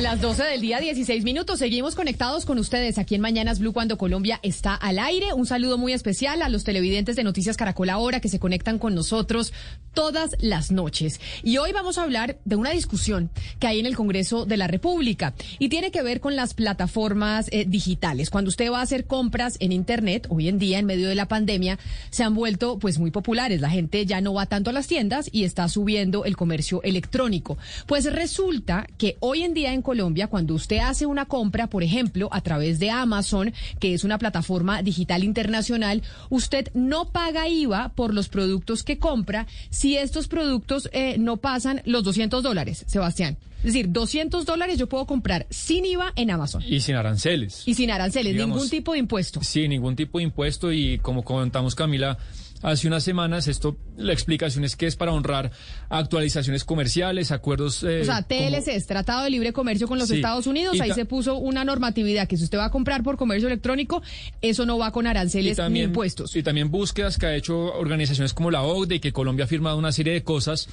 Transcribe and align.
A 0.00 0.02
las 0.02 0.22
12 0.22 0.44
del 0.44 0.62
día, 0.62 0.80
16 0.80 1.24
minutos, 1.24 1.58
seguimos 1.58 1.94
conectados 1.94 2.46
con 2.46 2.58
ustedes 2.58 2.96
aquí 2.96 3.16
en 3.16 3.20
Mañanas 3.20 3.58
Blue 3.58 3.74
cuando 3.74 3.98
Colombia 3.98 4.40
está 4.42 4.74
al 4.74 4.98
aire. 4.98 5.34
Un 5.34 5.44
saludo 5.44 5.76
muy 5.76 5.92
especial 5.92 6.40
a 6.40 6.48
los 6.48 6.64
televidentes 6.64 7.16
de 7.16 7.22
Noticias 7.22 7.58
Caracol 7.58 7.90
ahora 7.90 8.18
que 8.18 8.30
se 8.30 8.38
conectan 8.38 8.78
con 8.78 8.94
nosotros 8.94 9.52
todas 9.92 10.30
las 10.40 10.70
noches. 10.70 11.20
Y 11.42 11.58
hoy 11.58 11.72
vamos 11.72 11.98
a 11.98 12.04
hablar 12.04 12.38
de 12.46 12.56
una 12.56 12.70
discusión 12.70 13.28
que 13.58 13.66
hay 13.66 13.78
en 13.78 13.84
el 13.84 13.94
Congreso 13.94 14.46
de 14.46 14.56
la 14.56 14.68
República 14.68 15.34
y 15.58 15.68
tiene 15.68 15.90
que 15.90 16.02
ver 16.02 16.20
con 16.20 16.34
las 16.34 16.54
plataformas 16.54 17.48
eh, 17.50 17.66
digitales. 17.68 18.30
Cuando 18.30 18.48
usted 18.48 18.72
va 18.72 18.78
a 18.78 18.82
hacer 18.82 19.04
compras 19.04 19.58
en 19.60 19.70
Internet, 19.70 20.28
hoy 20.30 20.48
en 20.48 20.58
día 20.58 20.78
en 20.78 20.86
medio 20.86 21.10
de 21.10 21.14
la 21.14 21.28
pandemia, 21.28 21.78
se 22.08 22.24
han 22.24 22.34
vuelto 22.34 22.78
pues 22.78 22.98
muy 22.98 23.10
populares. 23.10 23.60
La 23.60 23.68
gente 23.68 24.06
ya 24.06 24.22
no 24.22 24.32
va 24.32 24.46
tanto 24.46 24.70
a 24.70 24.72
las 24.72 24.86
tiendas 24.86 25.28
y 25.30 25.44
está 25.44 25.68
subiendo 25.68 26.24
el 26.24 26.38
comercio 26.38 26.82
electrónico. 26.84 27.58
Pues 27.84 28.10
resulta 28.10 28.86
que 28.96 29.18
hoy 29.20 29.42
en 29.42 29.52
día 29.52 29.74
en 29.74 29.82
Colombia, 29.90 30.28
cuando 30.28 30.54
usted 30.54 30.78
hace 30.78 31.04
una 31.04 31.26
compra, 31.26 31.66
por 31.66 31.82
ejemplo, 31.82 32.28
a 32.30 32.42
través 32.42 32.78
de 32.78 32.90
Amazon, 32.90 33.52
que 33.80 33.92
es 33.92 34.04
una 34.04 34.18
plataforma 34.18 34.84
digital 34.84 35.24
internacional, 35.24 36.04
usted 36.28 36.68
no 36.74 37.10
paga 37.10 37.48
IVA 37.48 37.88
por 37.96 38.14
los 38.14 38.28
productos 38.28 38.84
que 38.84 38.98
compra 38.98 39.48
si 39.68 39.96
estos 39.96 40.28
productos 40.28 40.88
eh, 40.92 41.16
no 41.18 41.38
pasan 41.38 41.82
los 41.86 42.04
200 42.04 42.40
dólares, 42.40 42.84
Sebastián. 42.86 43.36
Es 43.58 43.64
decir, 43.64 43.90
200 43.90 44.46
dólares 44.46 44.78
yo 44.78 44.86
puedo 44.86 45.06
comprar 45.06 45.48
sin 45.50 45.84
IVA 45.84 46.12
en 46.14 46.30
Amazon. 46.30 46.62
Y 46.64 46.78
sin 46.78 46.94
aranceles. 46.94 47.64
Y 47.66 47.74
sin 47.74 47.90
aranceles, 47.90 48.36
ningún 48.36 48.70
tipo 48.70 48.92
de 48.92 49.00
impuesto. 49.00 49.42
Sí, 49.42 49.66
ningún 49.66 49.96
tipo 49.96 50.18
de 50.18 50.24
impuesto 50.24 50.70
y 50.70 50.98
como 50.98 51.24
comentamos 51.24 51.74
Camila, 51.74 52.16
hace 52.62 52.86
unas 52.86 53.04
semanas. 53.04 53.48
Esto, 53.48 53.76
la 53.96 54.12
explicación 54.12 54.64
es 54.64 54.76
que 54.76 54.86
es 54.86 54.96
para 54.96 55.12
honrar 55.12 55.50
actualizaciones 55.88 56.64
comerciales, 56.64 57.32
acuerdos. 57.32 57.82
Eh, 57.82 58.00
o 58.02 58.04
sea, 58.04 58.22
TLC 58.22 58.68
es 58.68 58.86
Tratado 58.86 59.24
de 59.24 59.30
Libre 59.30 59.52
Comercio 59.52 59.88
con 59.88 59.98
los 59.98 60.10
Estados 60.10 60.46
Unidos. 60.46 60.80
Ahí 60.80 60.92
se 60.92 61.04
puso 61.04 61.36
una 61.36 61.64
normatividad 61.64 62.28
que 62.28 62.36
si 62.36 62.44
usted 62.44 62.58
va 62.58 62.66
a 62.66 62.70
comprar 62.70 63.02
por 63.02 63.16
comercio 63.16 63.48
electrónico, 63.48 64.02
eso 64.40 64.66
no 64.66 64.78
va 64.78 64.92
con 64.92 65.06
aranceles 65.06 65.58
ni 65.70 65.82
impuestos. 65.82 66.36
Y 66.36 66.42
también 66.42 66.70
búsquedas 66.70 67.18
que 67.18 67.26
ha 67.26 67.34
hecho 67.34 67.56
organizaciones 67.74 68.34
como 68.34 68.50
la 68.50 68.62
OCDE 68.62 68.96
y 68.96 69.00
que 69.00 69.12
Colombia 69.12 69.44
ha 69.44 69.48
firmado 69.48 69.76
una 69.78 69.92
serie 69.92 70.12
de 70.12 70.22
cosas 70.22 70.68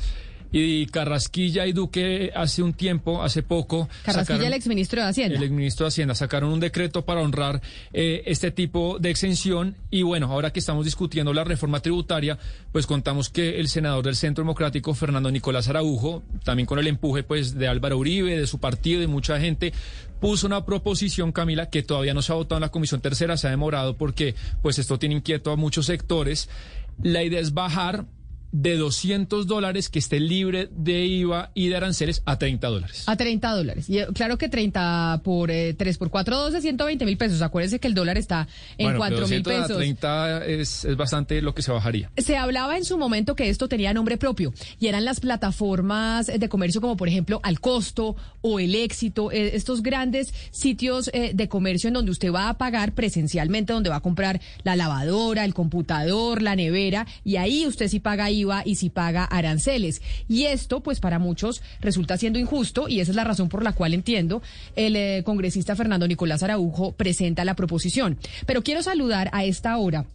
y 0.52 0.86
Carrasquilla 0.88 1.66
y 1.66 1.73
Duque 1.73 2.31
hace 2.36 2.64
un 2.64 2.73
tiempo, 2.73 3.23
hace 3.23 3.44
poco... 3.44 3.90
Carrasquilla, 4.03 4.48
el 4.48 4.53
exministro 4.53 5.02
de 5.02 5.09
Hacienda. 5.09 5.38
El 5.38 5.44
exministro 5.44 5.86
de 5.86 5.88
Hacienda, 5.90 6.16
sacaron 6.16 6.52
un 6.52 6.59
decreto 6.59 7.06
para 7.06 7.22
honrar 7.22 7.62
eh, 7.94 8.23
este 8.26 8.52
tipo 8.52 8.98
de 9.00 9.09
exención 9.09 9.75
y 9.90 10.03
bueno, 10.03 10.28
ahora 10.28 10.52
que 10.52 10.59
estamos 10.59 10.86
discutiendo 10.86 11.34
la 11.34 11.44
reforma 11.44 11.80
tributaria, 11.80 12.38
pues 12.72 12.88
contamos 12.88 13.30
que 13.30 13.59
el 13.59 13.68
senador 13.68 14.06
del 14.06 14.16
Centro 14.16 14.44
Democrático, 14.44 14.94
Fernando 14.94 15.31
Nicolás 15.31 15.68
Araujo, 15.68 16.23
también 16.44 16.66
con 16.66 16.80
el 16.80 16.88
empuje 16.88 17.23
pues 17.23 17.56
de 17.56 17.68
Álvaro 17.68 17.98
Uribe, 17.98 18.40
de 18.40 18.48
su 18.48 18.59
partido, 18.59 19.02
de 19.02 19.08
mucha 19.08 19.40
gente, 19.40 19.73
puso 20.20 20.48
una 20.48 20.66
proposición, 20.66 21.31
Camila, 21.31 21.70
que 21.70 21.84
todavía 21.84 22.14
no 22.14 22.22
se 22.22 22.31
ha 22.31 22.36
votado 22.36 22.58
en 22.58 22.62
la 22.62 22.70
Comisión 22.70 23.02
Tercera, 23.02 23.38
se 23.38 23.48
ha 23.48 23.52
demorado 23.52 23.98
porque 23.98 24.36
pues 24.62 24.80
esto 24.80 24.98
tiene 24.98 25.16
inquieto 25.16 25.52
a 25.52 25.56
muchos 25.56 25.86
sectores. 25.86 26.50
La 27.02 27.23
idea 27.23 27.40
es 27.40 27.53
bajar 27.53 28.06
de 28.52 28.78
200 28.78 29.45
dólares 29.45 29.90
que 29.90 30.00
esté 30.00 30.19
libre 30.19 30.69
de 30.72 31.06
IVA 31.06 31.52
y 31.53 31.68
de 31.68 31.75
aranceles 31.75 32.22
a 32.25 32.40
30 32.40 32.68
dólares. 32.68 33.03
A 33.08 33.16
30 33.16 33.52
dólares. 33.52 33.90
Y 33.90 34.00
eh, 34.00 34.08
claro 34.13 34.38
que 34.38 34.50
30 34.50 35.22
por 35.24 35.50
3 35.50 35.80
eh, 35.80 35.96
por 36.00 36.09
4, 36.09 36.38
12, 36.38 36.62
120 36.62 37.06
mil 37.06 37.18
pesos. 37.18 37.41
Acuérdense 37.41 37.80
que 37.80 37.88
el 37.88 37.94
dólar 37.94 38.18
está 38.18 38.47
en 38.78 38.96
4 38.96 39.28
mil 39.28 39.44
pesos. 39.44 39.72
A 39.72 39.75
30 39.75 40.46
es, 40.46 40.86
es 40.86 40.96
bastante 40.96 41.41
lo 41.41 41.53
que 41.53 41.62
se 41.62 41.72
bajaría. 41.72 42.12
Se 42.18 42.38
hablaba 42.38 42.78
en 42.78 42.86
su 42.86 42.97
momento 42.97 43.36
que 43.36 43.50
esto 43.50 43.68
tenía 43.68 43.94
nombre 43.94 44.18
propio 44.18 44.53
y 44.80 44.88
eran 44.88 45.06
las 45.06 45.19
plataformas 45.19 46.28
de 46.28 46.50
comercio 46.50 46.81
como 46.81 46.97
por 46.97 47.07
ejemplo 47.07 47.40
Al 47.44 47.59
Costo 47.59 48.16
o 48.41 48.59
El 48.59 48.75
Éxito, 48.75 49.31
eh, 49.31 49.56
estos 49.56 49.84
grandes 49.84 50.34
sitios 50.52 51.12
de 51.34 51.50
comercio 51.50 51.88
en 51.90 51.94
donde 51.94 52.12
usted 52.12 52.31
va 52.31 52.50
a 52.50 52.57
pagar 52.57 52.94
presencialmente, 52.94 53.74
donde 53.74 53.90
va 53.90 53.97
a 53.97 54.02
comprar 54.02 54.41
la 54.63 54.75
lavadora, 54.75 55.46
el 55.46 55.53
computador, 55.53 56.41
la 56.41 56.56
nevera 56.56 57.06
y 57.24 57.36
ahí 57.36 57.66
usted 57.66 57.88
sí 57.88 58.00
paga 58.00 58.30
IVA 58.31 58.37
y 58.66 58.75
si 58.75 58.90
paga 58.90 59.24
aranceles. 59.25 60.02
Y 60.28 60.46
esto, 60.46 60.81
pues 60.81 61.00
para 61.00 61.20
muchos 61.20 61.62
resulta 61.81 62.18
siendo 62.18 62.40
injusto 62.40 62.88
y 62.88 63.00
esa 63.00 63.12
es 63.12 63.16
la 63.16 63.24
razón 63.24 63.50
por 63.50 63.64
la 63.64 63.74
cual 63.74 63.94
entiendo 63.94 64.42
el 64.75 64.96
eh, 64.96 65.24
congresista 65.25 65.75
Fernando 65.75 66.08
Nicolás 66.08 66.44
Araujo 66.44 66.92
presenta 66.92 67.46
la 67.46 67.56
proposición. 67.56 68.18
Pero 68.46 68.64
quiero 68.64 68.84
saludar 68.84 69.30
a 69.34 69.46
esta 69.46 69.78
hora 69.78 70.06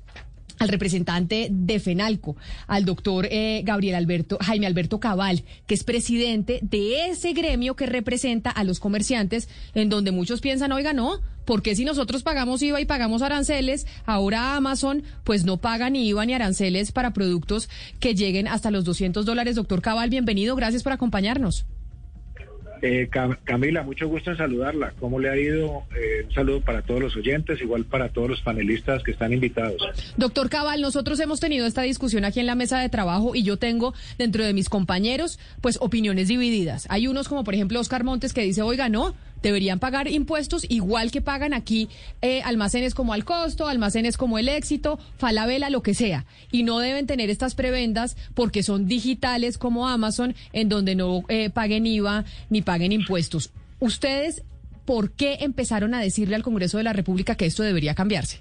al 0.63 0.69
representante 0.69 1.49
de 1.51 1.81
FENALCO, 1.81 2.37
al 2.69 2.85
doctor 2.85 3.27
eh, 3.31 3.63
Gabriel 3.65 3.97
Alberto, 3.97 4.39
Jaime 4.41 4.67
Alberto 4.67 5.01
Cabal, 5.01 5.43
que 5.67 5.75
es 5.75 5.83
presidente 5.83 6.61
de 6.63 7.09
ese 7.09 7.33
gremio 7.33 7.75
que 7.75 7.87
representa 7.87 8.51
a 8.51 8.63
los 8.63 8.79
comerciantes, 8.79 9.49
en 9.75 9.89
donde 9.89 10.13
muchos 10.13 10.41
piensan, 10.41 10.71
oiga, 10.71 10.93
no, 10.93 11.21
porque 11.45 11.75
si 11.75 11.85
nosotros 11.85 12.23
pagamos 12.23 12.63
IVA 12.63 12.81
y 12.81 12.85
pagamos 12.85 13.23
aranceles, 13.23 13.87
ahora 14.07 14.55
Amazon 14.55 15.03
pues 15.25 15.45
no 15.45 15.57
paga 15.57 15.91
ni 15.91 16.07
IVA 16.09 16.27
ni 16.27 16.35
aranceles 16.35 16.93
para 16.93 17.13
productos 17.13 17.69
que 17.99 18.15
lleguen 18.15 18.47
hasta 18.47 18.71
los 18.71 18.85
200 18.85 19.27
dólares? 19.27 19.57
Doctor 19.57 19.83
Cabal, 19.83 20.11
bienvenido, 20.11 20.55
gracias 20.55 20.85
por 20.85 20.93
acompañarnos. 20.93 21.67
Eh, 22.83 23.09
Camila, 23.45 23.85
mucho 23.85 24.09
gusto 24.09 24.33
en 24.33 24.37
saludarla. 24.37 24.93
¿Cómo 24.99 25.21
le 25.21 25.31
ha 25.31 25.37
ido? 25.37 25.85
Eh, 25.97 26.25
un 26.27 26.35
saludo 26.35 26.61
para 26.61 26.83
todos 26.83 27.01
los 27.01 27.17
oyentes, 27.17 27.61
igual 27.61 27.85
para 27.85 28.09
todos 28.09 28.29
los 28.29 28.41
panelistas 28.41 29.05
que 29.05 29.13
están 29.13 29.33
invitados. 29.33 29.81
Doctor 30.17 30.51
Cabal, 30.51 30.81
nosotros 30.81 31.21
hemos 31.21 31.39
tenido 31.39 31.65
esta 31.67 31.83
discusión 31.83 32.25
aquí 32.25 32.41
en 32.41 32.47
la 32.47 32.57
mesa 32.57 32.81
de 32.81 32.89
trabajo 32.89 33.37
y 33.37 33.45
yo 33.45 33.57
tengo 33.57 33.95
dentro 34.19 34.45
de 34.45 34.53
mis 34.53 34.69
compañeros 34.69 35.39
pues 35.61 35.79
opiniones 35.81 36.27
divididas. 36.27 36.87
Hay 36.89 37.07
unos 37.07 37.29
como 37.29 37.45
por 37.45 37.55
ejemplo 37.55 37.79
Oscar 37.79 38.03
Montes 38.03 38.33
que 38.33 38.43
dice, 38.43 38.63
oiga, 38.63 38.89
no, 38.89 39.15
deberían 39.43 39.79
pagar 39.79 40.09
impuestos 40.09 40.65
igual 40.69 41.11
que 41.11 41.21
pagan 41.21 41.53
aquí 41.53 41.89
eh, 42.23 42.43
almacenes 42.43 42.95
como 42.95 43.13
Al 43.13 43.25
Costo, 43.25 43.69
almacenes 43.69 44.17
como 44.17 44.39
El 44.39 44.49
Éxito, 44.49 44.99
Falabella, 45.19 45.71
lo 45.71 45.83
que 45.83 45.95
sea. 45.95 46.25
Y 46.51 46.63
no 46.63 46.79
deben 46.79 47.07
tener 47.07 47.31
estas 47.31 47.55
prebendas 47.55 48.17
porque 48.35 48.63
son 48.63 48.87
digitales 48.87 49.59
como 49.59 49.89
Amazon, 49.89 50.35
en 50.53 50.69
donde 50.69 50.95
no 50.95 51.23
eh, 51.29 51.51
paguen 51.51 51.87
IVA 51.87 52.25
ni 52.51 52.63
paguen 52.63 52.93
impuestos. 52.93 53.53
¿Ustedes 53.81 54.43
por 54.85 55.13
qué 55.13 55.39
empezaron 55.41 55.95
a 55.95 56.01
decirle 56.01 56.37
al 56.37 56.43
Congreso 56.43 56.79
de 56.79 56.85
la 56.85 56.93
República 56.93 57.35
que 57.35 57.47
esto 57.47 57.63
debería 57.63 57.95
cambiarse? 57.95 58.41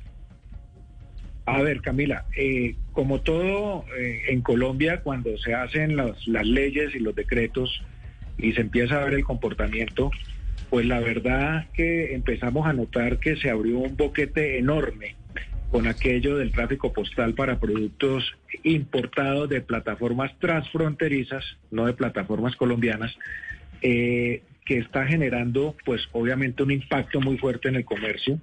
A 1.46 1.62
ver, 1.62 1.82
Camila, 1.82 2.26
eh, 2.38 2.76
como 2.94 3.22
todo 3.22 3.84
en 3.98 4.42
Colombia, 4.42 5.02
cuando 5.02 5.36
se 5.40 5.56
hacen 5.56 5.98
las 5.98 6.46
leyes 6.46 6.94
y 6.96 7.00
los 7.00 7.16
decretos 7.16 7.82
y 8.38 8.54
se 8.54 8.62
empieza 8.62 9.02
a 9.02 9.06
ver 9.06 9.16
el 9.16 9.24
comportamiento, 9.24 10.12
pues 10.72 10.86
la 10.86 11.02
verdad 11.02 11.68
que 11.74 12.16
empezamos 12.16 12.66
a 12.66 12.72
notar 12.72 13.20
que 13.20 13.36
se 13.36 13.50
abrió 13.50 13.80
un 13.80 13.98
boquete 13.98 14.58
enorme 14.58 15.18
con 15.70 15.86
aquello 15.86 16.38
del 16.38 16.54
tráfico 16.54 16.94
postal 16.94 17.34
para 17.34 17.60
productos 17.60 18.38
importados 18.64 19.50
de 19.50 19.60
plataformas 19.60 20.32
transfronterizas, 20.40 21.44
no 21.72 21.88
de 21.88 21.94
plataformas 21.94 22.56
colombianas, 22.56 23.14
eh, 23.82 24.44
que 24.64 24.78
está 24.78 25.06
generando 25.06 25.76
pues 25.84 26.08
obviamente 26.14 26.64
un 26.64 26.72
impacto 26.72 27.20
muy 27.20 27.38
fuerte 27.38 27.68
en 27.68 27.76
el 27.76 27.84
comercio 27.84 28.40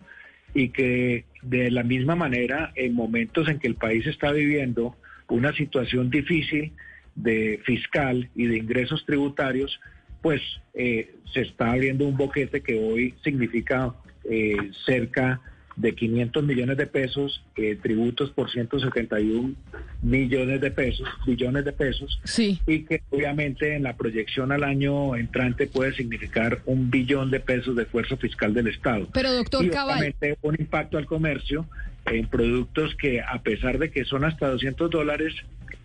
y 0.52 0.68
que 0.68 1.24
de 1.40 1.70
la 1.70 1.82
misma 1.82 2.14
manera 2.14 2.72
en 2.74 2.92
momentos 2.92 3.48
en 3.48 3.58
que 3.58 3.68
el 3.68 3.76
país 3.76 4.06
está 4.06 4.32
viviendo 4.32 4.96
una 5.28 5.54
situación 5.54 6.10
difícil 6.10 6.72
de 7.14 7.58
fiscal 7.64 8.28
y 8.34 8.46
de 8.48 8.58
ingresos 8.58 9.06
tributarios, 9.06 9.80
pues 10.22 10.40
eh, 10.74 11.14
se 11.32 11.42
está 11.42 11.72
abriendo 11.72 12.06
un 12.06 12.16
boquete 12.16 12.60
que 12.60 12.78
hoy 12.78 13.14
significa 13.22 13.94
eh, 14.24 14.70
cerca 14.84 15.40
de 15.78 15.94
500 15.94 16.42
millones 16.42 16.76
de 16.76 16.86
pesos, 16.88 17.40
eh, 17.56 17.78
tributos 17.80 18.30
por 18.30 18.50
171 18.50 19.54
millones 20.02 20.60
de 20.60 20.70
pesos, 20.72 21.08
billones 21.24 21.64
de 21.64 21.72
pesos, 21.72 22.20
sí. 22.24 22.60
y 22.66 22.84
que 22.84 23.02
obviamente 23.10 23.76
en 23.76 23.84
la 23.84 23.96
proyección 23.96 24.50
al 24.50 24.64
año 24.64 25.14
entrante 25.14 25.68
puede 25.68 25.94
significar 25.94 26.62
un 26.66 26.90
billón 26.90 27.30
de 27.30 27.38
pesos 27.38 27.76
de 27.76 27.84
esfuerzo 27.84 28.16
fiscal 28.16 28.54
del 28.54 28.66
Estado. 28.66 29.08
Pero 29.12 29.32
doctor 29.32 29.64
y 29.64 29.68
obviamente 29.70 30.36
un 30.42 30.56
impacto 30.58 30.98
al 30.98 31.06
comercio 31.06 31.64
en 32.06 32.26
productos 32.26 32.96
que 32.96 33.20
a 33.20 33.40
pesar 33.42 33.78
de 33.78 33.90
que 33.92 34.04
son 34.04 34.24
hasta 34.24 34.48
200 34.48 34.90
dólares, 34.90 35.32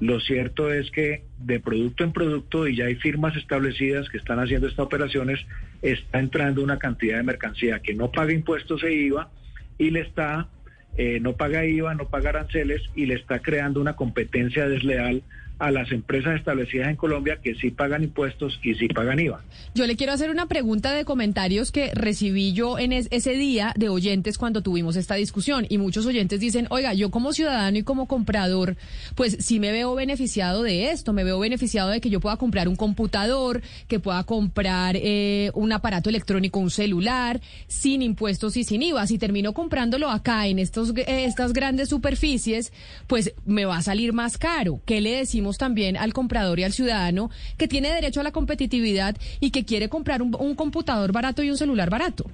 lo 0.03 0.19
cierto 0.19 0.73
es 0.73 0.91
que 0.91 1.23
de 1.37 1.61
producto 1.61 2.03
en 2.03 2.11
producto, 2.11 2.67
y 2.67 2.75
ya 2.75 2.85
hay 2.85 2.95
firmas 2.95 3.37
establecidas 3.37 4.09
que 4.09 4.17
están 4.17 4.37
haciendo 4.37 4.67
estas 4.67 4.85
operaciones, 4.85 5.39
está 5.81 6.19
entrando 6.19 6.61
una 6.61 6.77
cantidad 6.77 7.17
de 7.17 7.23
mercancía 7.23 7.79
que 7.79 7.93
no 7.93 8.11
paga 8.11 8.33
impuestos 8.33 8.83
e 8.83 8.91
IVA 8.91 9.29
y 9.77 9.91
le 9.91 10.01
está, 10.01 10.49
eh, 10.97 11.21
no 11.21 11.37
paga 11.37 11.65
IVA, 11.65 11.95
no 11.95 12.09
paga 12.09 12.31
aranceles 12.31 12.81
y 12.95 13.05
le 13.05 13.15
está 13.15 13.39
creando 13.39 13.79
una 13.79 13.95
competencia 13.95 14.67
desleal 14.67 15.23
a 15.59 15.71
las 15.71 15.91
empresas 15.91 16.35
establecidas 16.35 16.89
en 16.89 16.95
Colombia 16.95 17.39
que 17.41 17.55
sí 17.55 17.71
pagan 17.71 18.03
impuestos 18.03 18.59
y 18.63 18.73
sí 18.75 18.87
pagan 18.87 19.19
IVA. 19.19 19.41
Yo 19.75 19.85
le 19.87 19.95
quiero 19.95 20.11
hacer 20.11 20.29
una 20.29 20.47
pregunta 20.47 20.93
de 20.93 21.05
comentarios 21.05 21.71
que 21.71 21.91
recibí 21.93 22.53
yo 22.53 22.79
en 22.79 22.91
ese 22.91 23.33
día 23.33 23.73
de 23.77 23.89
oyentes 23.89 24.37
cuando 24.37 24.61
tuvimos 24.61 24.95
esta 24.95 25.15
discusión 25.15 25.65
y 25.69 25.77
muchos 25.77 26.05
oyentes 26.05 26.39
dicen, 26.39 26.67
oiga, 26.69 26.93
yo 26.93 27.11
como 27.11 27.33
ciudadano 27.33 27.77
y 27.77 27.83
como 27.83 28.07
comprador, 28.07 28.75
pues 29.15 29.37
sí 29.39 29.59
me 29.59 29.71
veo 29.71 29.95
beneficiado 29.95 30.63
de 30.63 30.91
esto, 30.91 31.13
me 31.13 31.23
veo 31.23 31.39
beneficiado 31.39 31.89
de 31.89 32.01
que 32.01 32.09
yo 32.09 32.19
pueda 32.19 32.37
comprar 32.37 32.67
un 32.67 32.75
computador, 32.75 33.61
que 33.87 33.99
pueda 33.99 34.23
comprar 34.23 34.95
eh, 34.97 35.51
un 35.53 35.71
aparato 35.71 36.09
electrónico, 36.09 36.59
un 36.59 36.71
celular, 36.71 37.41
sin 37.67 38.01
impuestos 38.01 38.57
y 38.57 38.63
sin 38.63 38.81
IVA. 38.81 39.07
Si 39.07 39.17
termino 39.17 39.53
comprándolo 39.53 40.09
acá 40.09 40.47
en 40.47 40.59
estos, 40.59 40.93
eh, 40.95 41.25
estas 41.25 41.53
grandes 41.53 41.89
superficies, 41.89 42.73
pues 43.07 43.33
me 43.45 43.65
va 43.65 43.77
a 43.77 43.81
salir 43.81 44.13
más 44.13 44.37
caro. 44.37 44.81
¿Qué 44.85 44.99
le 44.99 45.11
decimos? 45.11 45.42
También 45.51 45.97
al 45.97 46.13
comprador 46.13 46.59
y 46.59 46.63
al 46.63 46.73
ciudadano 46.73 47.29
que 47.57 47.67
tiene 47.67 47.93
derecho 47.93 48.21
a 48.21 48.23
la 48.23 48.31
competitividad 48.31 49.15
y 49.39 49.51
que 49.51 49.65
quiere 49.65 49.89
comprar 49.89 50.21
un, 50.21 50.55
computador 50.55 51.11
barato 51.11 51.43
y 51.43 51.49
un 51.49 51.57
celular 51.57 51.89
barato. 51.89 52.29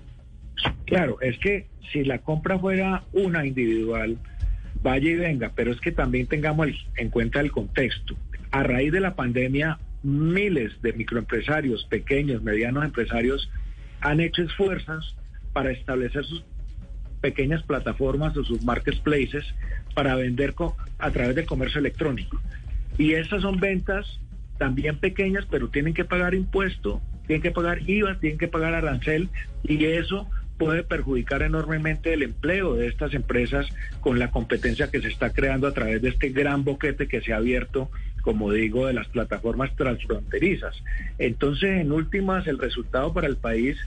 Claro, 0.85 1.19
es 1.21 1.38
que 1.39 1.67
si 1.91 2.03
la 2.03 2.19
compra 2.19 2.59
fuera 2.59 3.03
una 3.13 3.45
individual, 3.45 4.17
vaya 4.83 5.09
y 5.09 5.15
venga, 5.15 5.51
pero 5.56 5.71
es 5.71 5.79
que 5.79 5.91
también 5.91 6.27
tengamos 6.27 6.67
en 6.95 7.09
cuenta 7.09 7.39
el 7.39 7.51
contexto. 7.51 8.15
A 8.51 8.63
raíz 8.63 8.91
de 8.91 9.00
la 9.00 9.15
pandemia, 9.15 9.79
miles 10.03 10.81
de 10.81 10.94
microempresarios, 10.94 11.85
pequeños, 11.85 12.44
medianos 12.44 12.83
empresarios, 12.83 13.50
han 14.01 14.19
hecho 14.19 14.44
esfuerzos 14.44 15.15
para 15.53 15.71
establecer 15.71 16.25
sus 16.25 16.44
pequeñas 17.21 17.63
plataformas 17.63 18.35
o 18.38 18.44
sus 18.44 18.63
marketplaces 18.63 19.44
para 19.94 20.15
vender 20.15 20.55
a 21.00 21.12
través 21.12 21.35
del 21.35 21.45
comercio 21.45 21.79
electrónico. 21.79 22.39
Y 23.00 23.13
esas 23.13 23.42
son 23.42 23.62
ventas 23.62 24.19
también 24.57 25.00
pequeñas, 25.00 25.46
pero 25.50 25.69
tienen 25.69 25.94
que 25.94 26.04
pagar 26.04 26.36
impuesto, 26.36 27.01
tienen 27.25 27.42
que 27.42 27.51
pagar 27.51 27.90
IVA, 27.90 28.19
tienen 28.19 28.38
que 28.38 28.50
pagar 28.50 28.75
arancel 28.75 29.30
y 29.63 29.86
eso 29.86 30.30
puede 30.57 30.84
perjudicar 30.84 31.42
enormemente 31.42 32.13
el 32.13 32.24
empleo 32.24 32.75
de 32.75 32.88
estas 32.88 33.13
empresas 33.13 33.68
con 34.01 34.19
la 34.19 34.31
competencia 34.31 34.92
que 34.92 35.01
se 35.01 35.07
está 35.07 35.31
creando 35.31 35.66
a 35.66 35.74
través 35.74 36.01
de 36.01 36.10
este 36.10 36.30
gran 36.30 36.66
boquete 36.66 37.07
que 37.07 37.22
se 37.22 37.31
ha 37.31 37.38
abierto, 37.38 37.90
como 38.22 38.51
digo, 38.51 38.86
de 38.86 38.94
las 38.94 39.07
plataformas 39.07 39.74
transfronterizas. 39.78 40.75
Entonces, 41.19 41.80
en 41.80 41.94
últimas, 41.94 42.48
el 42.48 42.57
resultado 42.57 43.13
para 43.13 43.28
el 43.28 43.38
país 43.38 43.78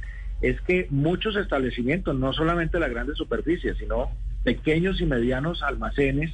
es 0.41 0.59
que 0.63 0.87
muchos 0.89 1.37
establecimientos, 1.37 2.19
no 2.19 2.33
solamente 2.33 2.81
las 2.81 2.91
grandes 2.91 3.19
superficies, 3.19 3.77
sino 3.77 4.11
pequeños 4.43 5.03
y 5.03 5.05
medianos 5.05 5.63
almacenes 5.63 6.33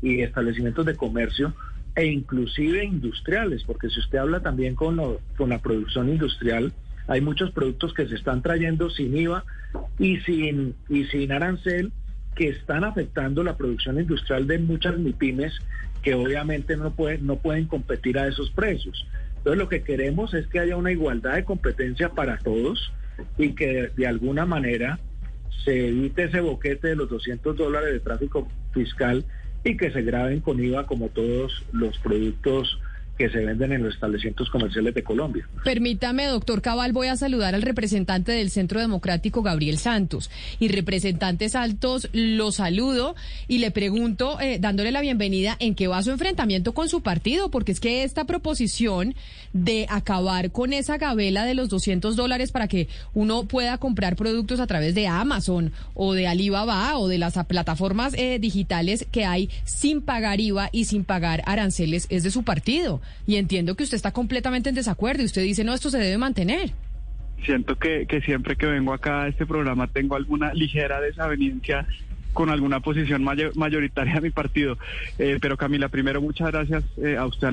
y 0.00 0.22
establecimientos 0.22 0.86
de 0.86 0.96
comercio, 0.96 1.54
e 1.96 2.06
inclusive 2.06 2.84
industriales, 2.84 3.62
porque 3.64 3.88
si 3.88 4.00
usted 4.00 4.18
habla 4.18 4.40
también 4.40 4.74
con, 4.74 5.00
con 5.36 5.48
la 5.48 5.58
producción 5.60 6.08
industrial, 6.08 6.72
hay 7.06 7.20
muchos 7.20 7.52
productos 7.52 7.94
que 7.94 8.08
se 8.08 8.14
están 8.14 8.42
trayendo 8.42 8.90
sin 8.90 9.16
IVA 9.16 9.44
y 9.98 10.18
sin, 10.18 10.74
y 10.88 11.04
sin 11.04 11.32
arancel 11.32 11.92
que 12.34 12.48
están 12.48 12.82
afectando 12.84 13.44
la 13.44 13.56
producción 13.56 14.00
industrial 14.00 14.46
de 14.46 14.58
muchas 14.58 14.98
MIPIMES 14.98 15.52
que 16.02 16.14
obviamente 16.14 16.76
no 16.76 16.92
pueden, 16.92 17.26
no 17.26 17.36
pueden 17.36 17.66
competir 17.66 18.18
a 18.18 18.26
esos 18.26 18.50
precios. 18.50 19.06
Entonces 19.38 19.58
lo 19.58 19.68
que 19.68 19.82
queremos 19.82 20.34
es 20.34 20.46
que 20.48 20.58
haya 20.58 20.76
una 20.76 20.92
igualdad 20.92 21.34
de 21.34 21.44
competencia 21.44 22.10
para 22.10 22.38
todos 22.38 22.92
y 23.38 23.52
que 23.52 23.90
de 23.96 24.06
alguna 24.06 24.44
manera 24.44 24.98
se 25.64 25.88
evite 25.88 26.24
ese 26.24 26.40
boquete 26.40 26.88
de 26.88 26.96
los 26.96 27.08
200 27.08 27.56
dólares 27.56 27.92
de 27.92 28.00
tráfico 28.00 28.48
fiscal 28.72 29.24
y 29.64 29.76
que 29.76 29.90
se 29.90 30.02
graben 30.02 30.40
con 30.40 30.62
IVA 30.62 30.86
como 30.86 31.08
todos 31.08 31.64
los 31.72 31.98
productos 31.98 32.78
que 33.16 33.30
se 33.30 33.38
venden 33.38 33.72
en 33.72 33.82
los 33.82 33.94
establecimientos 33.94 34.50
comerciales 34.50 34.94
de 34.94 35.04
Colombia. 35.04 35.48
Permítame, 35.62 36.26
doctor 36.26 36.62
Cabal, 36.62 36.92
voy 36.92 37.06
a 37.06 37.16
saludar 37.16 37.54
al 37.54 37.62
representante 37.62 38.32
del 38.32 38.50
Centro 38.50 38.80
Democrático, 38.80 39.42
Gabriel 39.42 39.78
Santos. 39.78 40.30
Y 40.58 40.68
representantes 40.68 41.54
altos, 41.54 42.08
lo 42.12 42.50
saludo 42.50 43.14
y 43.46 43.58
le 43.58 43.70
pregunto, 43.70 44.40
eh, 44.40 44.58
dándole 44.60 44.90
la 44.90 45.00
bienvenida, 45.00 45.56
¿en 45.60 45.74
qué 45.74 45.86
va 45.86 46.02
su 46.02 46.10
enfrentamiento 46.10 46.74
con 46.74 46.88
su 46.88 47.02
partido? 47.02 47.50
Porque 47.50 47.72
es 47.72 47.80
que 47.80 48.02
esta 48.02 48.24
proposición 48.24 49.14
de 49.52 49.86
acabar 49.88 50.50
con 50.50 50.72
esa 50.72 50.98
gabela 50.98 51.44
de 51.44 51.54
los 51.54 51.68
200 51.68 52.16
dólares 52.16 52.50
para 52.50 52.66
que 52.66 52.88
uno 53.14 53.44
pueda 53.44 53.78
comprar 53.78 54.16
productos 54.16 54.58
a 54.58 54.66
través 54.66 54.96
de 54.96 55.06
Amazon 55.06 55.72
o 55.94 56.14
de 56.14 56.26
Alibaba 56.26 56.98
o 56.98 57.06
de 57.06 57.18
las 57.18 57.34
plataformas 57.46 58.14
eh, 58.14 58.40
digitales 58.40 59.06
que 59.12 59.24
hay 59.24 59.50
sin 59.64 60.02
pagar 60.02 60.40
IVA 60.40 60.70
y 60.72 60.86
sin 60.86 61.04
pagar 61.04 61.42
aranceles 61.46 62.06
es 62.10 62.24
de 62.24 62.32
su 62.32 62.42
partido 62.42 63.00
y 63.26 63.36
entiendo 63.36 63.74
que 63.74 63.84
usted 63.84 63.96
está 63.96 64.12
completamente 64.12 64.68
en 64.68 64.74
desacuerdo 64.74 65.22
y 65.22 65.26
usted 65.26 65.42
dice, 65.42 65.64
no, 65.64 65.74
esto 65.74 65.90
se 65.90 65.98
debe 65.98 66.18
mantener. 66.18 66.72
Siento 67.44 67.76
que, 67.76 68.06
siempre 68.24 68.56
que 68.56 68.66
vengo 68.66 68.92
acá 68.94 69.22
a 69.22 69.28
este 69.28 69.44
programa 69.44 69.86
tengo 69.86 70.16
alguna 70.16 70.54
ligera 70.54 71.00
desaveniencia 71.00 71.86
con 72.32 72.50
alguna 72.50 72.80
posición 72.80 73.22
mayoritaria 73.22 74.14
de 74.14 74.20
mi 74.22 74.30
partido. 74.30 74.76
Eh, 75.18 75.38
pero 75.40 75.56
Camila, 75.56 75.88
primero 75.88 76.20
muchas 76.20 76.50
gracias 76.50 76.82
eh, 76.96 77.16
a 77.16 77.26
usted 77.26 77.48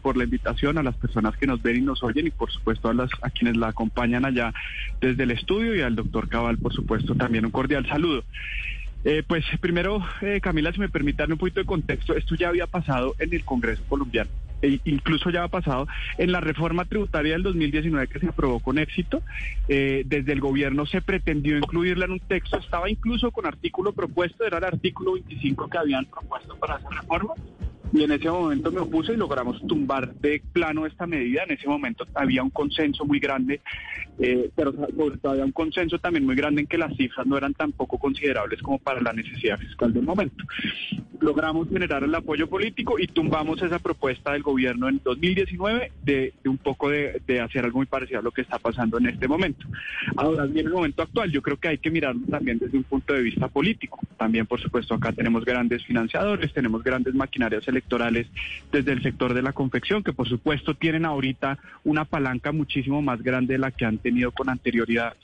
por 0.00 0.16
la 0.16 0.24
invitación, 0.24 0.78
a 0.78 0.82
las 0.82 0.94
personas 0.94 1.36
que 1.36 1.46
nos 1.46 1.60
ven 1.60 1.76
y 1.76 1.80
nos 1.82 2.02
oyen 2.02 2.28
y 2.28 2.30
por 2.30 2.50
supuesto 2.50 2.88
a, 2.88 2.94
las, 2.94 3.10
a 3.20 3.30
quienes 3.30 3.56
la 3.56 3.68
acompañan 3.68 4.24
allá 4.24 4.54
desde 5.00 5.24
el 5.24 5.32
estudio 5.32 5.74
y 5.74 5.82
al 5.82 5.96
doctor 5.96 6.28
Cabal, 6.28 6.56
por 6.56 6.72
supuesto, 6.72 7.14
también 7.14 7.44
un 7.44 7.50
cordial 7.50 7.86
saludo. 7.86 8.24
Eh, 9.04 9.24
pues 9.26 9.44
primero, 9.60 10.00
Camila, 10.40 10.72
si 10.72 10.78
me 10.78 10.88
permite 10.88 11.24
un 11.24 11.36
poquito 11.36 11.60
de 11.60 11.66
contexto, 11.66 12.16
esto 12.16 12.36
ya 12.36 12.48
había 12.48 12.68
pasado 12.68 13.14
en 13.18 13.34
el 13.34 13.44
Congreso 13.44 13.82
colombiano. 13.88 14.30
E 14.62 14.80
incluso 14.84 15.30
ya 15.30 15.44
ha 15.44 15.48
pasado 15.48 15.88
en 16.18 16.32
la 16.32 16.40
reforma 16.40 16.84
tributaria 16.84 17.32
del 17.32 17.42
2019 17.42 18.08
que 18.08 18.20
se 18.20 18.28
aprobó 18.28 18.60
con 18.60 18.78
éxito. 18.78 19.22
Eh, 19.68 20.04
desde 20.06 20.32
el 20.32 20.40
gobierno 20.40 20.86
se 20.86 21.02
pretendió 21.02 21.58
incluirla 21.58 22.06
en 22.06 22.12
un 22.12 22.20
texto, 22.20 22.58
estaba 22.58 22.88
incluso 22.88 23.30
con 23.30 23.46
artículo 23.46 23.92
propuesto, 23.92 24.44
era 24.44 24.58
el 24.58 24.64
artículo 24.64 25.14
25 25.14 25.68
que 25.68 25.78
habían 25.78 26.06
propuesto 26.06 26.56
para 26.56 26.76
esa 26.76 26.88
reforma 26.90 27.34
y 27.92 28.02
en 28.02 28.12
ese 28.12 28.30
momento 28.30 28.72
me 28.72 28.80
opuse 28.80 29.12
y 29.12 29.16
logramos 29.16 29.60
tumbar 29.66 30.14
de 30.14 30.42
plano 30.52 30.86
esta 30.86 31.06
medida. 31.06 31.42
En 31.44 31.52
ese 31.52 31.68
momento 31.68 32.06
había 32.14 32.42
un 32.42 32.50
consenso 32.50 33.04
muy 33.04 33.20
grande, 33.20 33.60
eh, 34.18 34.50
pero 34.56 34.72
había 35.24 35.44
un 35.44 35.52
consenso 35.52 35.98
también 35.98 36.24
muy 36.24 36.34
grande 36.34 36.62
en 36.62 36.66
que 36.66 36.78
las 36.78 36.96
cifras 36.96 37.26
no 37.26 37.36
eran 37.36 37.52
tan 37.52 37.72
poco 37.72 37.98
considerables 37.98 38.62
como 38.62 38.78
para 38.78 39.00
la 39.00 39.12
necesidad 39.12 39.58
fiscal 39.58 39.92
del 39.92 40.04
momento. 40.04 40.44
Logramos 41.20 41.68
generar 41.68 42.02
el 42.02 42.14
apoyo 42.14 42.48
político 42.48 42.98
y 42.98 43.06
tumbamos 43.06 43.62
esa 43.62 43.78
propuesta 43.78 44.32
del 44.32 44.42
gobierno 44.42 44.88
en 44.88 45.00
2019 45.04 45.92
de, 46.02 46.32
un 46.46 46.58
poco 46.58 46.88
de, 46.88 47.20
hacer 47.40 47.64
algo 47.64 47.78
muy 47.78 47.86
parecido 47.86 48.20
a 48.20 48.22
lo 48.22 48.32
que 48.32 48.40
está 48.40 48.58
pasando 48.58 48.98
en 48.98 49.06
este 49.06 49.28
momento. 49.28 49.66
Ahora 50.16 50.46
viene 50.46 50.68
el 50.68 50.74
momento 50.74 51.02
actual. 51.02 51.30
Yo 51.30 51.42
creo 51.42 51.58
que 51.58 51.68
hay 51.68 51.78
que 51.78 51.90
mirarlo 51.90 52.22
también 52.28 52.58
desde 52.58 52.76
un 52.76 52.84
punto 52.84 53.14
de 53.14 53.22
vista 53.22 53.48
político. 53.48 54.00
También, 54.16 54.46
por 54.46 54.60
supuesto, 54.60 54.94
acá 54.94 55.12
tenemos 55.12 55.44
grandes 55.44 55.84
financiadores, 55.84 56.52
tenemos 56.52 56.82
grandes 56.82 57.14
maquinarias 57.14 57.66
electorales 57.68 57.81
electorales 57.82 58.26
desde 58.70 58.92
el 58.92 59.02
sector 59.02 59.34
de 59.34 59.42
la 59.42 59.52
confección, 59.52 60.02
que 60.02 60.12
por 60.12 60.28
supuesto 60.28 60.74
tienen 60.74 61.04
ahorita 61.04 61.58
una 61.84 62.04
palanca 62.04 62.52
muchísimo 62.52 63.02
más 63.02 63.22
grande 63.22 63.54
de 63.54 63.58
la 63.58 63.70
que 63.70 63.84
han 63.84 63.98
tenido 63.98 64.30
con 64.32 64.48
anterioridad. 64.48 65.14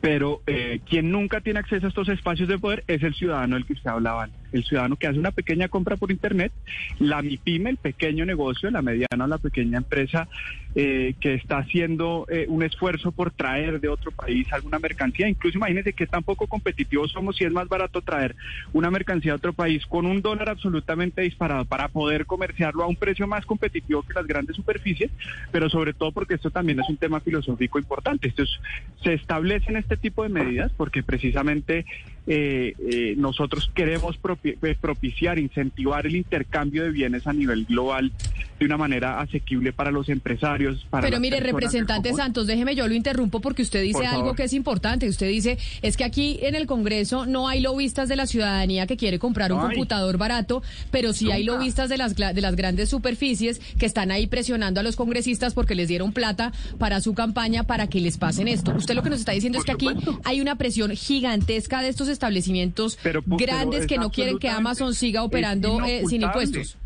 Pero 0.00 0.42
eh, 0.46 0.80
quien 0.86 1.10
nunca 1.10 1.40
tiene 1.40 1.60
acceso 1.60 1.86
a 1.86 1.88
estos 1.88 2.08
espacios 2.10 2.48
de 2.48 2.58
poder 2.58 2.84
es 2.86 3.02
el 3.02 3.14
ciudadano 3.14 3.56
del 3.56 3.64
que 3.64 3.72
usted 3.72 3.90
hablaba 3.90 4.28
el 4.52 4.64
ciudadano 4.64 4.96
que 4.96 5.06
hace 5.06 5.18
una 5.18 5.30
pequeña 5.30 5.68
compra 5.68 5.96
por 5.96 6.10
Internet, 6.10 6.52
la 6.98 7.22
MIPYME, 7.22 7.70
el 7.70 7.76
pequeño 7.76 8.24
negocio, 8.24 8.70
la 8.70 8.82
mediana 8.82 9.24
o 9.24 9.26
la 9.26 9.38
pequeña 9.38 9.78
empresa 9.78 10.28
eh, 10.74 11.14
que 11.20 11.34
está 11.34 11.58
haciendo 11.58 12.26
eh, 12.28 12.46
un 12.48 12.62
esfuerzo 12.62 13.10
por 13.10 13.30
traer 13.30 13.80
de 13.80 13.88
otro 13.88 14.10
país 14.10 14.46
alguna 14.52 14.78
mercancía. 14.78 15.28
Incluso 15.28 15.58
imagínense 15.58 15.92
que 15.92 16.06
tan 16.06 16.22
poco 16.22 16.46
competitivos 16.46 17.10
somos 17.10 17.36
si 17.36 17.44
es 17.44 17.52
más 17.52 17.68
barato 17.68 18.02
traer 18.02 18.36
una 18.72 18.90
mercancía 18.90 19.32
a 19.32 19.36
otro 19.36 19.52
país 19.52 19.84
con 19.86 20.06
un 20.06 20.22
dólar 20.22 20.48
absolutamente 20.48 21.22
disparado 21.22 21.64
para 21.64 21.88
poder 21.88 22.26
comerciarlo 22.26 22.84
a 22.84 22.86
un 22.86 22.96
precio 22.96 23.26
más 23.26 23.44
competitivo 23.46 24.02
que 24.02 24.14
las 24.14 24.26
grandes 24.26 24.56
superficies, 24.56 25.10
pero 25.50 25.68
sobre 25.68 25.94
todo 25.94 26.12
porque 26.12 26.34
esto 26.34 26.50
también 26.50 26.80
es 26.80 26.88
un 26.88 26.96
tema 26.96 27.20
filosófico 27.20 27.78
importante. 27.78 28.28
Esto 28.28 28.44
se 29.02 29.14
establecen 29.14 29.76
este 29.76 29.96
tipo 29.96 30.22
de 30.22 30.28
medidas 30.28 30.70
porque 30.76 31.02
precisamente 31.02 31.86
eh, 32.30 32.74
eh, 32.78 33.14
nosotros 33.16 33.70
queremos 33.74 34.18
eh, 34.44 34.76
propiciar, 34.78 35.38
incentivar 35.38 36.06
el 36.06 36.14
intercambio 36.14 36.84
de 36.84 36.90
bienes 36.90 37.26
a 37.26 37.32
nivel 37.32 37.64
global 37.64 38.12
de 38.58 38.66
una 38.66 38.76
manera 38.76 39.20
asequible 39.20 39.72
para 39.72 39.90
los 39.90 40.10
empresarios. 40.10 40.86
Para 40.90 41.06
Pero 41.06 41.20
mire, 41.20 41.40
representante 41.40 42.12
Santos, 42.12 42.46
déjeme 42.46 42.74
yo 42.74 42.86
lo 42.86 42.92
interrumpo 42.92 43.40
porque 43.40 43.62
usted 43.62 43.82
dice 43.82 44.04
algo 44.04 44.34
que 44.34 44.44
es 44.44 44.52
importante. 44.52 45.08
Usted 45.08 45.28
dice, 45.28 45.56
es 45.80 45.96
que 45.96 46.04
aquí 46.04 46.38
en 46.42 46.54
el 46.54 46.66
Congreso 46.66 47.24
no 47.24 47.48
hay 47.48 47.60
lobistas 47.60 48.10
de 48.10 48.16
la 48.16 48.26
ciudadanía 48.26 48.86
que 48.86 48.98
quiere 48.98 49.18
comprar 49.18 49.50
un 49.52 49.60
computador 49.60 50.18
barato, 50.18 50.62
pero 50.90 51.14
sí 51.14 51.30
hay 51.30 51.44
lobistas 51.44 51.88
de 51.88 51.96
las, 51.96 52.14
de 52.14 52.40
las 52.40 52.56
grandes 52.56 52.90
superficies 52.90 53.60
que 53.78 53.86
están 53.86 54.10
ahí 54.10 54.26
presionando 54.26 54.80
a 54.80 54.82
los 54.82 54.96
congresistas 54.96 55.54
porque 55.54 55.74
les 55.74 55.88
dieron 55.88 56.12
plata 56.12 56.52
para 56.78 57.00
su 57.00 57.14
campaña 57.14 57.62
para 57.62 57.86
que 57.86 58.00
les 58.00 58.18
pasen 58.18 58.48
esto. 58.48 58.74
Usted 58.74 58.94
lo 58.94 59.02
que 59.02 59.10
nos 59.10 59.20
está 59.20 59.32
diciendo 59.32 59.58
es 59.58 59.64
que 59.64 59.72
aquí 59.72 59.88
hay 60.24 60.42
una 60.42 60.56
presión 60.56 60.90
gigantesca 60.90 61.80
de 61.80 61.88
estos 61.88 62.08
establecimientos 62.18 62.98
grandes 63.26 63.86
que 63.86 63.98
no 63.98 64.10
quieren 64.10 64.38
que 64.38 64.48
Amazon 64.48 64.94
siga 64.94 65.22
operando 65.22 65.84
eh, 65.84 66.02
sin 66.08 66.22
impuestos. 66.22 66.76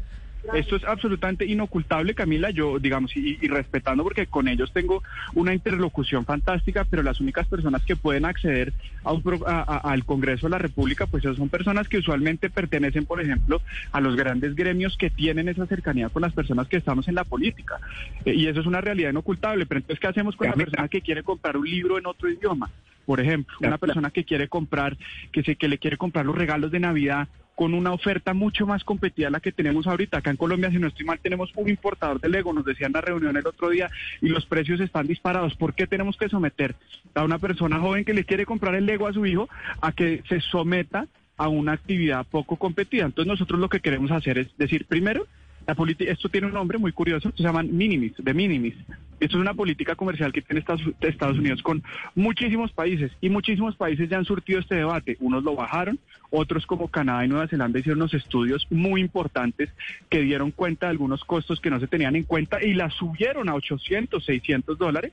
Esto 0.55 0.75
es 0.75 0.85
absolutamente 0.85 1.47
inocultable, 1.47 2.15
Camila, 2.15 2.51
yo, 2.51 2.81
digamos, 2.81 3.17
y, 3.17 3.37
respetando 3.47 4.03
porque 4.03 4.27
con 4.27 4.49
ellos 4.49 4.73
tengo 4.73 5.03
una 5.35 5.55
interlocución 5.55 6.25
fantástica, 6.25 6.85
pero 6.85 7.03
las 7.03 7.21
únicas 7.21 7.47
personas 7.47 7.85
que 7.85 7.95
pueden 7.95 8.25
acceder 8.25 8.73
a 9.05 9.13
un 9.13 9.23
al 9.47 10.05
Congreso 10.05 10.47
de 10.47 10.51
la 10.51 10.59
República, 10.59 11.07
pues 11.07 11.23
son 11.23 11.49
personas 11.49 11.89
que 11.89 11.99
usualmente 11.99 12.51
pertenecen, 12.51 13.07
por 13.07 13.21
ejemplo, 13.21 13.63
a 13.93 14.01
los 14.01 14.17
grandes 14.17 14.57
gremios 14.57 14.97
que 14.97 15.11
tienen 15.11 15.49
esa 15.49 15.67
cercanía 15.67 16.09
con 16.09 16.23
las 16.23 16.33
personas 16.33 16.67
que 16.67 16.77
estamos 16.77 17.07
en 17.07 17.15
la 17.15 17.25
política. 17.25 17.79
Eh, 18.25 18.35
y 18.35 18.49
eso 18.49 18.61
es 18.61 18.67
una 18.67 18.81
realidad 18.81 19.11
inocultable. 19.11 19.65
Pero 19.67 19.79
entonces, 19.79 20.01
¿qué 20.01 20.09
hacemos 20.09 20.35
con 20.35 20.49
la 20.49 20.55
persona 20.55 20.89
que 20.89 21.01
quiere 21.01 21.23
comprar 21.23 21.57
un 21.57 21.71
libro 21.71 21.99
en 21.99 22.07
otro 22.07 22.29
idioma? 22.29 22.69
Por 23.07 23.21
ejemplo, 23.21 23.57
una 23.61 23.79
persona 23.79 24.11
que 24.11 24.25
quiere 24.25 24.49
comprar, 24.49 24.97
que, 25.33 25.43
se, 25.43 25.57
que 25.57 25.69
le 25.69 25.79
quiere 25.79 25.97
comprar 25.97 26.27
los 26.27 26.37
regalos 26.37 26.71
de 26.71 26.81
Navidad 26.81 27.29
con 27.55 27.75
una 27.75 27.93
oferta 27.93 28.35
mucho 28.35 28.67
más 28.67 28.83
competida 28.83 29.29
a 29.29 29.31
la 29.31 29.41
que 29.41 29.53
tenemos 29.53 29.87
ahorita. 29.87 30.19
Acá 30.19 30.31
en 30.31 30.37
Colombia, 30.37 30.71
si 30.71 30.79
no 30.79 30.89
estoy 30.89 31.05
mal, 31.05 31.19
tenemos 31.21 31.53
un 31.55 31.69
importador 31.69 32.21
de 32.21 32.29
Lego, 32.29 32.53
nos 32.53 32.65
decían 32.65 32.89
en 32.89 32.95
la 32.95 33.01
reunión 33.03 33.37
el 33.37 33.47
otro 33.47 33.69
día, 33.69 33.91
y 34.21 34.29
los 34.29 34.47
precios 34.47 34.81
están 34.81 35.07
disparados. 35.07 35.55
¿Por 35.55 35.75
qué 35.75 35.87
tenemos 35.87 36.17
que 36.17 36.29
someter 36.29 36.75
a 37.15 37.25
una 37.25 37.39
persona 37.39 37.79
joven 37.79 38.05
que 38.05 38.15
le 38.15 38.25
quiere 38.25 38.47
comprar 38.47 38.75
el 38.75 38.87
Lego 38.87 39.07
a 39.07 39.13
su 39.13 39.27
hijo 39.27 39.49
a 39.81 39.93
que 39.93 40.23
se 40.29 40.41
someta 40.41 41.07
a 41.37 41.49
una 41.49 41.73
actividad 41.73 42.27
poco 42.31 42.57
competida? 42.57 43.05
Entonces 43.05 43.29
nosotros 43.29 43.61
lo 43.61 43.69
que 43.69 43.81
queremos 43.81 44.11
hacer 44.11 44.39
es 44.39 44.57
decir, 44.57 44.87
primero, 44.87 45.27
la 45.67 45.77
esto 45.99 46.29
tiene 46.29 46.49
un 46.49 46.55
nombre 46.55 46.79
muy 46.79 46.93
curioso, 46.93 47.33
se 47.37 47.43
llaman 47.43 47.75
minimis, 47.77 48.13
de 48.19 48.35
minimis. 48.35 48.75
Esto 49.21 49.37
es 49.37 49.41
una 49.41 49.55
política 49.55 49.95
comercial 49.95 50.33
que 50.33 50.43
tiene 50.43 50.65
Estados, 51.01 51.39
Unidos 51.39 51.63
con 51.63 51.81
muchísimos 52.17 52.73
países 52.73 53.13
y 53.21 53.29
muchísimos 53.29 53.77
países 53.77 54.09
ya 54.09 54.19
han 54.19 54.25
surtido 54.25 54.59
este 54.59 54.75
debate. 54.75 55.17
Unos 55.21 55.45
lo 55.45 55.55
bajaron, 55.55 56.01
otros 56.31 56.67
como 56.67 56.89
Canadá 56.89 57.25
y 57.25 57.29
Nueva 57.29 57.47
Zelanda 57.47 57.79
hicieron 57.79 58.01
unos 58.03 58.15
estudios 58.15 58.67
muy 58.71 59.01
importantes 59.01 59.71
que 60.11 60.23
dieron 60.23 60.51
cuenta 60.51 60.87
de 60.87 60.91
algunos 60.91 61.23
costos 61.25 61.61
que 61.61 61.71
no 61.71 61.79
se 61.79 61.87
tenían 61.87 62.17
en 62.17 62.25
cuenta 62.25 62.61
y 62.63 62.75
la 62.75 62.91
subieron 62.91 63.49
a 63.49 63.55
800, 63.55 64.25
600 64.25 64.77
dólares. 64.77 65.13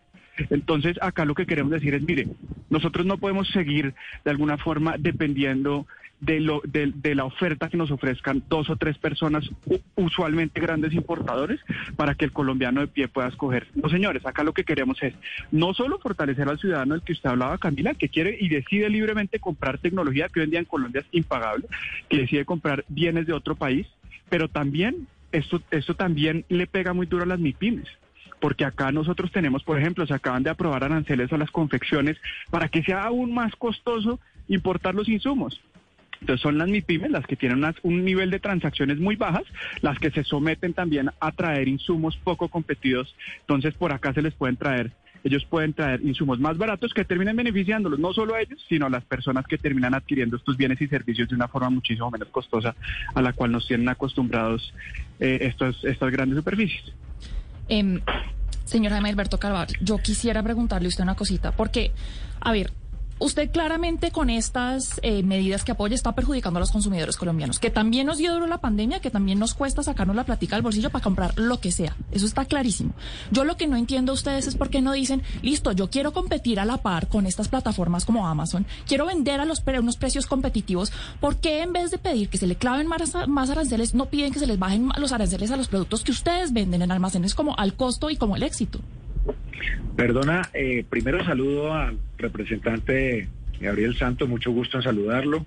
Entonces, 0.50 0.98
acá 1.01 1.25
lo 1.25 1.36
que 1.36 1.46
queremos 1.46 1.72
decir 1.72 1.93
es, 1.93 2.01
mire, 2.01 2.27
nosotros 2.69 3.05
no 3.05 3.17
podemos 3.17 3.50
seguir 3.50 3.93
de 4.24 4.31
alguna 4.31 4.58
forma 4.58 4.96
dependiendo 4.98 5.86
de, 6.19 6.39
lo, 6.39 6.62
de, 6.65 7.15
la 7.15 7.25
oferta 7.25 7.69
que 7.69 7.77
nos 7.77 7.91
ofrezcan 7.91 8.43
dos 8.50 8.69
o 8.69 8.75
tres 8.75 8.98
personas, 8.98 9.50
usualmente 9.96 10.60
grandes 10.60 10.93
importadores, 10.93 11.60
para 11.96 12.15
que 12.15 12.25
el 12.25 12.31
colombiano 12.31 12.81
de 12.81 12.88
pie 12.88 13.08
pueda 13.08 13.29
escoger. 13.29 13.67
No, 13.75 13.89
señores, 13.89 14.25
acá 14.25 14.43
lo 14.43 14.53
que 14.53 14.63
queremos 14.63 15.01
es 15.01 15.13
no 15.51 15.74
solo 15.74 16.00
fortalecer 16.00 16.48
al 16.48 16.60
ciudadano 16.60 16.96
del 16.96 17.03
que 17.03 17.13
usted 17.13 17.29
hablaba, 17.29 17.58
Camila, 17.58 17.93
que 17.93 18.10
quiere 18.10 18.38
y 18.39 18.50
decide 18.50 18.89
libremente 18.89 19.39
comprar 19.39 19.77
tecnología 19.77 20.29
que 20.29 20.41
hoy 20.41 20.46
en 20.46 20.51
día 20.51 20.60
en 20.60 20.65
Colombia 20.65 21.01
es 21.01 21.08
impagable, 21.12 21.67
que 22.10 22.17
decide 22.17 22.46
comprar 22.46 22.84
bienes 22.89 23.25
de 23.25 23.34
otro 23.34 23.55
país, 23.55 23.88
pero 24.29 24.50
también 24.50 25.08
esto, 25.31 25.62
esto 25.72 25.96
también 25.96 26.46
le 26.50 26.67
pega 26.67 26.93
muy 26.93 27.05
duro 27.05 27.24
a 27.24 27.27
las 27.27 27.39
MIPIMES 27.39 27.88
porque 28.39 28.65
acá 28.65 28.91
nosotros 28.91 29.31
tenemos, 29.31 29.63
por 29.63 29.79
ejemplo, 29.79 30.05
se 30.05 30.13
acaban 30.13 30.43
de 30.43 30.50
aprobar 30.50 30.84
aranceles 30.84 31.31
a 31.34 31.38
las 31.38 31.51
confecciones 31.51 32.17
para 32.50 32.69
que 32.69 32.84
sea 32.84 33.03
aún 33.03 33.34
más 33.34 33.55
costoso 33.55 34.19
importar 34.48 34.96
los 34.96 35.10
insumos. 35.10 35.62
Entonces 36.22 36.41
son 36.41 36.58
las 36.58 36.67
MIPIMES 36.67 37.12
las 37.12 37.25
que 37.25 37.36
tienen 37.36 37.63
un 37.84 38.03
nivel 38.03 38.29
de 38.29 38.39
transacciones 38.39 39.00
muy 39.00 39.15
bajas, 39.15 39.43
las 39.81 39.98
que 40.00 40.12
se 40.12 40.24
someten 40.24 40.74
también 40.74 41.12
a 41.19 41.31
traer 41.31 41.67
insumos 41.67 42.17
poco 42.17 42.50
competidos. 42.50 43.15
Entonces 43.41 43.74
por 43.75 43.93
acá 43.93 44.13
se 44.13 44.22
les 44.22 44.34
pueden 44.34 44.58
traer, 44.58 44.91
ellos 45.24 45.46
pueden 45.46 45.74
traer 45.74 46.01
insumos 46.01 46.39
más 46.39 46.58
baratos 46.58 46.93
que 46.93 47.05
terminen 47.05 47.36
beneficiándolos, 47.36 48.00
no 48.00 48.13
solo 48.13 48.36
a 48.36 48.41
ellos, 48.41 48.63
sino 48.67 48.88
a 48.88 48.89
las 48.89 49.05
personas 49.05 49.46
que 49.48 49.58
terminan 49.58 49.93
adquiriendo 49.93 50.38
estos 50.38 50.58
bienes 50.58 50.81
y 50.81 50.88
servicios 50.88 51.29
de 51.29 51.36
una 51.36 51.48
forma 51.48 51.69
muchísimo 51.69 52.12
menos 52.12 52.29
costosa 52.29 52.75
a 53.13 53.22
la 53.22 53.34
cual 53.34 53.51
nos 53.51 53.67
tienen 53.67 53.88
acostumbrados 53.88 54.74
eh, 55.19 55.39
estos, 55.41 55.84
estas 55.86 56.12
grandes 56.12 56.38
superficies. 56.38 56.93
Eh, 57.69 58.01
señor 58.65 58.91
Jaime 58.91 59.09
Alberto 59.09 59.39
yo 59.81 59.97
quisiera 59.97 60.43
preguntarle 60.43 60.88
usted 60.88 61.03
una 61.03 61.15
cosita, 61.15 61.51
porque, 61.51 61.91
a 62.41 62.51
ver, 62.51 62.71
Usted 63.21 63.51
claramente 63.51 64.11
con 64.11 64.29
estas 64.29 64.99
eh, 65.03 65.23
medidas 65.23 65.65
que 65.65 65.73
apoya 65.73 65.93
está 65.93 66.15
perjudicando 66.15 66.57
a 66.57 66.61
los 66.61 66.71
consumidores 66.71 67.17
colombianos, 67.17 67.59
que 67.59 67.69
también 67.69 68.07
nos 68.07 68.17
dio 68.17 68.33
duro 68.33 68.47
la 68.47 68.59
pandemia, 68.59 69.01
que 69.01 69.11
también 69.11 69.39
nos 69.39 69.53
cuesta 69.53 69.83
sacarnos 69.83 70.15
la 70.15 70.23
platica 70.23 70.55
del 70.55 70.63
bolsillo 70.63 70.89
para 70.89 71.03
comprar 71.03 71.38
lo 71.38 71.59
que 71.59 71.73
sea. 71.73 71.97
Eso 72.11 72.25
está 72.25 72.45
clarísimo. 72.45 72.93
Yo 73.29 73.43
lo 73.43 73.57
que 73.57 73.67
no 73.67 73.75
entiendo 73.75 74.13
a 74.13 74.15
ustedes 74.15 74.47
es 74.47 74.55
por 74.55 74.69
qué 74.69 74.81
no 74.81 74.93
dicen, 74.93 75.21
listo, 75.41 75.73
yo 75.73 75.89
quiero 75.89 76.13
competir 76.13 76.61
a 76.61 76.65
la 76.65 76.77
par 76.77 77.07
con 77.07 77.25
estas 77.25 77.49
plataformas 77.49 78.05
como 78.05 78.25
Amazon, 78.25 78.65
quiero 78.88 79.05
vender 79.05 79.41
a 79.41 79.45
los 79.45 79.63
unos 79.79 79.97
precios 79.97 80.25
competitivos, 80.25 80.91
¿por 81.19 81.38
qué 81.38 81.61
en 81.61 81.73
vez 81.73 81.91
de 81.91 81.99
pedir 81.99 82.29
que 82.29 82.38
se 82.38 82.47
le 82.47 82.55
claven 82.55 82.88
más 82.88 83.49
aranceles, 83.49 83.93
no 83.93 84.07
piden 84.07 84.33
que 84.33 84.39
se 84.39 84.47
les 84.47 84.57
bajen 84.57 84.89
los 84.97 85.11
aranceles 85.11 85.51
a 85.51 85.57
los 85.57 85.67
productos 85.67 86.03
que 86.03 86.11
ustedes 86.11 86.53
venden 86.53 86.81
en 86.81 86.91
almacenes 86.91 87.35
como 87.35 87.55
al 87.57 87.75
costo 87.75 88.09
y 88.09 88.15
como 88.15 88.35
el 88.35 88.43
éxito? 88.43 88.79
Perdona, 89.95 90.49
eh, 90.53 90.85
primero 90.89 91.23
saludo 91.23 91.73
al 91.73 91.97
representante 92.17 93.27
Gabriel 93.59 93.97
Santos, 93.97 94.29
mucho 94.29 94.51
gusto 94.51 94.77
en 94.77 94.83
saludarlo 94.83 95.45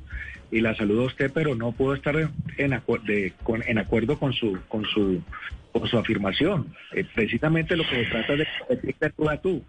y 0.50 0.60
la 0.60 0.74
saludo 0.74 1.04
a 1.04 1.06
usted, 1.06 1.30
pero 1.32 1.54
no 1.54 1.72
puedo 1.72 1.94
estar 1.94 2.14
en, 2.16 2.30
en 2.58 3.78
acuerdo 3.78 4.18
con 4.18 4.32
su 4.32 4.58
con 4.68 4.84
su 4.84 5.22
con 5.72 5.88
su 5.88 5.98
afirmación. 5.98 6.74
Eh, 6.92 7.04
precisamente 7.14 7.76
lo 7.76 7.84
que 7.84 8.04
se 8.04 8.10
trata 8.10 8.36
de 8.36 8.46
competir 8.58 8.96
de 9.00 9.10
tú 9.10 9.28
a 9.30 9.36
tú. 9.38 9.62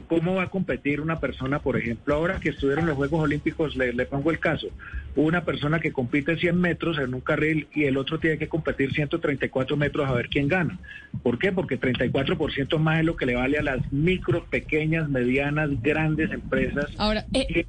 ¿Cómo 0.00 0.36
va 0.36 0.44
a 0.44 0.50
competir 0.50 1.02
una 1.02 1.20
persona, 1.20 1.58
por 1.58 1.76
ejemplo, 1.76 2.14
ahora 2.14 2.40
que 2.40 2.48
estuvieron 2.48 2.86
los 2.86 2.96
Juegos 2.96 3.20
Olímpicos, 3.20 3.76
le, 3.76 3.92
pongo 4.06 4.30
el 4.30 4.38
caso, 4.38 4.68
una 5.16 5.44
persona 5.44 5.80
que 5.80 5.92
compite 5.92 6.38
100 6.38 6.58
metros 6.58 6.98
en 6.98 7.12
un 7.12 7.20
carril 7.20 7.68
y 7.74 7.84
el 7.84 7.98
otro 7.98 8.18
tiene 8.18 8.38
que 8.38 8.48
competir 8.48 8.92
134 8.92 9.76
metros 9.76 10.08
a 10.08 10.12
ver 10.12 10.28
quién 10.30 10.48
gana? 10.48 10.78
¿Por 11.22 11.38
qué? 11.38 11.52
Porque 11.52 11.78
34% 11.78 12.78
más 12.78 13.00
es 13.00 13.04
lo 13.04 13.16
que 13.16 13.26
le 13.26 13.34
vale 13.34 13.58
a 13.58 13.62
las 13.62 13.92
micro, 13.92 14.46
pequeñas, 14.46 15.10
medianas, 15.10 15.70
grandes 15.82 16.30
empresas. 16.32 16.86
Ahora, 16.96 17.26
eh, 17.34 17.66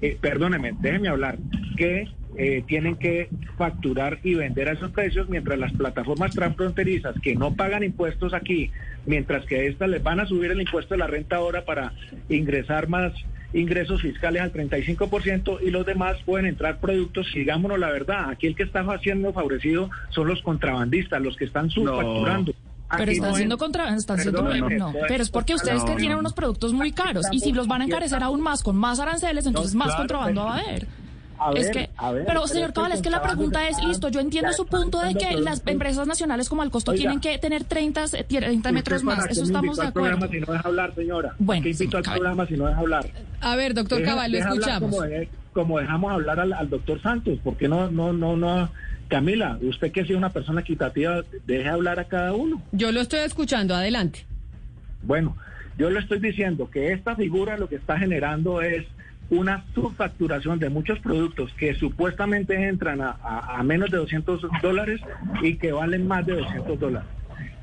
eh, 0.00 0.18
perdóneme, 0.20 0.72
déjeme 0.80 1.08
hablar, 1.08 1.38
que 1.76 2.08
eh, 2.38 2.62
tienen 2.66 2.96
que 2.96 3.28
facturar 3.56 4.18
y 4.22 4.34
vender 4.34 4.68
a 4.68 4.72
esos 4.72 4.90
precios, 4.90 5.28
mientras 5.28 5.58
las 5.58 5.72
plataformas 5.72 6.34
transfronterizas 6.34 7.18
que 7.20 7.34
no 7.34 7.54
pagan 7.54 7.82
impuestos 7.82 8.34
aquí, 8.34 8.70
mientras 9.06 9.46
que 9.46 9.66
estas 9.66 9.88
les 9.88 10.02
van 10.02 10.20
a 10.20 10.26
subir 10.26 10.50
el 10.50 10.60
impuesto 10.60 10.94
de 10.94 10.98
la 10.98 11.06
renta 11.06 11.36
ahora 11.36 11.64
para 11.64 11.92
ingresar 12.28 12.88
más 12.88 13.12
ingresos 13.54 14.02
fiscales 14.02 14.42
al 14.42 14.52
35% 14.52 15.60
y 15.62 15.70
los 15.70 15.86
demás 15.86 16.18
pueden 16.24 16.46
entrar 16.46 16.78
productos, 16.78 17.26
sigámonos 17.32 17.78
la 17.78 17.90
verdad, 17.90 18.30
aquí 18.30 18.46
el 18.46 18.54
que 18.54 18.64
está 18.64 18.80
haciendo 18.80 19.32
favorecido 19.32 19.88
son 20.10 20.28
los 20.28 20.42
contrabandistas, 20.42 21.22
los 21.22 21.36
que 21.36 21.46
están 21.46 21.70
subfacturando. 21.70 22.52
Pero 22.96 23.10
están 23.10 23.34
siendo 23.34 23.58
contra, 23.58 23.94
están 23.94 24.18
siendo 24.18 24.42
no, 24.42 24.92
pero 25.08 25.22
es 25.22 25.30
porque 25.30 25.54
ustedes 25.54 25.82
que 25.84 25.96
tienen 25.96 26.18
unos 26.18 26.32
productos 26.32 26.72
muy 26.72 26.92
caros 26.92 27.26
y 27.32 27.40
si 27.40 27.52
los 27.52 27.66
van 27.66 27.82
a 27.82 27.84
encarecer 27.84 28.22
aún 28.22 28.40
más 28.40 28.62
con 28.62 28.76
más 28.76 29.00
aranceles, 29.00 29.46
entonces 29.46 29.74
más 29.74 29.94
contrabando 29.94 30.44
va 30.44 30.56
a 30.56 30.60
haber 30.60 30.86
es 31.54 31.70
que, 31.70 31.90
pero 32.26 32.46
señor 32.46 32.72
Cabal, 32.72 32.92
es 32.92 33.02
que 33.02 33.10
la 33.10 33.22
pregunta 33.22 33.68
es, 33.68 33.82
listo, 33.84 34.08
yo 34.08 34.20
entiendo 34.20 34.52
su 34.52 34.66
punto 34.66 35.00
de 35.00 35.14
que 35.14 35.36
las 35.36 35.62
empresas 35.66 36.06
nacionales 36.06 36.48
como 36.48 36.62
al 36.62 36.70
costo 36.70 36.92
tienen 36.92 37.20
que 37.20 37.38
tener 37.38 37.64
30, 37.64 38.06
30 38.28 38.72
metros 38.72 39.02
más, 39.02 39.26
eso 39.26 39.44
estamos 39.44 39.76
de 39.76 39.86
acuerdo. 39.86 40.28
Si 40.28 40.40
no 40.40 40.52
deja 40.52 40.68
hablar, 40.68 40.94
señora. 40.94 41.34
Bueno, 41.38 41.68
invito 41.68 41.96
al 41.96 42.02
programa 42.02 42.46
si 42.46 42.56
no 42.56 42.66
deja 42.66 42.80
hablar. 42.80 43.06
A 43.40 43.56
ver, 43.56 43.74
doctor 43.74 44.02
Cabal, 44.02 44.32
lo 44.32 44.38
escuchamos. 44.38 44.96
Como, 45.52 45.78
dejamos 45.78 46.12
hablar 46.12 46.38
al, 46.40 46.68
doctor 46.68 47.00
Santos, 47.00 47.38
¿por 47.42 47.56
qué 47.56 47.66
no, 47.66 47.90
no, 47.90 48.12
no, 48.12 48.36
no? 48.36 48.68
Camila, 49.08 49.58
usted 49.62 49.92
que 49.92 50.00
es 50.00 50.10
una 50.10 50.30
persona 50.30 50.60
equitativa, 50.60 51.22
deje 51.46 51.68
hablar 51.68 51.98
a 52.00 52.04
cada 52.04 52.32
uno. 52.32 52.62
Yo 52.72 52.92
lo 52.92 53.00
estoy 53.00 53.20
escuchando, 53.20 53.74
adelante. 53.74 54.26
Bueno, 55.02 55.36
yo 55.78 55.90
le 55.90 56.00
estoy 56.00 56.18
diciendo 56.18 56.70
que 56.70 56.92
esta 56.92 57.14
figura 57.14 57.56
lo 57.56 57.68
que 57.68 57.76
está 57.76 57.98
generando 57.98 58.62
es 58.62 58.86
una 59.30 59.64
subfacturación 59.74 60.58
de 60.58 60.70
muchos 60.70 60.98
productos 61.00 61.52
que 61.54 61.74
supuestamente 61.74 62.68
entran 62.68 63.00
a, 63.02 63.62
menos 63.64 63.90
de 63.90 63.98
200 63.98 64.46
dólares 64.62 65.00
y 65.42 65.56
que 65.56 65.72
valen 65.72 66.06
más 66.06 66.24
de 66.26 66.34
200 66.34 66.78
dólares. 66.78 67.08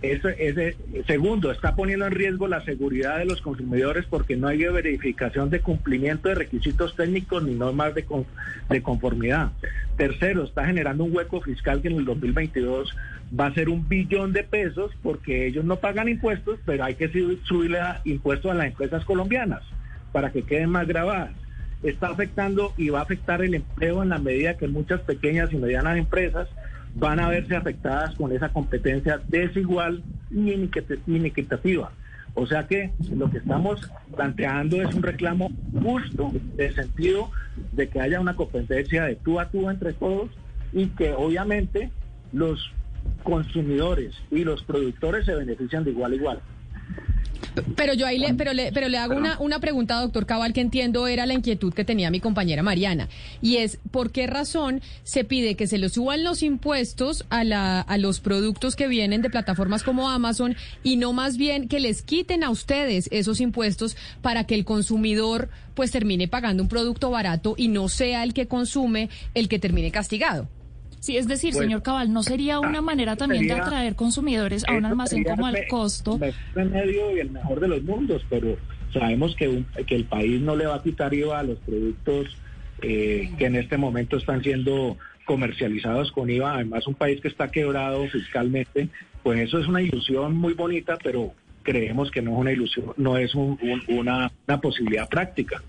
Eso, 0.04 0.28
ese, 0.28 0.76
segundo, 1.08 1.50
está 1.50 1.78
poniendo 1.78 2.06
en 2.06 2.12
riesgo 2.12 2.50
la 2.50 2.62
seguridad 2.66 3.20
de 3.20 3.26
los 3.26 3.42
consumidores 3.42 4.06
porque 4.06 4.36
no 4.36 4.50
hay 4.50 4.58
verificación 4.58 5.50
de 5.50 5.62
cumplimiento 5.62 6.28
de 6.28 6.36
requisitos 6.36 6.94
técnicos 6.98 7.42
ni 7.42 7.56
normas 7.56 7.96
de, 7.96 8.06
de 8.70 8.84
conformidad. 8.84 9.54
Tercero, 9.96 10.44
está 10.44 10.66
generando 10.66 11.06
un 11.06 11.16
hueco 11.16 11.40
fiscal 11.40 11.82
que 11.82 11.88
en 11.88 12.00
el 12.00 12.04
2022 12.04 12.94
va 13.40 13.46
a 13.46 13.54
ser 13.54 13.70
un 13.70 13.88
billón 13.88 14.34
de 14.34 14.44
pesos 14.44 14.92
porque 15.02 15.48
ellos 15.48 15.64
no 15.64 15.78
pagan 15.78 16.10
impuestos, 16.10 16.60
pero 16.66 16.84
hay 16.84 16.96
que 16.96 17.08
subirle 17.44 17.80
impuestos 18.04 18.52
a 18.52 18.56
las 18.56 18.68
empresas 18.68 19.06
colombianas 19.06 19.62
para 20.12 20.34
que 20.34 20.44
queden 20.44 20.70
más 20.70 20.86
grabadas. 20.86 21.32
Está 21.82 22.08
afectando 22.08 22.74
y 22.76 22.90
va 22.90 23.00
a 23.00 23.04
afectar 23.04 23.42
el 23.42 23.56
empleo 23.56 24.04
en 24.04 24.10
la 24.10 24.20
medida 24.20 24.58
que 24.58 24.68
muchas 24.68 25.00
pequeñas 25.00 25.54
y 25.54 25.56
medianas 25.56 25.98
empresas 25.98 26.50
van 26.96 27.20
a 27.20 27.30
verse 27.30 27.56
afectadas 27.56 28.16
con 28.16 28.32
esa 28.32 28.50
competencia 28.50 29.22
desigual 29.28 30.04
y 30.32 30.52
inequitativa. 31.08 31.92
O 32.36 32.48
sea 32.48 32.68
que 32.68 32.92
lo 33.16 33.30
que 33.30 33.38
estamos 33.38 33.92
planteando 34.16 34.82
es 34.82 34.94
un 34.96 35.04
reclamo 35.04 35.52
justo, 35.82 36.32
de 36.56 36.74
sentido 36.74 37.30
de 37.74 37.90
que 37.90 38.02
haya 38.02 38.20
una 38.20 38.36
competencia 38.36 39.06
de 39.06 39.16
tú 39.16 39.40
a 39.40 39.50
tú 39.50 39.70
entre 39.70 39.94
todos 39.94 40.32
y 40.72 40.88
que 40.88 41.14
obviamente 41.14 41.92
los 42.32 42.72
consumidores 43.24 44.16
y 44.32 44.44
los 44.44 44.64
productores 44.64 45.26
se 45.26 45.36
benefician 45.36 45.84
de 45.84 45.92
igual 45.92 46.14
a 46.14 46.16
igual. 46.16 46.40
Pero 47.76 47.94
yo 47.94 48.06
ahí 48.06 48.18
le, 48.18 48.34
pero 48.34 48.54
le, 48.54 48.72
pero 48.72 48.90
le 48.90 48.98
hago 48.98 49.16
una, 49.16 49.38
una 49.40 49.60
pregunta, 49.60 50.00
doctor 50.00 50.26
Cabal, 50.26 50.54
que 50.54 50.62
entiendo 50.62 51.08
era 51.08 51.26
la 51.26 51.34
inquietud 51.34 51.74
que 51.74 51.86
tenía 51.86 52.12
mi 52.12 52.20
compañera 52.20 52.64
Mariana. 52.64 53.10
Y 53.42 53.58
es, 53.58 53.80
¿por 53.92 54.12
qué 54.12 54.28
razón 54.28 54.82
se 55.04 55.24
pide 55.24 55.56
que 55.56 55.68
se 55.68 55.78
le 55.78 55.90
suban 55.90 56.24
los 56.24 56.44
impuestos 56.44 57.26
a, 57.30 57.44
la, 57.44 57.82
a 57.82 57.98
los 57.98 58.20
productos 58.20 58.76
que 58.76 58.88
vienen 58.88 59.22
de 59.22 59.30
plataformas 59.30 59.84
como 59.84 60.10
Amazon 60.10 60.56
y 60.84 60.98
no 60.98 61.14
más 61.14 61.38
bien 61.38 61.68
que 61.68 61.80
les 61.80 62.02
quiten 62.02 62.44
a 62.44 62.50
ustedes 62.50 63.08
esos 63.12 63.40
impuestos 63.42 63.98
para 64.22 64.46
que 64.46 64.56
el 64.56 64.66
consumidor 64.66 65.50
pues 65.74 65.92
termine 65.92 66.28
pagando 66.28 66.64
un 66.64 66.70
producto 66.70 67.10
barato 67.10 67.56
y 67.58 67.68
no 67.68 67.90
sea 67.90 68.24
el 68.24 68.34
que 68.34 68.48
consume 68.48 69.10
el 69.34 69.48
que 69.48 69.60
termine 69.60 69.92
castigado? 69.92 70.48
Sí, 71.04 71.18
es 71.18 71.28
decir, 71.28 71.54
señor 71.54 71.84
Cabal, 71.84 72.14
¿no 72.14 72.24
sería 72.24 72.62
una 72.62 72.80
ah, 72.80 72.82
manera 72.82 73.18
también 73.18 73.46
de 73.46 73.52
atraer 73.52 73.94
consumidores 73.94 74.64
a 74.66 74.72
un 74.72 74.86
almacén 74.86 75.26
como 75.26 75.46
al 75.46 75.68
costo? 75.68 76.18
El 76.56 76.70
medio 76.70 77.14
y 77.14 77.20
el 77.20 77.30
mejor 77.30 77.60
de 77.60 77.68
los 77.68 77.84
mundos, 77.84 78.26
pero 78.30 78.56
sabemos 78.94 79.36
que, 79.36 79.66
que 79.86 79.96
el 79.96 80.06
país 80.06 80.40
no 80.40 80.56
le 80.56 80.66
va 80.66 80.76
a 80.76 80.82
quitar 80.82 81.14
IVA 81.14 81.40
a 81.40 81.44
los 81.44 81.60
productos 81.60 82.28
eh, 82.82 83.30
que 83.38 83.48
en 83.48 83.58
este 83.58 83.76
momento 83.76 84.16
están 84.16 84.42
siendo 84.44 84.96
comercializados 85.26 86.10
con 86.14 86.30
IVA. 86.30 86.54
Además, 86.54 86.88
un 86.88 86.96
país 86.96 87.20
que 87.20 87.28
está 87.28 87.52
quebrado 87.52 88.08
fiscalmente, 88.08 88.88
pues 89.24 89.42
eso 89.42 89.60
es 89.60 89.68
una 89.68 89.82
ilusión 89.82 90.38
muy 90.38 90.54
bonita, 90.54 90.98
pero 91.04 91.34
creemos 91.64 92.12
que 92.12 92.22
no 92.22 92.34
es 92.34 92.38
una 92.38 92.52
ilusión, 92.52 92.94
no 92.98 93.18
es 93.18 93.34
una, 93.36 94.32
posibilidad 94.62 95.10
práctica. 95.10 95.64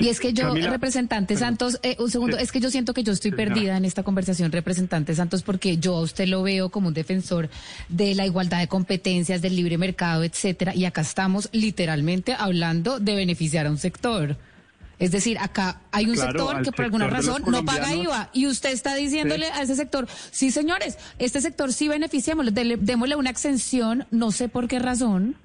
Y 0.00 0.08
es 0.08 0.18
que 0.18 0.32
yo, 0.32 0.54
representante 0.54 1.36
Santos, 1.36 1.78
eh, 1.82 1.96
un 1.98 2.10
segundo, 2.10 2.36
es 2.36 2.50
que 2.50 2.60
yo 2.60 2.70
siento 2.70 2.92
que 2.92 3.02
yo 3.02 3.12
estoy 3.12 3.30
perdida 3.30 3.76
en 3.76 3.84
esta 3.84 4.02
conversación, 4.02 4.50
representante 4.50 5.14
Santos, 5.14 5.42
porque 5.42 5.78
yo 5.78 5.96
a 5.96 6.00
usted 6.00 6.26
lo 6.26 6.42
veo 6.42 6.70
como 6.70 6.88
un 6.88 6.94
defensor 6.94 7.48
de 7.88 8.14
la 8.14 8.26
igualdad 8.26 8.58
de 8.58 8.68
competencias, 8.68 9.40
del 9.42 9.56
libre 9.56 9.78
mercado, 9.78 10.24
etcétera, 10.24 10.74
y 10.74 10.84
acá 10.84 11.02
estamos 11.02 11.48
literalmente 11.52 12.34
hablando 12.36 12.98
de 12.98 13.14
beneficiar 13.14 13.66
a 13.66 13.70
un 13.70 13.78
sector. 13.78 14.36
Es 15.00 15.10
decir, 15.10 15.38
acá 15.38 15.80
hay 15.92 16.10
un 16.10 16.16
sector 16.16 16.62
que 16.62 16.72
por 16.72 16.84
alguna 16.84 17.08
razón 17.08 17.42
no 17.46 17.64
paga 17.64 17.94
IVA 17.94 18.28
y 18.34 18.46
usted 18.46 18.70
está 18.70 18.94
diciéndole 18.94 19.46
a 19.46 19.62
ese 19.62 19.74
sector, 19.74 20.06
sí 20.30 20.50
señores, 20.50 20.98
este 21.18 21.40
sector 21.40 21.72
sí 21.72 21.88
beneficiamos, 21.88 22.46
démosle 22.52 23.16
una 23.16 23.30
exención, 23.30 24.06
no 24.10 24.30
sé 24.30 24.50
por 24.50 24.68
qué 24.68 24.78
razón. 24.78 25.36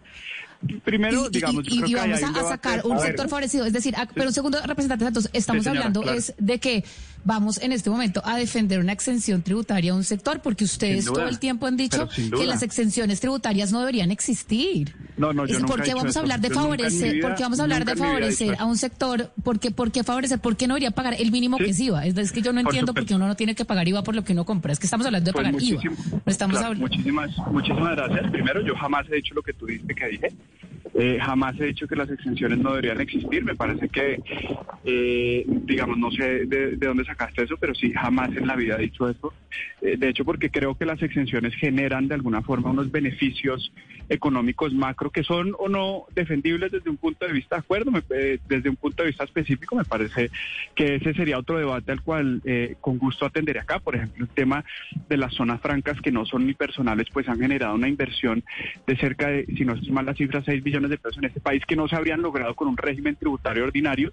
Primero, 0.84 1.30
digamos, 1.30 1.64
y, 1.68 1.94
vamos 1.94 2.22
a, 2.22 2.50
sacar 2.50 2.86
un 2.86 3.00
sector 3.00 3.30
favorecido. 3.30 3.66
Es 3.66 3.74
decir, 3.74 3.96
pero 4.14 4.28
un 4.28 4.34
segundo, 4.34 4.60
representante 4.62 5.06
Santos, 5.06 5.30
estamos 5.32 5.66
hablando 5.68 6.04
es 6.12 6.34
de 6.38 6.60
que 6.60 6.84
vamos 7.26 7.62
en 7.62 7.74
este 7.74 7.90
momento 7.90 8.22
a 8.24 8.38
defender 8.38 8.80
una 8.80 8.94
exención 8.94 9.42
tributaria 9.42 9.92
a 9.92 9.96
un 9.96 10.04
sector, 10.04 10.42
porque 10.42 10.64
ustedes 10.64 11.06
todo 11.06 11.28
el 11.28 11.40
tiempo 11.40 11.66
han 11.68 11.76
dicho 11.76 12.08
que 12.16 12.46
las 12.46 12.64
exenciones 12.64 13.20
tributarias 13.20 13.72
no 13.72 13.80
deberían 13.80 14.12
existir. 14.12 14.96
No, 15.18 15.34
no, 15.34 15.46
yo 15.46 15.60
¿Por 15.66 15.82
qué 15.82 15.94
vamos 15.94 16.16
a 16.16 16.20
hablar 16.20 16.40
de 16.40 16.50
favorecer? 16.50 17.20
¿Por 17.20 17.36
qué 17.36 17.44
vamos 17.44 17.60
a 17.60 17.64
hablar 17.64 17.84
de 17.84 17.96
favorecer 17.96 18.56
a 18.60 18.66
un 18.66 18.78
sector? 18.78 19.32
¿Por 19.44 19.60
qué, 19.60 19.72
por 19.72 19.92
qué 19.92 20.04
favorecer? 20.04 20.40
¿Por 20.40 20.56
qué 20.56 20.68
no 20.68 20.76
debería 20.76 20.92
pagar 20.92 21.16
el 21.20 21.32
mínimo 21.32 21.58
que 21.58 21.72
es 21.72 21.80
IVA? 21.80 22.06
Es, 22.06 22.32
que 22.32 22.42
yo 22.42 22.54
no 22.54 22.62
entiendo 22.62 22.94
por 22.94 23.06
qué 23.06 23.16
uno 23.16 23.28
no 23.28 23.36
tiene 23.36 23.56
que 23.56 23.66
pagar 23.66 23.88
IVA 23.88 24.04
por 24.04 24.16
lo 24.16 24.24
que 24.24 24.34
uno 24.34 24.46
compra. 24.46 24.72
Es 24.72 24.80
que 24.80 24.86
estamos 24.86 25.06
hablando 25.06 25.30
de 25.30 25.34
pues 25.34 25.46
pagar 25.46 25.62
IVA. 25.62 25.82
estamos 26.26 26.58
hablando... 26.58 26.82
Muchísimas, 26.82 27.32
muchísimas 27.52 27.96
gracias. 27.96 28.32
Primero, 28.32 28.62
yo 28.62 28.76
jamás 28.76 29.06
he 29.12 29.16
dicho 29.16 29.34
lo 29.34 29.42
que 29.42 29.54
tú 29.54 29.66
dijiste 29.66 29.96
que 29.96 30.08
dije. 30.08 30.28
Eh, 30.98 31.20
jamás 31.22 31.60
he 31.60 31.66
dicho 31.66 31.88
que 31.88 31.96
las 31.98 32.10
exenciones 32.10 32.58
no 32.58 32.70
deberían 32.70 33.02
existir. 33.02 33.44
Me 33.44 33.54
parece 33.54 33.90
que, 33.90 34.22
eh, 34.86 35.44
digamos, 35.46 35.98
no 35.98 36.10
sé 36.10 36.46
de, 36.46 36.78
dónde 36.78 37.04
sacaste 37.04 37.44
eso, 37.44 37.58
pero 37.60 37.76
sí, 37.76 37.92
jamás 37.92 38.30
en 38.30 38.48
la 38.48 38.56
vida 38.56 38.78
he 38.78 38.84
dicho 38.84 39.10
eso. 39.10 39.34
Eh, 39.82 39.98
de 39.98 40.10
hecho, 40.10 40.24
porque 40.24 40.50
creo 40.50 40.76
que 40.76 40.86
las 40.86 41.02
exenciones 41.02 41.54
generan 41.56 42.08
de 42.08 42.16
alguna 42.16 42.42
forma 42.42 42.72
unos 42.72 42.92
beneficios 42.92 43.74
económicos 44.08 44.74
macro 44.74 45.10
que 45.10 45.24
son 45.24 45.54
o 45.58 45.68
no 45.68 46.06
defendibles 46.14 46.72
desde 46.72 46.90
un 46.90 46.98
punto 46.98 47.26
de 47.26 47.34
vista 47.34 47.56
de 47.56 47.60
acuerdo, 47.62 47.92
desde 48.48 48.70
un 48.70 48.76
punto 48.76 49.04
de 49.04 49.08
vista 49.08 49.26
específico. 49.26 49.76
Me 49.76 49.84
parece 49.84 50.30
que 50.76 50.96
ese 50.96 51.14
sería 51.14 51.40
otro 51.40 51.58
debate 51.58 51.92
al 51.92 52.02
cual 52.02 52.42
con 52.80 53.00
gusto 53.00 53.26
atenderé 53.26 53.60
acá. 53.60 53.80
Por 53.80 53.96
ejemplo, 53.96 54.24
el 54.24 54.30
tema 54.30 54.64
de 55.10 55.18
las 55.18 55.34
zonas 55.34 55.60
francas 55.60 56.00
que 56.02 56.12
no 56.12 56.26
son 56.26 56.46
ni 56.46 56.54
personales, 56.54 57.08
pues 57.12 57.28
han 57.28 57.40
generado 57.40 57.74
una 57.74 57.90
inversión 57.90 58.44
de 58.86 58.96
cerca 58.96 59.28
de, 59.28 59.46
si 59.58 59.66
no 59.66 59.74
estoy 59.74 59.92
mal 59.92 60.06
la 60.06 60.14
cifra, 60.14 60.44
6 60.44 60.64
billones 60.64 60.85
de 60.90 60.98
pesos 60.98 61.18
en 61.18 61.26
este 61.26 61.40
país 61.40 61.64
que 61.66 61.76
no 61.76 61.88
se 61.88 61.96
habrían 61.96 62.22
logrado 62.22 62.56
con 62.56 62.68
un 62.68 62.78
régimen 62.78 63.16
tributario 63.16 63.64
ordinario. 63.64 64.12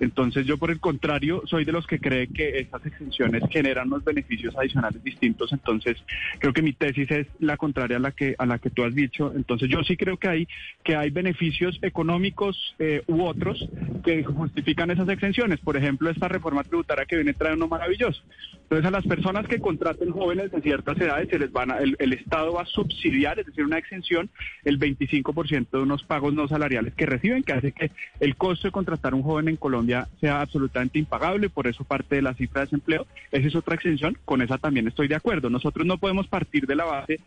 Entonces 0.00 0.46
yo 0.46 0.58
por 0.58 0.70
el 0.70 0.80
contrario 0.80 1.42
soy 1.46 1.64
de 1.64 1.72
los 1.72 1.86
que 1.86 1.98
cree 1.98 2.28
que 2.28 2.58
estas 2.58 2.84
exenciones 2.86 3.42
generan 3.50 3.88
unos 3.88 4.04
beneficios 4.04 4.56
adicionales 4.56 5.02
distintos. 5.02 5.52
Entonces 5.52 5.96
creo 6.38 6.52
que 6.52 6.62
mi 6.62 6.72
tesis 6.72 7.10
es 7.10 7.26
la 7.38 7.56
contraria 7.56 7.96
a 7.96 8.00
la 8.00 8.12
que 8.12 8.34
a 8.38 8.46
la 8.46 8.58
que 8.58 8.70
tú 8.70 8.84
has 8.84 8.94
dicho. 8.94 9.32
Entonces 9.34 9.68
yo 9.68 9.82
sí 9.84 9.96
creo 9.96 10.16
que 10.16 10.28
hay 10.28 10.48
que 10.82 10.96
hay 10.96 11.10
beneficios 11.10 11.78
económicos 11.82 12.74
eh, 12.78 13.02
u 13.06 13.22
otros 13.22 13.68
que 14.04 14.22
justifican 14.24 14.90
esas 14.90 15.08
exenciones. 15.08 15.60
Por 15.60 15.76
ejemplo, 15.76 16.10
esta 16.10 16.28
reforma 16.28 16.62
tributaria 16.64 17.06
que 17.06 17.16
viene 17.16 17.34
trae 17.34 17.54
uno 17.54 17.68
maravilloso. 17.68 18.22
Entonces 18.62 18.86
a 18.86 18.90
las 18.90 19.06
personas 19.06 19.46
que 19.46 19.60
contraten 19.60 20.10
jóvenes 20.10 20.50
de 20.50 20.60
ciertas 20.60 20.98
edades 20.98 21.28
se 21.28 21.38
les 21.38 21.52
van 21.52 21.70
el, 21.70 21.96
el 21.98 22.12
Estado 22.12 22.52
va 22.52 22.62
a 22.62 22.66
subsidiar, 22.66 23.38
es 23.38 23.46
decir, 23.46 23.64
una 23.64 23.78
exención, 23.78 24.30
el 24.64 24.78
25% 24.78 25.70
de 25.70 25.78
unos 25.78 26.02
pagos 26.14 26.32
no 26.32 26.46
salariales 26.46 26.94
que 26.94 27.06
reciben, 27.06 27.42
que 27.42 27.54
hace 27.54 27.72
que 27.72 27.90
el 28.20 28.36
costo 28.36 28.68
de 28.68 28.72
contratar 28.72 29.14
a 29.14 29.16
un 29.16 29.24
joven 29.24 29.48
en 29.48 29.56
Colombia 29.56 30.06
sea 30.20 30.42
absolutamente 30.42 31.00
impagable, 31.00 31.48
por 31.48 31.66
eso 31.66 31.82
parte 31.82 32.14
de 32.14 32.22
la 32.22 32.34
cifra 32.34 32.60
de 32.60 32.66
desempleo. 32.66 33.04
Esa 33.32 33.48
es 33.48 33.56
otra 33.56 33.74
exención, 33.74 34.16
con 34.24 34.40
esa 34.40 34.56
también 34.56 34.86
estoy 34.86 35.08
de 35.08 35.16
acuerdo. 35.16 35.50
Nosotros 35.50 35.84
no 35.84 35.98
podemos 35.98 36.28
partir 36.28 36.68
de 36.68 36.76
la 36.76 36.84
base 36.84 37.18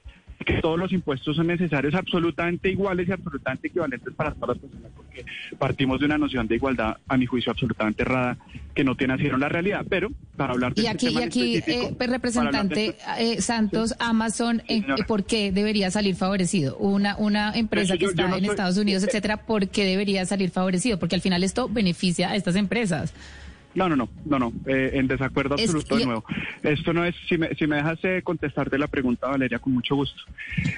que 0.45 0.61
todos 0.61 0.77
los 0.77 0.91
impuestos 0.91 1.35
son 1.35 1.47
necesarios, 1.47 1.93
absolutamente 1.95 2.69
iguales 2.69 3.07
y 3.07 3.11
absolutamente 3.11 3.67
equivalentes 3.67 4.13
para 4.13 4.33
todas 4.33 4.49
las 4.49 4.57
personas, 4.59 4.91
porque 4.95 5.25
partimos 5.57 5.99
de 5.99 6.05
una 6.05 6.17
noción 6.17 6.47
de 6.47 6.55
igualdad, 6.55 6.97
a 7.07 7.17
mi 7.17 7.25
juicio, 7.25 7.51
absolutamente 7.51 8.03
errada, 8.03 8.37
que 8.73 8.83
no 8.83 8.95
tiene 8.95 9.15
así 9.15 9.23
la 9.23 9.49
realidad. 9.49 9.85
Pero 9.89 10.09
para 10.35 10.53
hablar 10.53 10.73
de 10.73 10.83
y 10.83 10.85
este 10.85 11.07
aquí, 11.07 11.17
y 11.17 11.23
aquí, 11.23 11.57
eh, 11.57 11.93
pues, 11.97 12.09
representante 12.09 12.95
eh, 13.19 13.41
Santos, 13.41 13.95
Amazon, 13.99 14.61
eh, 14.67 14.83
¿por 15.07 15.25
qué 15.25 15.51
debería 15.51 15.91
salir 15.91 16.15
favorecido? 16.15 16.77
Una 16.77 17.17
una 17.17 17.53
empresa 17.55 17.97
que 17.97 18.05
está 18.05 18.37
en 18.37 18.45
Estados 18.45 18.77
Unidos, 18.77 19.03
etcétera, 19.03 19.37
¿por 19.37 19.67
qué 19.69 19.85
debería 19.85 20.25
salir 20.25 20.51
favorecido? 20.51 20.99
Porque 20.99 21.15
al 21.15 21.21
final 21.21 21.43
esto 21.43 21.67
beneficia 21.67 22.29
a 22.29 22.35
estas 22.35 22.55
empresas. 22.55 23.13
No, 23.77 23.87
no, 23.87 23.95
no, 23.95 24.09
no, 24.25 24.39
no, 24.39 24.53
eh, 24.65 24.89
en 24.93 25.05
desacuerdo 25.05 25.53
absoluto 25.53 25.97
de 25.97 26.05
nuevo. 26.05 26.25
Esto 26.63 26.93
no 26.93 27.05
es, 27.05 27.15
si 27.29 27.37
me, 27.37 27.53
si 27.53 27.67
me 27.67 27.75
dejas 27.75 27.99
contestarte 28.23 28.75
la 28.79 28.87
pregunta, 28.87 29.27
Valeria, 29.27 29.59
con 29.59 29.71
mucho 29.71 29.95
gusto. 29.95 30.19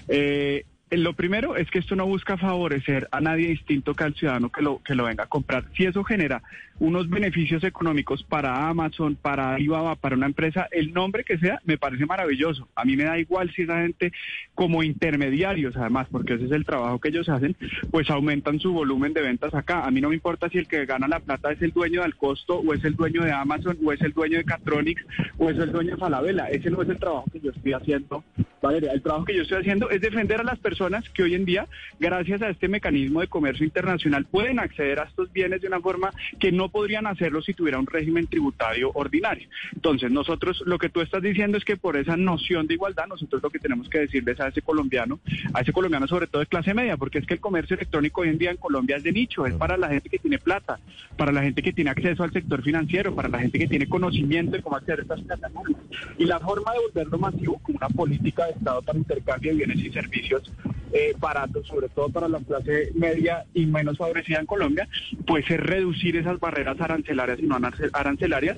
Eh, 0.10 0.66
lo 0.92 1.14
primero 1.14 1.56
es 1.56 1.72
que 1.72 1.80
esto 1.80 1.96
no 1.96 2.06
busca 2.06 2.36
favorecer 2.36 3.08
a 3.12 3.22
nadie 3.22 3.48
distinto 3.48 3.94
que 3.94 4.04
al 4.04 4.16
ciudadano 4.16 4.52
que 4.52 4.62
lo, 4.62 4.84
que 4.84 4.96
lo 4.96 5.06
venga 5.06 5.24
a 5.24 5.28
comprar. 5.28 5.64
Si 5.78 5.86
eso 5.86 6.04
genera 6.04 6.44
unos 6.80 7.10
beneficios 7.10 7.64
económicos 7.64 8.24
para 8.24 8.68
Amazon, 8.68 9.16
para 9.16 9.56
Alibaba, 9.56 9.96
para 9.96 10.16
una 10.16 10.26
empresa, 10.26 10.68
el 10.72 10.94
nombre 10.94 11.24
que 11.24 11.38
sea, 11.38 11.60
me 11.66 11.78
parece 11.78 12.06
maravilloso. 12.06 12.68
A 12.76 12.86
mí 12.86 12.96
me 12.96 13.04
da 13.04 13.20
igual 13.20 13.52
si 13.54 13.64
esa 13.64 13.82
gente 13.82 14.12
como 14.56 14.84
intermediarios, 14.84 15.76
además, 15.76 16.08
porque 16.12 16.36
ese 16.36 16.46
es 16.46 16.52
el 16.52 16.66
trabajo 16.66 17.00
que 17.00 17.10
ellos 17.10 17.30
hacen, 17.30 17.56
pues 17.92 18.10
aumentan 18.10 18.60
su 18.60 18.72
volumen 18.72 19.14
de 19.14 19.22
ventas 19.22 19.54
acá. 19.54 19.86
A 19.86 19.92
mí 19.92 20.02
no 20.02 20.10
me 20.10 20.16
importa 20.16 20.50
si 20.50 20.58
el 20.58 20.68
que 20.68 20.86
gana 20.86 21.08
la 21.08 21.20
plata 21.20 21.52
es 21.52 21.62
el 21.62 21.72
dueño 21.72 22.02
del 22.02 22.16
costo, 22.16 22.60
o 22.60 22.74
es 22.74 22.84
el 22.84 22.96
dueño 22.96 23.24
de 23.24 23.32
Amazon, 23.32 23.78
o 23.84 23.92
es 23.92 24.02
el 24.02 24.14
dueño 24.14 24.38
de 24.38 24.46
Catronics, 24.46 25.06
o 25.38 25.50
es 25.50 25.58
el 25.58 25.72
dueño 25.72 25.92
de 25.92 25.98
Falabella. 25.98 26.50
Ese 26.50 26.70
no 26.70 26.82
es 26.82 26.90
el 26.90 26.98
trabajo 26.98 27.26
que 27.32 27.40
yo 27.40 27.52
estoy 27.52 27.74
haciendo 27.74 28.24
Valeria, 28.62 28.92
el 28.92 29.02
trabajo 29.02 29.26
que 29.26 29.36
yo 29.36 29.44
estoy 29.44 29.60
haciendo 29.60 29.90
es 29.90 30.02
defender 30.02 30.42
a 30.42 30.44
las 30.44 30.60
personas 30.60 31.08
que 31.10 31.24
hoy 31.24 31.36
en 31.36 31.46
día, 31.46 31.68
gracias 32.00 32.42
a 32.42 32.50
este 32.50 32.68
mecanismo 32.68 33.22
de 33.22 33.28
comercio 33.28 33.66
internacional, 33.66 34.26
pueden 34.26 34.60
acceder 34.60 35.00
a 35.00 35.04
estos 35.04 35.32
bienes 35.32 35.62
de 35.62 35.68
una 35.68 35.80
forma 35.80 36.12
que 36.40 36.52
no 36.52 36.69
podrían 36.70 37.08
hacerlo 37.08 37.42
si 37.42 37.54
tuviera 37.54 37.80
un 37.80 37.88
régimen 37.88 38.28
tributario 38.28 38.92
ordinario. 38.94 39.50
Entonces, 39.74 40.12
nosotros 40.12 40.62
lo 40.66 40.78
que 40.78 40.90
tú 40.90 41.02
estás 41.02 41.22
diciendo 41.22 41.58
es 41.58 41.66
que 41.66 41.78
por 41.78 41.98
esa 41.98 42.18
noción 42.18 42.68
de 42.68 42.76
igualdad, 42.76 43.08
nosotros 43.08 43.42
lo 43.42 43.50
que 43.50 43.60
tenemos 43.60 43.90
que 43.90 44.00
decirles 44.00 44.40
a 44.40 44.48
ese 44.48 44.62
colombiano, 44.62 45.20
a 45.54 45.62
ese 45.62 45.74
colombiano 45.74 46.08
sobre 46.08 46.28
todo 46.28 46.42
de 46.42 46.48
clase 46.48 46.74
media, 46.74 46.98
porque 46.98 47.20
es 47.20 47.26
que 47.26 47.36
el 47.36 47.40
comercio 47.40 47.76
electrónico 47.76 48.22
hoy 48.22 48.30
en 48.30 48.38
día 48.38 48.52
en 48.52 48.58
Colombia 48.58 48.98
es 48.98 49.04
de 49.04 49.12
nicho, 49.12 49.46
es 49.46 49.54
para 49.54 49.78
la 49.78 49.90
gente 49.90 50.10
que 50.10 50.20
tiene 50.20 50.40
plata, 50.40 50.80
para 51.18 51.32
la 51.32 51.42
gente 51.42 51.62
que 51.62 51.74
tiene 51.74 51.90
acceso 51.90 52.24
al 52.24 52.32
sector 52.32 52.62
financiero, 52.62 53.16
para 53.16 53.30
la 53.30 53.40
gente 53.40 53.60
que 53.60 53.68
tiene 53.68 53.88
conocimiento 53.88 54.56
de 54.56 54.62
cómo 54.62 54.76
a 54.76 54.80
estas 54.80 55.22
plataformas. 55.22 55.82
Y 56.18 56.26
la 56.26 56.40
forma 56.40 56.72
de 56.74 56.80
volverlo 56.80 57.18
masivo 57.20 57.60
como 57.60 57.78
una 57.78 57.90
política 57.90 58.50
Estado 58.50 58.82
para 58.82 58.98
intercambio 58.98 59.52
de 59.52 59.58
bienes 59.58 59.80
y 59.80 59.92
servicios 59.92 60.52
eh, 60.94 61.14
baratos, 61.20 61.68
sobre 61.68 61.90
todo 61.90 62.10
para 62.10 62.28
la 62.28 62.40
clase 62.40 62.92
media 62.96 63.46
y 63.54 63.66
menos 63.66 63.98
favorecida 63.98 64.40
en 64.40 64.46
Colombia, 64.46 64.88
pues 65.28 65.50
es 65.50 65.60
reducir 65.60 66.16
esas 66.16 66.40
barreras 66.40 66.80
arancelarias 66.82 67.40
y 67.40 67.44
no 67.44 67.58
arancelarias 67.94 68.58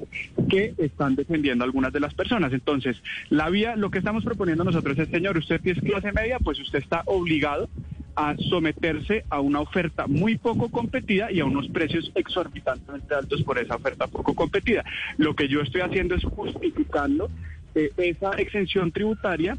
que 0.50 0.74
están 0.78 1.16
defendiendo 1.16 1.64
algunas 1.64 1.94
de 1.94 2.00
las 2.00 2.14
personas. 2.14 2.54
Entonces, 2.54 3.02
la 3.30 3.50
vía, 3.50 3.76
lo 3.76 3.92
que 3.92 4.00
estamos 4.00 4.24
proponiendo 4.24 4.64
nosotros 4.64 4.98
es, 4.98 5.10
señor, 5.10 5.38
usted 5.38 5.62
es 5.64 5.80
clase 5.80 6.12
media, 6.12 6.40
pues 6.40 6.60
usted 6.60 6.80
está 6.80 7.04
obligado 7.06 7.70
a 8.16 8.36
someterse 8.50 9.24
a 9.30 9.40
una 9.40 9.62
oferta 9.62 10.08
muy 10.08 10.38
poco 10.38 10.70
competida 10.70 11.32
y 11.32 11.40
a 11.40 11.46
unos 11.46 11.68
precios 11.70 12.12
exorbitantemente 12.16 13.16
altos 13.16 13.42
por 13.44 13.58
esa 13.58 13.76
oferta 13.76 14.08
poco 14.08 14.34
competida. 14.34 14.84
Lo 15.18 15.36
que 15.36 15.48
yo 15.48 15.62
estoy 15.62 15.82
haciendo 15.82 16.16
es 16.16 16.24
justificando 16.24 17.30
eh, 17.74 17.92
esa 17.98 18.32
exención 18.32 18.92
tributaria 18.92 19.58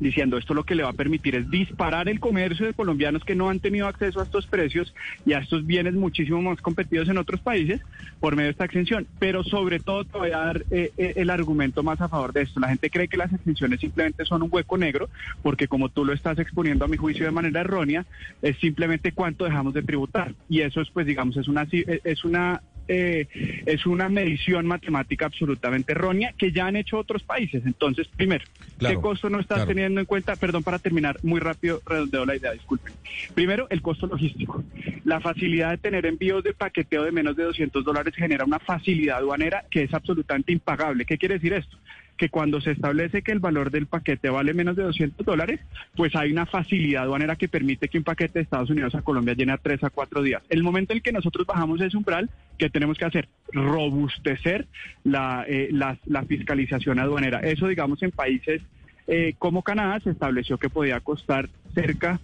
diciendo 0.00 0.38
esto 0.38 0.54
lo 0.54 0.64
que 0.64 0.74
le 0.74 0.82
va 0.82 0.90
a 0.90 0.94
permitir 0.94 1.34
es 1.34 1.50
disparar 1.50 2.08
el 2.08 2.20
comercio 2.20 2.66
de 2.66 2.74
colombianos 2.74 3.24
que 3.24 3.34
no 3.34 3.48
han 3.48 3.60
tenido 3.60 3.86
acceso 3.86 4.20
a 4.20 4.24
estos 4.24 4.46
precios 4.46 4.94
y 5.26 5.32
a 5.32 5.38
estos 5.38 5.66
bienes 5.66 5.94
muchísimo 5.94 6.40
más 6.42 6.60
competidos 6.60 7.08
en 7.08 7.18
otros 7.18 7.40
países 7.40 7.80
por 8.20 8.36
medio 8.36 8.46
de 8.46 8.52
esta 8.52 8.64
exención. 8.64 9.06
Pero 9.18 9.44
sobre 9.44 9.80
todo 9.80 10.04
te 10.04 10.18
voy 10.18 10.30
a 10.30 10.38
dar 10.38 10.64
eh, 10.70 10.92
eh, 10.96 11.14
el 11.16 11.30
argumento 11.30 11.82
más 11.82 12.00
a 12.00 12.08
favor 12.08 12.32
de 12.32 12.42
esto. 12.42 12.60
La 12.60 12.68
gente 12.68 12.90
cree 12.90 13.08
que 13.08 13.16
las 13.16 13.32
exenciones 13.32 13.80
simplemente 13.80 14.24
son 14.24 14.42
un 14.42 14.48
hueco 14.52 14.78
negro 14.78 15.08
porque 15.42 15.68
como 15.68 15.88
tú 15.88 16.04
lo 16.04 16.12
estás 16.12 16.38
exponiendo 16.38 16.84
a 16.84 16.88
mi 16.88 16.96
juicio 16.96 17.24
de 17.24 17.30
manera 17.30 17.60
errónea, 17.60 18.06
es 18.42 18.56
simplemente 18.58 19.12
cuánto 19.12 19.44
dejamos 19.44 19.74
de 19.74 19.82
tributar. 19.82 20.34
Y 20.48 20.60
eso 20.60 20.80
es 20.80 20.90
pues 20.90 21.06
digamos 21.06 21.36
es 21.36 21.48
una, 21.48 21.66
es 21.72 22.24
una 22.24 22.62
eh, 22.88 23.28
es 23.66 23.86
una 23.86 24.08
medición 24.08 24.66
matemática 24.66 25.26
absolutamente 25.26 25.92
errónea 25.92 26.34
que 26.36 26.52
ya 26.52 26.66
han 26.66 26.76
hecho 26.76 26.98
otros 26.98 27.22
países. 27.22 27.64
Entonces, 27.66 28.08
primero, 28.08 28.44
¿qué 28.78 28.96
costo 28.96 29.28
no 29.28 29.40
estás 29.40 29.66
teniendo 29.66 30.00
en 30.00 30.06
cuenta? 30.06 30.36
Perdón, 30.36 30.62
para 30.62 30.78
terminar, 30.78 31.18
muy 31.22 31.40
rápido, 31.40 31.80
redondeo 31.86 32.24
la 32.24 32.36
idea, 32.36 32.52
disculpen. 32.52 32.94
Primero, 33.34 33.66
el 33.70 33.82
costo 33.82 34.06
logístico. 34.06 34.64
La 35.04 35.20
facilidad 35.20 35.70
de 35.70 35.78
tener 35.78 36.06
envíos 36.06 36.42
de 36.42 36.54
paqueteo 36.54 37.04
de 37.04 37.12
menos 37.12 37.36
de 37.36 37.44
200 37.44 37.84
dólares 37.84 38.14
genera 38.14 38.44
una 38.44 38.58
facilidad 38.58 39.18
aduanera 39.18 39.64
que 39.70 39.84
es 39.84 39.94
absolutamente 39.94 40.52
impagable. 40.52 41.04
¿Qué 41.04 41.18
quiere 41.18 41.34
decir 41.34 41.52
esto? 41.52 41.76
Que 42.18 42.28
cuando 42.28 42.60
se 42.60 42.72
establece 42.72 43.22
que 43.22 43.32
el 43.32 43.38
valor 43.38 43.70
del 43.70 43.86
paquete 43.86 44.28
vale 44.28 44.52
menos 44.52 44.76
de 44.76 44.82
200 44.82 45.24
dólares, 45.24 45.60
pues 45.96 46.14
hay 46.16 46.32
una 46.32 46.44
facilidad 46.44 47.04
aduanera 47.04 47.36
que 47.36 47.48
permite 47.48 47.88
que 47.88 47.96
un 47.96 48.04
paquete 48.04 48.40
de 48.40 48.42
Estados 48.42 48.68
Unidos 48.68 48.94
a 48.94 49.02
Colombia 49.02 49.34
llene 49.34 49.52
a 49.52 49.56
tres 49.56 49.82
a 49.84 49.90
cuatro 49.90 50.22
días. 50.22 50.42
El 50.50 50.62
momento 50.62 50.92
en 50.92 50.98
el 50.98 51.02
que 51.02 51.12
nosotros 51.12 51.46
bajamos 51.46 51.80
ese 51.80 51.96
umbral, 51.96 52.28
¿qué 52.58 52.68
tenemos 52.68 52.98
que 52.98 53.04
hacer? 53.04 53.28
Robustecer 53.52 54.66
la, 55.04 55.44
eh, 55.48 55.70
la, 55.72 56.24
fiscalización 56.24 56.98
aduanera. 56.98 57.40
Eso, 57.40 57.68
digamos, 57.68 58.02
en 58.02 58.10
países 58.10 58.60
eh, 59.06 59.34
como 59.38 59.62
Canadá 59.62 60.00
se 60.00 60.10
estableció 60.10 60.58
que 60.58 60.68
podía 60.68 61.00
costar 61.00 61.48
cerca 61.74 62.20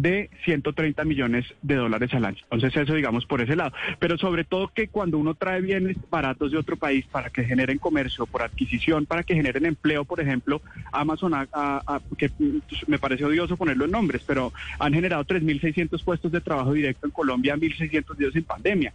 de 0.00 0.30
130 0.44 1.04
millones 1.04 1.44
de 1.62 1.74
dólares 1.74 2.14
al 2.14 2.24
año. 2.24 2.38
Entonces 2.44 2.76
eso 2.76 2.94
digamos 2.94 3.26
por 3.26 3.40
ese 3.40 3.56
lado. 3.56 3.72
Pero 3.98 4.16
sobre 4.16 4.44
todo 4.44 4.68
que 4.68 4.88
cuando 4.88 5.18
uno 5.18 5.34
trae 5.34 5.60
bienes 5.60 5.96
baratos 6.08 6.52
de 6.52 6.58
otro 6.58 6.76
país 6.76 7.04
para 7.06 7.30
que 7.30 7.44
generen 7.44 7.78
comercio, 7.78 8.26
por 8.26 8.42
adquisición, 8.42 9.06
para 9.06 9.24
que 9.24 9.34
generen 9.34 9.66
empleo, 9.66 10.04
por 10.04 10.20
ejemplo, 10.20 10.62
Amazon, 10.92 11.34
que 12.16 12.30
me 12.86 12.98
parece 12.98 13.24
odioso 13.24 13.56
ponerlo 13.56 13.86
en 13.86 13.90
nombres, 13.90 14.22
pero 14.26 14.52
han 14.78 14.94
generado 14.94 15.24
3.600 15.24 16.02
puestos 16.04 16.30
de 16.30 16.40
trabajo 16.40 16.72
directo 16.72 17.06
en 17.06 17.12
Colombia, 17.12 17.56
1.600 17.56 18.16
días 18.16 18.32
sin 18.32 18.44
pandemia. 18.44 18.92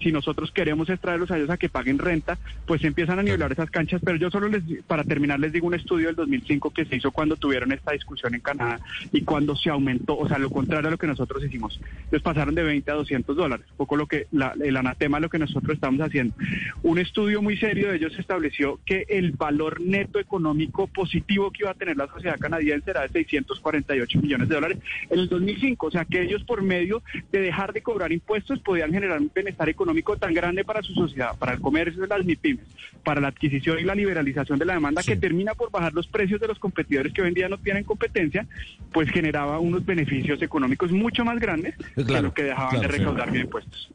si 0.00 0.12
nosotros 0.12 0.50
queremos 0.50 0.88
extraerlos 0.88 1.30
a 1.30 1.36
ellos 1.36 1.50
a 1.50 1.58
que 1.58 1.68
paguen 1.68 1.98
renta, 1.98 2.38
pues 2.66 2.82
empiezan 2.84 3.18
a 3.18 3.22
nivelar 3.22 3.52
esas 3.52 3.70
canchas. 3.70 4.00
Pero 4.02 4.16
yo 4.16 4.30
solo 4.30 4.48
les, 4.48 4.62
para 4.86 5.04
terminar, 5.04 5.38
les 5.40 5.52
digo 5.52 5.66
un 5.66 5.74
estudio 5.74 6.06
del 6.06 6.16
2005 6.16 6.70
que 6.70 6.86
se 6.86 6.96
hizo 6.96 7.10
cuando 7.10 7.36
tuvieron 7.36 7.72
esta 7.72 7.92
discusión 7.92 8.34
en 8.34 8.40
Canadá 8.40 8.80
y 9.12 9.22
cuando 9.22 9.54
se 9.56 9.68
aumentó 9.68 10.21
o 10.22 10.28
sea, 10.28 10.38
lo 10.38 10.50
contrario 10.50 10.88
a 10.88 10.90
lo 10.90 10.98
que 10.98 11.06
nosotros 11.06 11.44
hicimos. 11.44 11.80
Entonces 12.04 12.22
pasaron 12.22 12.54
de 12.54 12.62
20 12.62 12.90
a 12.90 12.94
200 12.94 13.36
dólares, 13.36 13.66
un 13.70 13.76
poco 13.76 13.96
lo 13.96 14.06
que 14.06 14.26
el 14.62 14.76
anatema 14.76 15.18
lo 15.20 15.28
que 15.28 15.38
nosotros 15.38 15.74
estamos 15.74 16.00
haciendo. 16.00 16.34
Un 16.82 16.98
estudio 16.98 17.42
muy 17.42 17.56
serio 17.56 17.88
de 17.88 17.96
ellos 17.96 18.12
estableció 18.18 18.78
que 18.84 19.04
el 19.08 19.32
valor 19.32 19.80
neto 19.80 20.18
económico 20.18 20.86
positivo 20.86 21.50
que 21.50 21.64
iba 21.64 21.70
a 21.70 21.74
tener 21.74 21.96
la 21.96 22.06
sociedad 22.06 22.38
canadiense 22.38 22.90
era 22.90 23.02
de 23.02 23.08
648 23.08 24.20
millones 24.20 24.48
de 24.48 24.54
dólares 24.54 24.78
en 25.10 25.18
el 25.18 25.28
2005, 25.28 25.86
o 25.86 25.90
sea 25.90 26.04
que 26.04 26.22
ellos 26.22 26.44
por 26.44 26.62
medio 26.62 27.02
de 27.30 27.40
dejar 27.40 27.72
de 27.72 27.82
cobrar 27.82 28.12
impuestos 28.12 28.60
podían 28.60 28.92
generar 28.92 29.20
un 29.20 29.30
bienestar 29.34 29.68
económico 29.68 30.16
tan 30.16 30.34
grande 30.34 30.64
para 30.64 30.82
su 30.82 30.92
sociedad, 30.94 31.36
para 31.38 31.54
el 31.54 31.60
comercio 31.60 32.00
de 32.02 32.08
las 32.08 32.24
MIPIMES, 32.24 32.66
para 33.04 33.20
la 33.20 33.28
adquisición 33.28 33.78
y 33.78 33.82
la 33.82 33.94
liberalización 33.94 34.58
de 34.58 34.66
la 34.66 34.74
demanda 34.74 35.02
que 35.02 35.16
termina 35.16 35.54
por 35.54 35.70
bajar 35.70 35.92
los 35.94 36.06
precios 36.06 36.40
de 36.40 36.48
los 36.48 36.58
competidores 36.58 37.12
que 37.12 37.22
hoy 37.22 37.28
en 37.28 37.34
día 37.34 37.48
no 37.48 37.58
tienen 37.58 37.84
competencia, 37.84 38.46
pues 38.92 39.10
generaba 39.10 39.58
unos 39.58 39.84
beneficios 39.84 40.01
beneficios 40.02 40.42
económicos 40.42 40.90
mucho 40.90 41.24
más 41.24 41.38
grandes 41.38 41.74
que 41.94 42.20
lo 42.20 42.34
que 42.34 42.44
dejaban 42.44 42.80
de 42.80 42.88
recaudar 42.88 43.34
impuestos. 43.36 43.90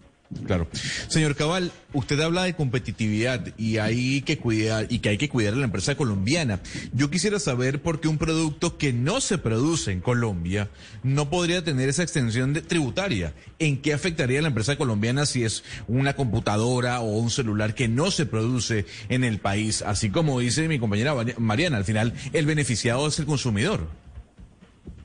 Claro. 0.45 0.67
Señor 1.07 1.35
Cabal, 1.35 1.71
usted 1.93 2.19
habla 2.19 2.43
de 2.43 2.53
competitividad 2.53 3.47
y 3.57 3.77
hay 3.77 4.21
que 4.21 4.37
cuidar 4.37 4.87
y 4.89 4.99
que 4.99 5.09
hay 5.09 5.17
que 5.17 5.29
cuidar 5.29 5.53
a 5.53 5.57
la 5.57 5.63
empresa 5.63 5.95
colombiana. 5.95 6.59
Yo 6.91 7.09
quisiera 7.09 7.39
saber 7.39 7.81
por 7.81 8.01
qué 8.01 8.09
un 8.09 8.17
producto 8.17 8.77
que 8.77 8.91
no 8.91 9.21
se 9.21 9.37
produce 9.37 9.93
en 9.93 10.01
Colombia 10.01 10.69
no 11.01 11.29
podría 11.29 11.63
tener 11.63 11.87
esa 11.87 12.03
extensión 12.03 12.51
de, 12.51 12.61
tributaria. 12.61 13.33
¿En 13.57 13.77
qué 13.77 13.93
afectaría 13.93 14.39
a 14.39 14.41
la 14.41 14.49
empresa 14.49 14.75
colombiana 14.75 15.25
si 15.25 15.45
es 15.45 15.63
una 15.87 16.13
computadora 16.13 16.99
o 16.99 17.17
un 17.17 17.29
celular 17.29 17.73
que 17.73 17.87
no 17.87 18.11
se 18.11 18.25
produce 18.25 18.85
en 19.07 19.23
el 19.23 19.39
país? 19.39 19.81
Así 19.81 20.09
como 20.09 20.41
dice 20.41 20.67
mi 20.67 20.77
compañera 20.77 21.15
Mariana, 21.37 21.77
al 21.77 21.85
final 21.85 22.13
el 22.33 22.45
beneficiado 22.45 23.07
es 23.07 23.17
el 23.19 23.25
consumidor. 23.25 23.87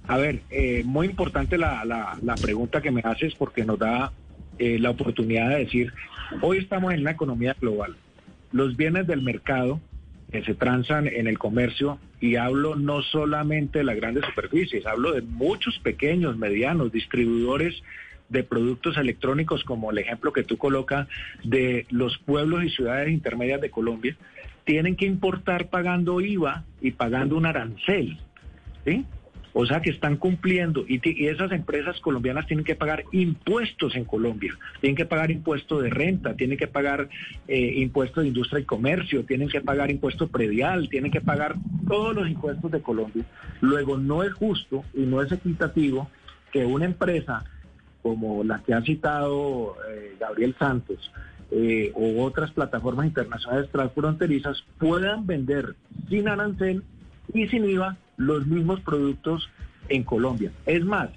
A 0.08 0.18
ver, 0.18 0.40
eh, 0.50 0.82
muy 0.84 1.06
importante 1.06 1.58
la, 1.58 1.84
la, 1.84 2.34
pregunta 2.34 2.80
que 2.82 2.90
me 2.90 3.02
haces 3.04 3.34
porque 3.34 3.64
nos 3.64 3.78
da 3.78 4.12
eh, 4.58 4.78
la 4.78 4.90
oportunidad 4.90 5.50
de 5.50 5.58
decir, 5.64 5.92
hoy 6.40 6.58
estamos 6.58 6.92
en 6.92 7.00
una 7.00 7.12
economía 7.12 7.56
global. 7.60 7.96
Los 8.50 8.76
bienes 8.76 9.06
del 9.06 9.22
mercado 9.22 9.80
que 10.32 10.42
se 10.42 10.54
transan 10.54 11.06
en 11.06 11.26
el 11.26 11.38
comercio, 11.38 11.98
y 12.18 12.36
hablo 12.36 12.76
no 12.76 13.02
solamente 13.02 13.80
de 13.80 13.84
las 13.84 13.96
grandes 13.96 14.24
superficies, 14.24 14.86
hablo 14.86 15.12
de 15.12 15.20
muchos 15.20 15.78
pequeños, 15.80 16.38
medianos, 16.38 16.90
distribuidores 16.90 17.82
de 18.28 18.42
productos 18.42 18.96
electrónicos, 18.96 19.62
como 19.64 19.90
el 19.90 19.98
ejemplo 19.98 20.32
que 20.32 20.42
tú 20.42 20.56
colocas 20.56 21.06
de 21.44 21.86
los 21.90 22.16
pueblos 22.18 22.64
y 22.64 22.70
ciudades 22.70 23.10
intermedias 23.10 23.60
de 23.60 23.70
Colombia, 23.70 24.16
tienen 24.64 24.96
que 24.96 25.04
importar 25.04 25.68
pagando 25.68 26.20
IVA 26.20 26.64
y 26.80 26.92
pagando 26.92 27.36
un 27.36 27.44
arancel. 27.44 28.18
¿sí? 28.86 29.04
O 29.54 29.66
sea 29.66 29.80
que 29.80 29.90
están 29.90 30.16
cumpliendo 30.16 30.84
y, 30.88 31.00
esas 31.26 31.52
empresas 31.52 32.00
colombianas 32.00 32.46
tienen 32.46 32.64
que 32.64 32.74
pagar 32.74 33.04
impuestos 33.12 33.94
en 33.96 34.04
Colombia, 34.04 34.56
tienen 34.80 34.96
que 34.96 35.04
pagar 35.04 35.30
impuesto 35.30 35.80
de 35.80 35.90
renta, 35.90 36.34
tienen 36.34 36.56
que 36.56 36.66
pagar 36.66 37.08
eh, 37.48 37.74
impuestos 37.76 38.22
de 38.22 38.28
industria 38.28 38.60
y 38.60 38.64
comercio, 38.64 39.24
tienen 39.24 39.48
que 39.48 39.60
pagar 39.60 39.90
impuesto 39.90 40.28
predial, 40.28 40.88
tienen 40.88 41.10
que 41.10 41.20
pagar 41.20 41.54
todos 41.86 42.14
los 42.14 42.28
impuestos 42.28 42.70
de 42.70 42.80
Colombia. 42.80 43.24
Luego 43.60 43.98
no 43.98 44.22
es 44.22 44.32
justo 44.32 44.84
y 44.94 45.02
no 45.02 45.20
es 45.20 45.30
equitativo 45.32 46.08
que 46.50 46.64
una 46.64 46.86
empresa 46.86 47.44
como 48.02 48.42
la 48.42 48.60
que 48.62 48.74
ha 48.74 48.82
citado 48.82 49.76
eh, 49.88 50.16
Gabriel 50.18 50.56
Santos, 50.58 51.12
eh, 51.54 51.92
o 51.94 52.24
otras 52.24 52.50
plataformas 52.50 53.04
internacionales 53.04 53.68
transfronterizas 53.70 54.64
puedan 54.78 55.26
vender 55.26 55.76
sin 56.08 56.26
arancel 56.26 56.82
y 57.32 57.46
sin 57.48 57.64
IVA 57.64 57.96
los 58.16 58.46
mismos 58.46 58.80
productos 58.80 59.48
en 59.88 60.04
Colombia. 60.04 60.52
Es 60.66 60.84
más, 60.84 61.10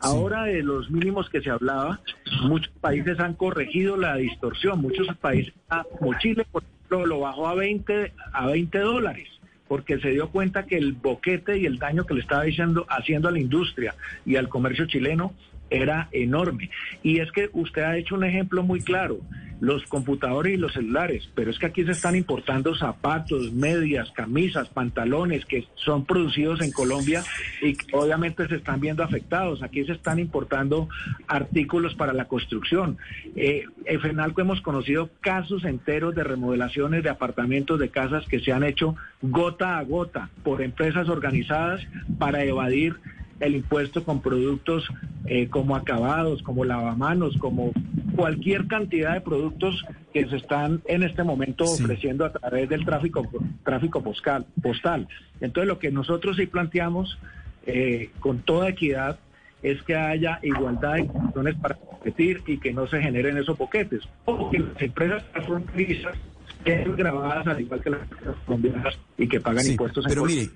ahora 0.00 0.44
de 0.44 0.62
los 0.62 0.90
mínimos 0.90 1.28
que 1.28 1.40
se 1.40 1.50
hablaba, 1.50 2.00
muchos 2.42 2.72
países 2.80 3.18
han 3.20 3.34
corregido 3.34 3.96
la 3.96 4.16
distorsión. 4.16 4.80
Muchos 4.80 5.08
países, 5.18 5.54
ah, 5.70 5.84
como 5.98 6.18
Chile, 6.18 6.46
por 6.50 6.62
ejemplo, 6.62 7.06
lo 7.06 7.20
bajó 7.20 7.48
a 7.48 7.54
20, 7.54 8.12
a 8.32 8.46
20 8.46 8.78
dólares 8.78 9.28
porque 9.68 9.98
se 9.98 10.10
dio 10.10 10.28
cuenta 10.28 10.64
que 10.64 10.76
el 10.76 10.92
boquete 10.92 11.58
y 11.58 11.66
el 11.66 11.78
daño 11.78 12.06
que 12.06 12.14
le 12.14 12.20
estaba 12.20 12.44
diciendo, 12.44 12.86
haciendo 12.88 13.28
a 13.28 13.32
la 13.32 13.40
industria 13.40 13.94
y 14.24 14.36
al 14.36 14.48
comercio 14.48 14.86
chileno 14.86 15.34
era 15.70 16.08
enorme. 16.12 16.70
Y 17.02 17.18
es 17.18 17.32
que 17.32 17.50
usted 17.52 17.82
ha 17.82 17.96
hecho 17.96 18.14
un 18.14 18.24
ejemplo 18.24 18.62
muy 18.62 18.80
claro. 18.80 19.18
Los 19.60 19.84
computadores 19.84 20.54
y 20.54 20.56
los 20.56 20.72
celulares, 20.72 21.28
pero 21.34 21.50
es 21.50 21.58
que 21.58 21.66
aquí 21.66 21.84
se 21.84 21.92
están 21.92 22.16
importando 22.16 22.74
zapatos, 22.74 23.52
medias, 23.52 24.10
camisas, 24.12 24.68
pantalones 24.68 25.44
que 25.46 25.66
son 25.74 26.04
producidos 26.04 26.60
en 26.60 26.72
Colombia 26.72 27.22
y 27.62 27.76
obviamente 27.92 28.46
se 28.48 28.56
están 28.56 28.80
viendo 28.80 29.02
afectados. 29.02 29.62
Aquí 29.62 29.84
se 29.84 29.92
están 29.92 30.18
importando 30.18 30.88
artículos 31.26 31.94
para 31.94 32.12
la 32.12 32.26
construcción. 32.26 32.98
Eh, 33.34 33.64
en 33.84 34.00
FENALCO 34.00 34.40
hemos 34.40 34.60
conocido 34.60 35.10
casos 35.20 35.64
enteros 35.64 36.14
de 36.14 36.24
remodelaciones 36.24 37.02
de 37.02 37.10
apartamentos, 37.10 37.78
de 37.78 37.88
casas 37.88 38.26
que 38.26 38.40
se 38.40 38.52
han 38.52 38.64
hecho 38.64 38.96
gota 39.22 39.78
a 39.78 39.84
gota 39.84 40.30
por 40.42 40.62
empresas 40.62 41.08
organizadas 41.08 41.80
para 42.18 42.44
evadir 42.44 42.96
el 43.40 43.56
impuesto 43.56 44.04
con 44.04 44.20
productos 44.20 44.88
eh, 45.26 45.48
como 45.48 45.76
acabados, 45.76 46.42
como 46.42 46.64
lavamanos, 46.64 47.36
como 47.38 47.72
cualquier 48.14 48.66
cantidad 48.66 49.14
de 49.14 49.20
productos 49.20 49.84
que 50.12 50.26
se 50.28 50.36
están 50.36 50.82
en 50.86 51.02
este 51.02 51.22
momento 51.22 51.64
ofreciendo 51.64 52.24
a 52.24 52.32
través 52.32 52.68
del 52.68 52.84
tráfico, 52.84 53.28
tráfico 53.64 54.02
postal, 54.02 54.46
postal. 54.62 55.08
Entonces 55.40 55.68
lo 55.68 55.78
que 55.78 55.90
nosotros 55.90 56.36
sí 56.36 56.46
planteamos 56.46 57.18
eh, 57.66 58.10
con 58.20 58.38
toda 58.38 58.68
equidad 58.68 59.18
es 59.62 59.82
que 59.82 59.96
haya 59.96 60.38
igualdad 60.42 60.94
de 60.94 61.06
condiciones 61.06 61.56
para 61.56 61.74
competir 61.74 62.42
y 62.46 62.58
que 62.58 62.72
no 62.72 62.86
se 62.86 63.02
generen 63.02 63.36
esos 63.36 63.58
boquetes. 63.58 64.02
O 64.24 64.50
que 64.50 64.60
las 64.60 64.80
empresas 64.80 65.24
fronterizas 65.44 66.16
estén 66.64 66.96
grabadas 66.96 67.46
al 67.46 67.60
igual 67.60 67.80
que 67.80 67.90
las 67.90 68.00
colombianas 68.44 68.98
y 69.18 69.28
que 69.28 69.40
pagan 69.40 69.66
impuestos 69.66 70.04
en 70.04 70.08
Pero 70.08 70.24
mire, 70.24 70.48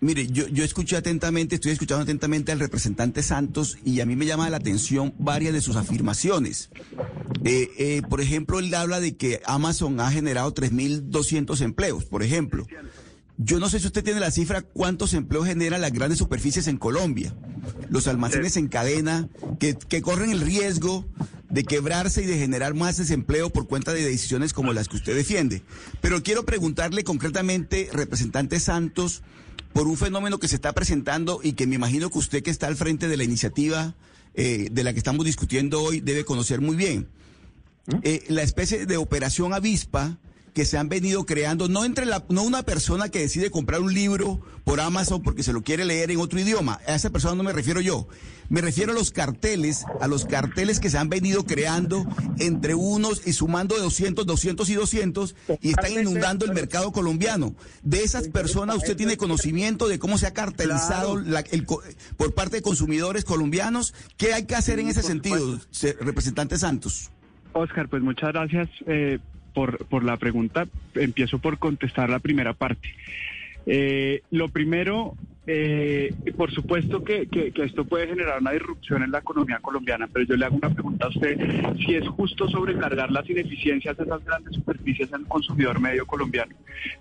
Mire, 0.00 0.26
yo, 0.26 0.46
yo 0.48 0.62
escuché 0.62 0.96
atentamente, 0.96 1.54
estoy 1.54 1.72
escuchando 1.72 2.02
atentamente 2.02 2.52
al 2.52 2.58
representante 2.58 3.22
Santos 3.22 3.78
y 3.84 4.00
a 4.00 4.06
mí 4.06 4.14
me 4.14 4.26
llama 4.26 4.50
la 4.50 4.58
atención 4.58 5.14
varias 5.18 5.54
de 5.54 5.62
sus 5.62 5.76
afirmaciones. 5.76 6.70
Eh, 7.44 7.70
eh, 7.78 8.02
por 8.08 8.20
ejemplo, 8.20 8.58
él 8.58 8.72
habla 8.74 9.00
de 9.00 9.16
que 9.16 9.40
Amazon 9.46 9.98
ha 10.00 10.10
generado 10.10 10.52
3.200 10.52 11.60
empleos, 11.62 12.04
por 12.04 12.22
ejemplo. 12.22 12.66
Yo 13.38 13.58
no 13.58 13.68
sé 13.68 13.80
si 13.80 13.86
usted 13.86 14.04
tiene 14.04 14.20
la 14.20 14.30
cifra 14.30 14.62
cuántos 14.62 15.14
empleos 15.14 15.46
generan 15.46 15.80
las 15.80 15.92
grandes 15.92 16.18
superficies 16.18 16.68
en 16.68 16.78
Colombia, 16.78 17.34
los 17.90 18.06
almacenes 18.06 18.56
en 18.56 18.68
cadena, 18.68 19.28
que, 19.58 19.76
que 19.76 20.02
corren 20.02 20.30
el 20.30 20.40
riesgo 20.40 21.06
de 21.48 21.64
quebrarse 21.64 22.22
y 22.22 22.26
de 22.26 22.38
generar 22.38 22.74
más 22.74 22.96
desempleo 22.96 23.50
por 23.50 23.66
cuenta 23.66 23.92
de 23.92 24.04
decisiones 24.04 24.52
como 24.52 24.72
las 24.72 24.88
que 24.88 24.96
usted 24.96 25.14
defiende. 25.14 25.62
Pero 26.00 26.22
quiero 26.22 26.44
preguntarle 26.44 27.04
concretamente, 27.04 27.88
representante 27.92 28.58
Santos, 28.58 29.22
por 29.76 29.88
un 29.88 29.98
fenómeno 29.98 30.38
que 30.38 30.48
se 30.48 30.54
está 30.54 30.72
presentando 30.72 31.40
y 31.42 31.52
que 31.52 31.66
me 31.66 31.74
imagino 31.74 32.08
que 32.08 32.16
usted 32.16 32.42
que 32.42 32.50
está 32.50 32.66
al 32.66 32.76
frente 32.76 33.08
de 33.08 33.18
la 33.18 33.24
iniciativa 33.24 33.94
eh, 34.32 34.68
de 34.72 34.82
la 34.82 34.94
que 34.94 34.98
estamos 34.98 35.26
discutiendo 35.26 35.82
hoy 35.82 36.00
debe 36.00 36.24
conocer 36.24 36.62
muy 36.62 36.76
bien. 36.76 37.08
¿Mm? 37.84 37.96
Eh, 38.02 38.24
la 38.28 38.40
especie 38.40 38.86
de 38.86 38.96
operación 38.96 39.52
avispa 39.52 40.16
que 40.56 40.64
se 40.64 40.78
han 40.78 40.88
venido 40.88 41.26
creando, 41.26 41.68
no 41.68 41.84
entre 41.84 42.06
la, 42.06 42.24
no 42.30 42.42
una 42.42 42.62
persona 42.62 43.10
que 43.10 43.18
decide 43.18 43.50
comprar 43.50 43.82
un 43.82 43.92
libro 43.92 44.40
por 44.64 44.80
Amazon 44.80 45.22
porque 45.22 45.42
se 45.42 45.52
lo 45.52 45.62
quiere 45.62 45.84
leer 45.84 46.10
en 46.10 46.18
otro 46.18 46.40
idioma. 46.40 46.80
A 46.86 46.94
esa 46.94 47.10
persona 47.10 47.34
no 47.34 47.42
me 47.42 47.52
refiero 47.52 47.82
yo. 47.82 48.08
Me 48.48 48.62
refiero 48.62 48.92
a 48.92 48.94
los 48.94 49.10
carteles, 49.10 49.84
a 50.00 50.08
los 50.08 50.24
carteles 50.24 50.80
que 50.80 50.88
se 50.88 50.96
han 50.96 51.10
venido 51.10 51.44
creando 51.44 52.06
entre 52.38 52.74
unos 52.74 53.26
y 53.26 53.34
sumando 53.34 53.74
de 53.74 53.82
200, 53.82 54.24
200 54.24 54.70
y 54.70 54.74
200 54.76 55.36
y 55.60 55.68
están 55.72 55.92
inundando 55.92 56.46
el 56.46 56.54
mercado 56.54 56.90
colombiano. 56.90 57.54
De 57.82 58.02
esas 58.02 58.28
personas 58.28 58.78
usted 58.78 58.96
tiene 58.96 59.18
conocimiento 59.18 59.88
de 59.88 59.98
cómo 59.98 60.16
se 60.16 60.26
ha 60.26 60.32
cartelizado 60.32 61.22
por 62.16 62.32
parte 62.32 62.56
de 62.56 62.62
consumidores 62.62 63.26
colombianos. 63.26 63.92
¿Qué 64.16 64.32
hay 64.32 64.46
que 64.46 64.54
hacer 64.54 64.78
en 64.78 64.88
ese 64.88 65.02
sentido, 65.02 65.60
representante 66.00 66.56
Santos? 66.56 67.10
Oscar, 67.52 67.90
pues 67.90 68.02
muchas 68.02 68.32
gracias. 68.32 68.70
Eh, 68.86 69.18
por, 69.56 69.86
por 69.86 70.04
la 70.04 70.18
pregunta. 70.18 70.68
Empiezo 70.94 71.38
por 71.38 71.58
contestar 71.58 72.10
la 72.10 72.18
primera 72.18 72.52
parte. 72.52 72.94
Eh, 73.64 74.20
lo 74.30 74.48
primero, 74.48 75.14
eh, 75.48 76.12
por 76.36 76.52
supuesto 76.52 77.04
que, 77.04 77.28
esto 77.56 77.84
puede 77.84 78.08
generar 78.08 78.40
una 78.40 78.52
disrupción 78.52 79.02
en 79.02 79.12
la 79.12 79.18
economía 79.18 79.58
colombiana, 79.60 80.08
pero 80.12 80.26
yo 80.26 80.36
le 80.36 80.44
hago 80.44 80.56
una 80.56 80.70
pregunta 80.70 81.06
a 81.06 81.08
usted, 81.08 81.38
si 81.76 81.94
es 81.94 82.06
justo 82.08 82.48
sobrecargar 82.48 83.12
las 83.12 83.28
ineficiencias 83.30 83.96
de 83.96 84.04
esas 84.04 84.24
grandes 84.24 84.54
superficies 84.54 85.12
al 85.12 85.26
consumidor 85.26 85.80
medio 85.80 86.06
colombiano. 86.06 86.54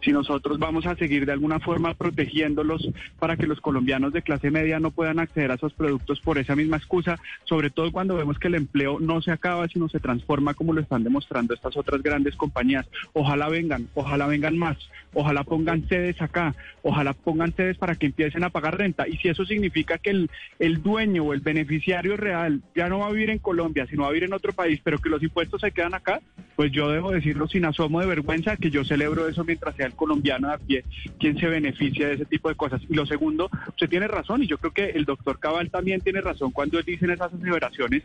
Si 0.04 0.12
nosotros 0.12 0.60
vamos 0.60 0.86
a 0.86 0.96
seguir 0.96 1.26
de 1.26 1.32
alguna 1.32 1.60
forma 1.60 1.94
protegiéndolos 1.96 2.88
para 3.20 3.36
que 3.36 3.48
los 3.48 3.62
colombianos 3.62 4.14
de 4.14 4.22
clase 4.22 4.52
media 4.52 4.80
no 4.80 4.92
puedan 4.92 5.20
acceder 5.20 5.52
a 5.52 5.56
esos 5.56 5.74
productos 5.74 6.20
por 6.22 6.38
esa 6.38 6.56
misma 6.56 6.78
excusa, 6.78 7.20
sobre 7.46 7.70
todo 7.70 7.92
cuando 7.92 8.16
vemos 8.16 8.38
que 8.38 8.48
el 8.48 8.56
empleo 8.56 9.00
no 9.00 9.22
se 9.22 9.32
acaba, 9.32 9.68
sino 9.68 9.90
se 9.90 10.00
transforma 10.00 10.54
como 10.54 10.74
lo 10.74 10.82
están 10.82 11.04
demostrando 11.04 11.54
estas 11.54 11.76
otras 11.78 12.04
grandes 12.04 12.36
compañías. 12.36 12.88
Ojalá 13.14 13.50
vengan, 13.50 13.88
ojalá 13.96 14.28
vengan 14.28 14.58
más, 14.58 14.78
ojalá 15.14 15.44
pongan 15.44 15.88
sedes 15.88 16.22
acá, 16.22 16.54
ojalá 16.84 17.14
pongan 17.14 17.54
sedes 17.56 17.78
para 17.78 17.96
que 17.96 18.06
a 18.44 18.50
pagar 18.50 18.78
renta. 18.78 19.08
Y 19.08 19.18
si 19.18 19.30
eso 19.30 19.46
significa 19.46 19.98
que 19.98 20.10
el, 20.10 20.30
el 20.60 20.82
dueño 20.82 21.24
o 21.24 21.34
el 21.34 21.40
beneficiario 21.40 22.18
real 22.18 22.62
ya 22.76 22.90
no 22.90 23.00
va 23.00 23.08
a 23.08 23.12
vivir 23.12 23.30
en 23.30 23.40
Colombia, 23.40 23.86
sino 23.90 24.04
va 24.04 24.10
a 24.10 24.12
vivir 24.12 24.26
en 24.26 24.34
otro 24.34 24.54
país, 24.54 24.80
pero 24.84 25.00
que 25.00 25.10
los 25.10 25.24
impuestos 25.24 25.62
se 25.62 25.72
quedan 25.72 25.94
acá, 25.94 26.22
pues 26.56 26.72
yo 26.72 26.90
debo 26.90 27.12
decirlo 27.12 27.48
sin 27.48 27.66
asomo 27.66 28.00
de 28.00 28.08
vergüenza 28.08 28.58
que 28.58 28.70
yo 28.70 28.84
celebro 28.84 29.28
eso 29.28 29.44
mientras 29.44 29.76
sea 29.76 29.88
el 29.88 29.94
colombiano 29.96 30.48
de 30.48 30.54
a 30.54 30.58
pie 30.58 30.84
quien 31.20 31.38
se 31.38 31.48
beneficia 31.48 32.08
de 32.08 32.16
ese 32.16 32.26
tipo 32.26 32.50
de 32.50 32.56
cosas. 32.56 32.82
Y 32.90 32.94
lo 32.94 33.06
segundo, 33.06 33.50
usted 33.68 33.90
tiene 33.90 34.08
razón 34.08 34.44
y 34.44 34.48
yo 34.48 34.58
creo 34.58 34.72
que 34.72 34.90
el 34.92 35.06
doctor 35.06 35.40
Cabal 35.40 35.70
también 35.70 36.02
tiene 36.02 36.22
razón 36.22 36.52
cuando 36.52 36.80
él 36.80 36.86
dice 36.86 37.06
en 37.06 37.12
esas 37.12 37.34
aseveraciones 37.34 38.04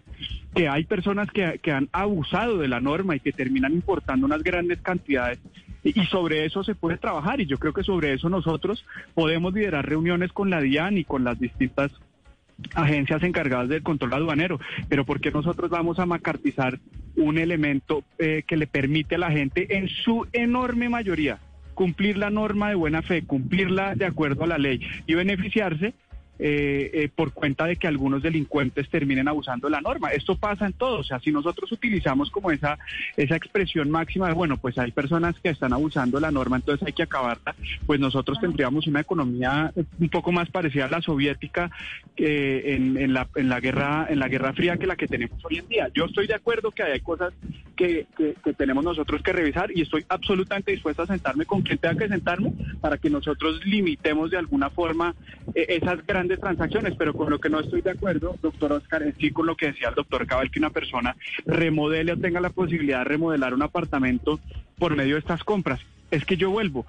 que 0.54 0.68
hay 0.68 0.84
personas 0.84 1.30
que, 1.30 1.60
que 1.62 1.72
han 1.72 1.88
abusado 1.92 2.58
de 2.58 2.68
la 2.68 2.80
norma 2.80 3.16
y 3.16 3.20
que 3.20 3.32
terminan 3.32 3.72
importando 3.72 4.26
unas 4.26 4.42
grandes 4.42 4.80
cantidades 4.80 5.38
y 5.82 6.04
sobre 6.06 6.44
eso 6.44 6.62
se 6.62 6.74
puede 6.74 6.98
trabajar 6.98 7.40
y 7.40 7.46
yo 7.46 7.58
creo 7.58 7.72
que 7.72 7.82
sobre 7.82 8.12
eso 8.12 8.28
nosotros 8.28 8.84
podemos 9.14 9.54
liderar 9.54 9.88
reuniones 9.88 10.19
con 10.28 10.50
la 10.50 10.60
DIAN 10.60 10.98
y 10.98 11.04
con 11.04 11.24
las 11.24 11.38
distintas 11.38 11.90
agencias 12.74 13.22
encargadas 13.22 13.68
del 13.68 13.82
control 13.82 14.14
aduanero, 14.14 14.60
pero 14.88 15.04
¿por 15.04 15.20
qué 15.20 15.30
nosotros 15.30 15.70
vamos 15.70 15.98
a 15.98 16.06
macartizar 16.06 16.78
un 17.16 17.38
elemento 17.38 18.04
eh, 18.18 18.44
que 18.46 18.56
le 18.56 18.66
permite 18.66 19.14
a 19.14 19.18
la 19.18 19.30
gente 19.30 19.76
en 19.76 19.88
su 19.88 20.26
enorme 20.32 20.88
mayoría 20.88 21.38
cumplir 21.74 22.18
la 22.18 22.28
norma 22.28 22.68
de 22.68 22.74
buena 22.74 23.00
fe, 23.00 23.22
cumplirla 23.22 23.94
de 23.94 24.04
acuerdo 24.04 24.44
a 24.44 24.46
la 24.46 24.58
ley 24.58 24.80
y 25.06 25.14
beneficiarse 25.14 25.94
eh, 26.42 26.90
eh, 26.94 27.08
por 27.14 27.32
cuenta 27.32 27.66
de 27.66 27.76
que 27.76 27.86
algunos 27.86 28.22
delincuentes 28.22 28.88
terminen 28.88 29.28
abusando 29.28 29.68
de 29.68 29.72
la 29.72 29.82
norma. 29.82 30.10
Esto 30.10 30.36
pasa 30.36 30.66
en 30.66 30.72
todo. 30.72 31.00
O 31.00 31.04
sea, 31.04 31.20
si 31.20 31.30
nosotros 31.30 31.70
utilizamos 31.70 32.30
como 32.30 32.50
esa, 32.50 32.78
esa 33.16 33.36
expresión 33.36 33.90
máxima 33.90 34.28
de, 34.28 34.32
bueno, 34.32 34.56
pues 34.56 34.78
hay 34.78 34.90
personas 34.90 35.38
que 35.40 35.50
están 35.50 35.74
abusando 35.74 36.16
de 36.16 36.22
la 36.22 36.30
norma, 36.30 36.56
entonces 36.56 36.86
hay 36.86 36.94
que 36.94 37.02
acabarla, 37.02 37.54
pues 37.86 38.00
nosotros 38.00 38.40
tendríamos 38.40 38.86
una 38.86 39.00
economía 39.00 39.72
un 39.98 40.08
poco 40.08 40.32
más 40.32 40.48
parecida 40.48 40.86
a 40.86 40.90
la 40.90 41.02
soviética 41.02 41.70
que 42.16 42.74
en, 42.74 42.96
en, 42.96 43.12
la, 43.12 43.28
en, 43.34 43.48
la 43.48 43.60
guerra, 43.60 44.06
en 44.08 44.18
la 44.18 44.28
Guerra 44.28 44.54
Fría 44.54 44.78
que 44.78 44.86
la 44.86 44.96
que 44.96 45.06
tenemos 45.06 45.44
hoy 45.44 45.58
en 45.58 45.68
día. 45.68 45.88
Yo 45.94 46.06
estoy 46.06 46.26
de 46.26 46.34
acuerdo 46.34 46.70
que 46.70 46.82
hay 46.82 47.00
cosas 47.00 47.32
que, 47.76 48.06
que, 48.16 48.52
tenemos 48.52 48.84
nosotros 48.84 49.22
que 49.22 49.32
revisar 49.32 49.70
y 49.74 49.82
estoy 49.82 50.04
absolutamente 50.08 50.70
dispuesto 50.70 51.02
a 51.02 51.06
sentarme 51.06 51.46
con 51.46 51.62
quien 51.62 51.78
tenga 51.78 51.96
que 51.96 52.08
sentarme 52.08 52.52
para 52.80 52.98
que 52.98 53.08
nosotros 53.08 53.64
limitemos 53.64 54.30
de 54.30 54.36
alguna 54.36 54.68
forma 54.68 55.14
eh, 55.54 55.66
esas 55.68 56.06
grandes 56.06 56.29
transacciones, 56.36 56.94
pero 56.96 57.14
con 57.14 57.30
lo 57.30 57.38
que 57.38 57.48
no 57.48 57.60
estoy 57.60 57.80
de 57.82 57.90
acuerdo, 57.90 58.36
doctor 58.42 58.72
Oscar, 58.72 59.02
es 59.02 59.14
sí 59.18 59.30
con 59.30 59.46
lo 59.46 59.56
que 59.56 59.66
decía 59.66 59.88
el 59.88 59.94
doctor 59.94 60.26
Cabal, 60.26 60.50
que 60.50 60.58
una 60.58 60.70
persona 60.70 61.16
remodele 61.46 62.12
o 62.12 62.16
tenga 62.16 62.40
la 62.40 62.50
posibilidad 62.50 62.98
de 62.98 63.04
remodelar 63.04 63.54
un 63.54 63.62
apartamento 63.62 64.40
por 64.78 64.96
medio 64.96 65.14
de 65.14 65.20
estas 65.20 65.44
compras. 65.44 65.80
Es 66.10 66.24
que 66.24 66.36
yo 66.36 66.50
vuelvo, 66.50 66.86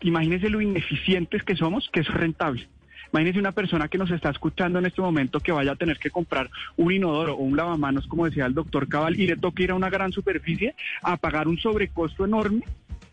imagínese 0.00 0.50
lo 0.50 0.60
ineficientes 0.60 1.42
que 1.42 1.56
somos, 1.56 1.88
que 1.92 2.00
es 2.00 2.08
rentable. 2.08 2.68
Imagínese 3.12 3.38
una 3.38 3.52
persona 3.52 3.86
que 3.86 3.96
nos 3.96 4.10
está 4.10 4.30
escuchando 4.30 4.80
en 4.80 4.86
este 4.86 5.00
momento 5.00 5.38
que 5.38 5.52
vaya 5.52 5.72
a 5.72 5.76
tener 5.76 5.98
que 5.98 6.10
comprar 6.10 6.50
un 6.76 6.92
inodoro 6.92 7.34
o 7.34 7.44
un 7.44 7.56
lavamanos, 7.56 8.08
como 8.08 8.24
decía 8.24 8.46
el 8.46 8.54
doctor 8.54 8.88
Cabal, 8.88 9.20
y 9.20 9.28
le 9.28 9.36
toque 9.36 9.62
ir 9.62 9.70
a 9.70 9.76
una 9.76 9.88
gran 9.88 10.10
superficie 10.10 10.74
a 11.00 11.16
pagar 11.16 11.46
un 11.46 11.56
sobrecosto 11.58 12.24
enorme 12.24 12.64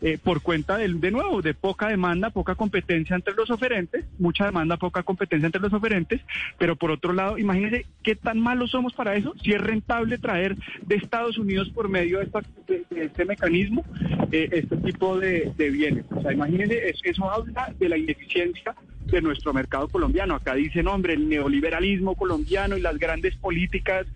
eh, 0.02 0.18
por 0.22 0.42
cuenta 0.42 0.76
de, 0.78 0.88
de 0.88 1.10
nuevo, 1.12 1.42
de 1.42 1.54
poca 1.54 1.88
demanda, 1.88 2.30
poca 2.30 2.56
competencia 2.56 3.14
entre 3.14 3.34
los 3.34 3.50
oferentes, 3.50 4.04
mucha 4.18 4.44
demanda, 4.44 4.76
poca 4.76 5.04
competencia 5.04 5.46
entre 5.46 5.60
los 5.60 5.72
oferentes, 5.72 6.20
pero 6.58 6.74
por 6.74 6.90
otro 6.90 7.12
lado, 7.12 7.38
imagínense 7.38 7.86
qué 8.02 8.16
tan 8.16 8.40
malos 8.40 8.72
somos 8.72 8.92
para 8.94 9.14
eso, 9.14 9.32
si 9.42 9.52
es 9.52 9.60
rentable 9.60 10.18
traer 10.18 10.56
de 10.82 10.96
Estados 10.96 11.38
Unidos 11.38 11.70
por 11.70 11.88
medio 11.88 12.18
de, 12.18 12.84
este 12.96 13.24
mecanismo 13.24 13.84
eh, 14.32 14.48
este 14.50 14.76
tipo 14.78 15.18
de, 15.18 15.52
bienes. 15.56 16.04
O 16.10 16.20
sea, 16.20 16.32
imagínense, 16.32 16.92
eso 17.04 17.30
habla 17.30 17.72
de 17.78 17.88
la 17.88 17.96
ineficiencia 17.96 18.74
de 19.06 19.22
nuestro 19.22 19.52
mercado 19.52 19.88
colombiano. 19.88 20.34
Acá 20.34 20.54
dicen, 20.54 20.88
hombre, 20.88 21.14
el 21.14 21.28
neoliberalismo 21.28 22.16
colombiano 22.16 22.76
y 22.76 22.80
las 22.80 22.98
grandes 22.98 23.36
políticas. 23.36 24.06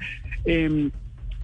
Eh, 0.44 0.90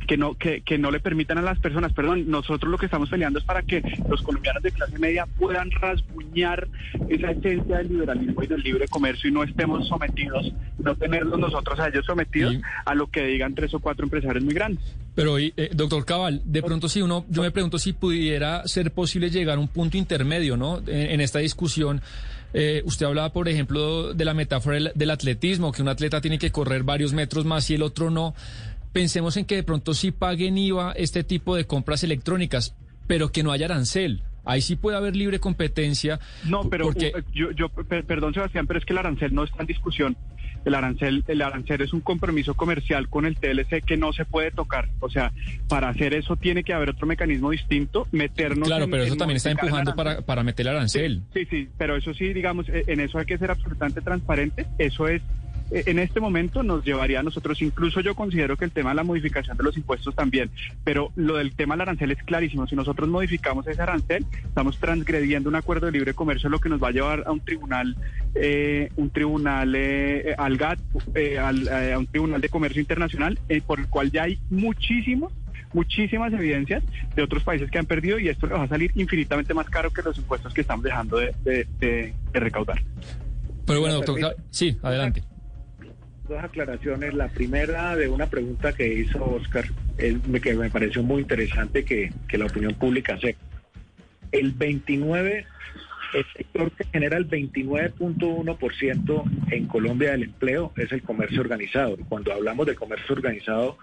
que 0.07 0.17
no 0.17 0.35
que, 0.35 0.62
que 0.62 0.79
no 0.79 0.91
le 0.91 1.01
permitan 1.01 1.38
a 1.38 1.43
las 1.43 1.59
personas, 1.59 1.93
perdón, 1.93 2.31
nosotros 2.31 2.71
lo 2.71 2.79
que 2.79 2.87
estamos 2.87 3.09
peleando 3.09 3.38
es 3.38 3.45
para 3.45 3.62
que 3.62 3.83
los 4.09 4.23
colombianos 4.23 4.62
de 4.62 4.73
clase 4.73 4.99
media 4.99 5.27
puedan 5.27 5.71
rasguñar 5.71 6.69
esa 7.09 7.31
esencia 7.31 7.79
del 7.79 7.88
liberalismo 7.88 8.43
y 8.43 8.47
del 8.47 8.62
libre 8.62 8.88
comercio 8.88 9.31
y 9.31 9.33
no 9.33 9.43
estemos 9.43 9.87
sometidos, 9.88 10.53
no 10.79 10.95
tenerlos 10.97 11.38
nosotros 11.38 11.79
a 11.81 11.88
ellos 11.88 12.05
sometidos 12.07 12.57
a 12.85 12.95
lo 12.95 13.07
que 13.09 13.25
digan 13.27 13.55
tres 13.55 13.75
o 13.75 13.81
cuatro 13.81 14.05
empresarios 14.05 14.45
muy 14.45 14.55
grandes. 14.55 14.85
Pero, 15.15 15.38
eh, 15.38 15.53
doctor 15.75 16.05
Cabal, 16.07 16.41
de 16.45 16.62
pronto 16.62 16.88
si 16.88 17.03
uno, 17.03 17.27
yo 17.29 17.43
me 17.43 17.51
pregunto 17.51 17.79
si 17.79 17.93
pudiera 17.93 18.67
ser 18.67 18.93
posible 18.93 19.31
llegar 19.31 19.59
a 19.59 19.61
un 19.61 19.69
punto 19.69 19.97
intermedio, 19.97 20.57
¿no? 20.57 20.83
En, 20.87 21.21
esta 21.21 21.38
discusión. 21.41 22.01
Eh, 22.55 22.83
usted 22.85 23.07
hablaba, 23.07 23.33
por 23.33 23.49
ejemplo, 23.49 24.15
de 24.15 24.25
la 24.25 24.35
metáfora 24.35 24.75
del, 24.75 24.93
del, 24.95 25.11
atletismo, 25.11 25.73
que 25.73 25.83
un 25.83 25.88
atleta 25.88 26.21
tiene 26.21 26.38
que 26.38 26.51
correr 26.51 26.83
varios 26.83 27.12
metros 27.12 27.45
más 27.45 27.69
y 27.71 27.75
el 27.75 27.83
otro 27.83 28.11
no. 28.11 28.35
Pensemos 28.92 29.37
en 29.37 29.44
que 29.44 29.57
de 29.57 29.62
pronto 29.62 29.94
sí 29.94 30.11
paguen 30.11 30.59
IVA 30.59 30.92
este 30.92 31.24
tipo 31.24 31.57
de 31.57 31.66
compras 31.66 32.05
electrónicas, 32.05 32.74
pero 33.07 33.33
que 33.33 33.42
no 33.42 33.52
haya 33.52 33.66
arancel. 33.66 34.22
Ahí 34.44 34.61
sí 34.61 34.76
puede 34.76 34.96
haber 34.96 35.14
libre 35.14 35.38
competencia. 35.38 36.18
No, 36.44 36.68
pero 36.68 36.87
porque... 36.87 37.12
Uh, 37.14 37.33
yo, 37.33 37.50
yo, 37.52 37.68
perdón 37.68 38.35
Sebastián, 38.35 38.66
pero 38.66 38.78
es 38.78 38.85
que 38.85 38.92
el 38.92 38.98
arancel 38.98 39.35
no 39.35 39.44
está 39.44 39.61
en 39.61 39.66
discusión. 39.66 40.16
El 40.64 40.74
arancel, 40.74 41.24
el 41.26 41.42
arancel 41.42 41.81
es 41.81 41.92
un 41.92 42.00
compromiso 42.00 42.55
comercial 42.55 43.09
con 43.09 43.24
el 43.24 43.37
TLC 43.37 43.85
que 43.85 43.96
no 43.96 44.12
se 44.12 44.24
puede 44.24 44.50
tocar. 44.52 44.88
O 45.00 45.09
sea, 45.09 45.33
para 45.68 45.88
hacer 45.88 46.14
eso 46.14 46.37
tiene 46.37 46.62
que 46.62 46.72
haber 46.72 46.90
otro 46.90 47.07
mecanismo 47.07 47.50
distinto, 47.50 48.07
meternos. 48.12 48.68
Claro, 48.68 48.88
pero 48.88 49.02
eso 49.02 49.16
también 49.16 49.37
está 49.37 49.50
empujando 49.50 49.94
para, 49.94 50.22
para 50.22 50.44
meter 50.44 50.66
el 50.66 50.76
arancel. 50.76 51.22
Sí, 51.35 51.46
sí, 51.46 51.68
pero 51.78 51.96
eso 51.96 52.14
sí, 52.14 52.33
digamos, 52.33 52.68
e, 52.68 52.85
en 52.87 53.00
eso 53.00 53.18
hay 53.18 53.26
que 53.26 53.38
ser 53.38 53.50
absolutamente 53.50 54.00
transparente. 54.02 54.66
Eso 54.78 55.09
es 55.09 55.20
eh, 55.20 55.24
en 55.74 55.98
este 55.98 56.20
momento 56.20 56.62
nos 56.62 56.85
llevaría 56.85 57.20
a 57.20 57.22
nosotros, 57.22 57.61
incluso 57.62 58.00
yo 58.00 58.14
considero 58.14 58.56
que 58.56 58.64
el 58.64 58.72
tema 58.72 58.90
de 58.90 58.96
la 58.96 59.04
modificación 59.04 59.56
de 59.56 59.64
los 59.64 59.76
impuestos 59.76 60.14
también, 60.14 60.50
pero 60.85 61.12
lo 61.16 61.37
del 61.37 61.54
tema 61.54 61.74
del 61.74 61.82
arancel 61.82 62.11
es 62.11 62.22
clarísimo. 62.22 62.66
Si 62.66 62.76
nosotros 62.76 63.08
modificamos 63.08 63.66
ese 63.66 63.80
arancel, 63.80 64.26
estamos 64.44 64.78
transgrediendo 64.78 65.48
un 65.48 65.56
acuerdo 65.56 65.87
de 65.87 65.92
libre 65.92 66.14
comercio, 66.14 66.48
lo 66.48 66.61
que 66.61 66.68
nos 66.68 66.82
va 66.82 66.88
a 66.88 66.92
llevar 66.92 67.24
a 67.26 67.32
un 67.32 67.40
tribunal, 67.40 67.96
eh, 68.35 68.90
un 68.96 69.11
tribunal 69.11 69.74
eh, 69.74 70.35
al 70.37 70.56
GATT, 70.56 70.80
a 71.40 71.98
un 71.98 72.06
tribunal 72.06 72.40
de 72.40 72.48
comercio 72.48 72.80
internacional, 72.80 73.38
por 73.66 73.80
el 73.80 73.88
cual 73.88 74.11
ya 74.11 74.24
hay 74.24 74.38
muchísimos 74.50 75.32
muchísimas 75.74 76.30
evidencias 76.35 76.82
de 77.16 77.22
otros 77.22 77.42
países 77.44 77.70
que 77.70 77.78
han 77.78 77.87
perdido 77.87 78.18
y 78.18 78.28
esto 78.28 78.46
le 78.46 78.52
va 78.52 78.64
a 78.64 78.68
salir 78.68 78.92
infinitamente 78.94 79.54
más 79.54 79.70
caro 79.70 79.90
que 79.90 80.02
los 80.02 80.18
impuestos 80.18 80.52
que 80.52 80.61
estamos 80.61 80.85
dejando 80.85 81.16
de, 81.16 82.12
recaudar. 82.35 82.82
Pero 83.64 83.80
bueno, 83.80 83.94
doctor, 84.02 84.37
sí, 84.50 84.76
adelante 84.82 85.22
dos 86.33 86.42
aclaraciones. 86.42 87.14
La 87.14 87.29
primera 87.29 87.95
de 87.97 88.09
una 88.09 88.27
pregunta 88.27 88.73
que 88.73 88.92
hizo 88.92 89.25
Oscar, 89.25 89.64
que 89.97 90.55
me 90.55 90.71
pareció 90.71 91.03
muy 91.03 91.23
interesante 91.23 91.85
que, 91.85 92.12
que 92.29 92.38
la 92.38 92.47
opinión 92.47 92.75
pública 92.75 93.18
sepa. 93.18 93.40
El 94.33 94.53
29, 94.53 95.47
el 96.14 96.25
sector 96.37 96.71
que 96.73 96.85
genera 96.85 97.16
el 97.18 97.29
29.1% 97.29 99.53
en 99.53 99.66
Colombia 99.66 100.12
del 100.12 100.23
empleo 100.25 100.73
es 100.77 100.90
el 100.92 101.03
comercio 101.03 101.42
organizado. 101.42 101.97
Cuando 102.09 102.33
hablamos 102.33 102.66
de 102.66 102.75
comercio 102.75 103.14
organizado, 103.14 103.77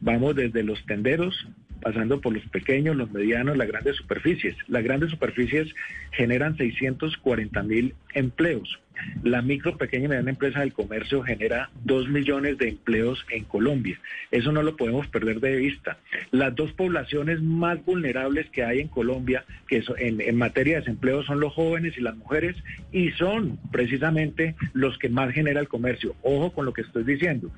vamos 0.00 0.36
desde 0.36 0.62
los 0.62 0.84
tenderos 0.86 1.48
pasando 1.80 2.20
por 2.20 2.32
los 2.32 2.44
pequeños, 2.46 2.94
los 2.96 3.10
medianos, 3.10 3.56
las 3.58 3.68
grandes 3.68 3.96
superficies. 3.96 4.56
Las 4.68 4.82
grandes 4.82 5.10
superficies 5.10 5.74
generan 6.12 6.56
640 6.56 7.62
mil 7.62 7.94
empleos. 8.14 8.80
La 9.22 9.42
micro, 9.42 9.76
pequeña 9.76 10.06
y 10.06 10.08
mediana 10.08 10.30
empresa 10.30 10.60
del 10.60 10.72
comercio 10.72 11.22
genera 11.22 11.70
dos 11.84 12.08
millones 12.08 12.58
de 12.58 12.68
empleos 12.68 13.24
en 13.30 13.44
Colombia. 13.44 13.98
Eso 14.30 14.52
no 14.52 14.62
lo 14.62 14.76
podemos 14.76 15.06
perder 15.08 15.40
de 15.40 15.56
vista. 15.56 15.98
Las 16.30 16.54
dos 16.54 16.72
poblaciones 16.72 17.42
más 17.42 17.84
vulnerables 17.84 18.48
que 18.50 18.64
hay 18.64 18.80
en 18.80 18.88
Colombia, 18.88 19.44
que 19.68 19.82
en, 19.98 20.20
en 20.20 20.36
materia 20.36 20.74
de 20.74 20.80
desempleo, 20.80 21.22
son 21.22 21.40
los 21.40 21.52
jóvenes 21.52 21.96
y 21.96 22.00
las 22.00 22.16
mujeres, 22.16 22.56
y 22.92 23.10
son 23.12 23.58
precisamente 23.70 24.54
los 24.72 24.98
que 24.98 25.08
más 25.08 25.32
genera 25.32 25.60
el 25.60 25.68
comercio. 25.68 26.14
Ojo 26.22 26.52
con 26.52 26.66
lo 26.66 26.72
que 26.72 26.82
estoy 26.82 27.04
diciendo. 27.04 27.50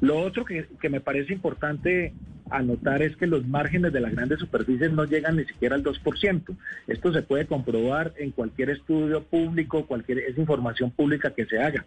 Lo 0.00 0.18
otro 0.18 0.44
que, 0.44 0.66
que 0.80 0.88
me 0.88 1.00
parece 1.00 1.32
importante 1.32 2.12
anotar 2.52 3.02
es 3.02 3.16
que 3.16 3.26
los 3.26 3.46
márgenes 3.46 3.92
de 3.92 4.00
las 4.00 4.12
grandes 4.12 4.40
superficies 4.40 4.92
no 4.92 5.04
llegan 5.04 5.36
ni 5.36 5.44
siquiera 5.44 5.74
al 5.74 5.82
2%. 5.82 6.56
Esto 6.86 7.12
se 7.12 7.22
puede 7.22 7.46
comprobar 7.46 8.12
en 8.18 8.30
cualquier 8.30 8.70
estudio 8.70 9.22
público, 9.22 9.86
cualquier 9.86 10.18
es 10.18 10.36
información 10.36 10.81
pública 10.90 11.34
que 11.34 11.46
se 11.46 11.60
haga. 11.60 11.84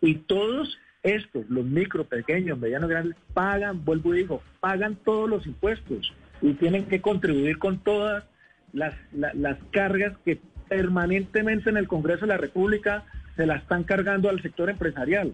Y 0.00 0.16
todos 0.16 0.78
estos, 1.02 1.48
los 1.48 1.64
micro, 1.64 2.04
pequeños, 2.04 2.58
medianos, 2.58 2.90
grandes, 2.90 3.16
pagan, 3.34 3.84
vuelvo 3.84 4.14
y 4.14 4.18
digo, 4.18 4.42
pagan 4.60 4.96
todos 4.96 5.28
los 5.28 5.46
impuestos 5.46 6.12
y 6.40 6.54
tienen 6.54 6.86
que 6.86 7.00
contribuir 7.00 7.58
con 7.58 7.78
todas 7.78 8.24
las, 8.72 8.94
las 9.12 9.58
cargas 9.70 10.16
que 10.24 10.40
permanentemente 10.68 11.70
en 11.70 11.76
el 11.76 11.88
Congreso 11.88 12.22
de 12.22 12.28
la 12.28 12.36
República 12.36 13.04
se 13.36 13.46
la 13.46 13.56
están 13.56 13.84
cargando 13.84 14.28
al 14.28 14.42
sector 14.42 14.70
empresarial 14.70 15.32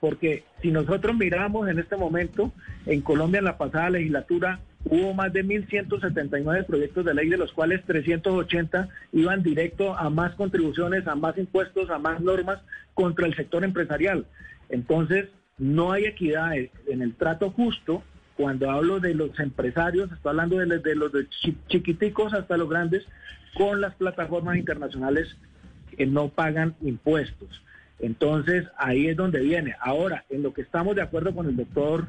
porque 0.00 0.44
si 0.62 0.70
nosotros 0.70 1.16
miramos 1.16 1.68
en 1.68 1.78
este 1.78 1.96
momento, 1.96 2.52
en 2.86 3.00
Colombia 3.00 3.38
en 3.38 3.44
la 3.44 3.58
pasada 3.58 3.90
legislatura 3.90 4.60
hubo 4.90 5.14
más 5.14 5.32
de 5.32 5.44
1.179 5.44 6.66
proyectos 6.66 7.04
de 7.04 7.14
ley, 7.14 7.28
de 7.28 7.36
los 7.36 7.52
cuales 7.52 7.84
380 7.84 8.88
iban 9.12 9.42
directo 9.42 9.96
a 9.96 10.10
más 10.10 10.34
contribuciones, 10.34 11.06
a 11.06 11.14
más 11.14 11.36
impuestos, 11.38 11.90
a 11.90 11.98
más 11.98 12.20
normas 12.20 12.60
contra 12.94 13.26
el 13.26 13.34
sector 13.34 13.64
empresarial. 13.64 14.26
Entonces, 14.68 15.28
no 15.58 15.92
hay 15.92 16.04
equidad 16.04 16.52
en 16.56 17.02
el 17.02 17.14
trato 17.14 17.50
justo. 17.50 18.02
Cuando 18.36 18.70
hablo 18.70 19.00
de 19.00 19.14
los 19.14 19.38
empresarios, 19.40 20.12
estoy 20.12 20.30
hablando 20.30 20.58
de, 20.58 20.94
los 20.94 21.12
de 21.12 21.26
chiquiticos 21.66 22.32
hasta 22.32 22.56
los 22.56 22.68
grandes, 22.68 23.04
con 23.54 23.80
las 23.80 23.94
plataformas 23.96 24.56
internacionales 24.56 25.36
que 25.96 26.06
no 26.06 26.28
pagan 26.28 26.76
impuestos. 26.80 27.62
Entonces, 27.98 28.66
ahí 28.76 29.08
es 29.08 29.16
donde 29.16 29.40
viene. 29.40 29.74
Ahora, 29.80 30.24
en 30.30 30.44
lo 30.44 30.52
que 30.52 30.62
estamos 30.62 30.94
de 30.94 31.02
acuerdo 31.02 31.34
con 31.34 31.48
el 31.48 31.56
doctor 31.56 32.06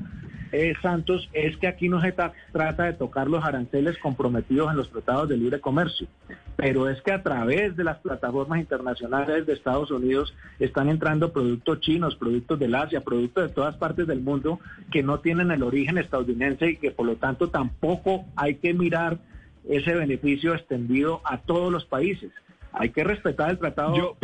eh, 0.52 0.74
Santos 0.82 1.30
es 1.34 1.58
que 1.58 1.68
aquí 1.68 1.90
no 1.90 2.02
se 2.02 2.12
trata 2.12 2.84
de 2.84 2.94
tocar 2.94 3.28
los 3.28 3.44
aranceles 3.44 3.98
comprometidos 3.98 4.72
en 4.72 4.78
los 4.78 4.90
tratados 4.90 5.30
de 5.30 5.38
libre 5.38 5.60
comercio, 5.60 6.08
pero 6.56 6.90
es 6.90 7.02
que 7.02 7.12
a 7.12 7.22
través 7.22 7.76
de 7.76 7.84
las 7.84 8.00
plataformas 8.00 8.60
internacionales 8.60 9.46
de 9.46 9.54
Estados 9.54 9.92
Unidos 9.92 10.34
están 10.60 10.90
entrando 10.90 11.32
productos 11.32 11.80
chinos, 11.82 12.16
productos 12.16 12.60
del 12.60 12.76
Asia, 12.76 13.02
productos 13.02 13.48
de 13.48 13.54
todas 13.54 13.78
partes 13.78 14.08
del 14.08 14.22
mundo 14.22 14.60
que 14.92 15.04
no 15.04 15.20
tienen 15.20 15.52
el 15.52 15.64
origen 15.64 15.98
estadounidense 15.98 16.72
y 16.72 16.78
que 16.78 16.92
por 16.92 17.06
lo 17.06 17.16
tanto 17.16 17.50
tampoco 17.50 18.26
hay 18.36 18.56
que 18.56 18.74
mirar 18.74 19.20
ese 19.68 19.94
beneficio 19.94 20.56
extendido 20.56 21.22
a 21.26 21.38
todos 21.38 21.72
los 21.72 21.86
países 21.86 22.32
hay 22.74 22.90
que 22.90 23.04
respetar 23.04 23.50
el 23.52 23.58
tratado. 23.58 24.18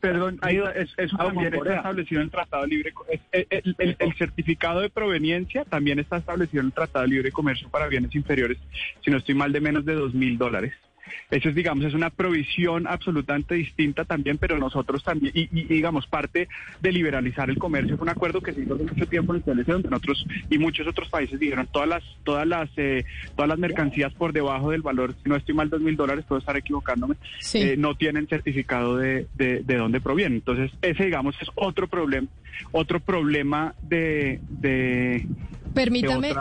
perdón, 0.00 0.40
eso 0.96 1.16
también 1.16 1.54
está 1.54 1.76
establecido 1.76 2.20
en 2.20 2.24
el 2.24 2.30
Tratado 2.30 2.66
Libre. 2.66 2.92
El, 3.32 3.96
el, 3.98 4.14
certificado 4.16 4.80
de 4.80 4.90
proveniencia 4.90 5.64
también 5.64 5.98
está 5.98 6.16
establecido 6.16 6.60
en 6.60 6.66
el 6.66 6.72
Tratado 6.72 7.06
Libre 7.06 7.32
Comercio 7.32 7.68
para 7.68 7.88
bienes 7.88 8.14
inferiores, 8.14 8.58
si 9.04 9.10
no 9.10 9.18
estoy 9.18 9.34
mal, 9.34 9.52
de 9.52 9.60
menos 9.60 9.84
de 9.84 9.94
dos 9.94 10.14
mil 10.14 10.38
dólares. 10.38 10.72
Eso 11.30 11.48
es, 11.48 11.54
digamos, 11.54 11.84
es 11.84 11.94
una 11.94 12.10
provisión 12.10 12.86
absolutamente 12.86 13.54
distinta 13.54 14.04
también, 14.04 14.38
pero 14.38 14.58
nosotros 14.58 15.02
también, 15.02 15.32
y, 15.34 15.46
digamos, 15.64 16.06
parte 16.06 16.48
de 16.80 16.92
liberalizar 16.92 17.48
el 17.50 17.58
comercio 17.58 17.96
fue 17.96 18.04
un 18.04 18.10
acuerdo 18.10 18.40
que 18.40 18.52
se 18.52 18.62
hizo 18.62 18.74
hace 18.74 18.84
mucho 18.84 19.06
tiempo 19.06 19.34
en 19.34 19.38
el 19.38 19.44
TLC, 19.44 19.72
donde 19.72 19.90
nosotros 19.90 20.26
y 20.50 20.58
muchos 20.58 20.86
otros 20.86 21.08
países 21.08 21.38
dijeron 21.40 21.68
todas 21.70 21.88
las, 21.88 22.02
todas 22.24 22.46
las, 22.46 22.70
eh, 22.76 23.04
todas 23.34 23.48
las 23.48 23.58
mercancías 23.58 24.12
por 24.14 24.32
debajo 24.32 24.70
del 24.70 24.82
valor, 24.82 25.14
si 25.22 25.28
no 25.28 25.36
estoy 25.36 25.54
mal, 25.54 25.70
dos 25.70 25.80
mil 25.80 25.96
dólares, 25.96 26.24
puedo 26.26 26.38
estar 26.38 26.56
equivocándome, 26.56 27.16
eh, 27.54 27.76
no 27.76 27.94
tienen 27.94 28.26
certificado 28.26 28.96
de, 28.96 29.26
de, 29.34 29.62
de 29.62 29.76
dónde 29.76 30.00
provienen. 30.00 30.38
Entonces, 30.38 30.70
ese, 30.82 31.04
digamos, 31.04 31.34
es 31.40 31.48
otro 31.54 31.88
problema, 31.88 32.28
otro 32.72 33.00
problema 33.00 33.74
de, 33.82 34.40
de 34.48 35.26
Permítame, 35.74 36.34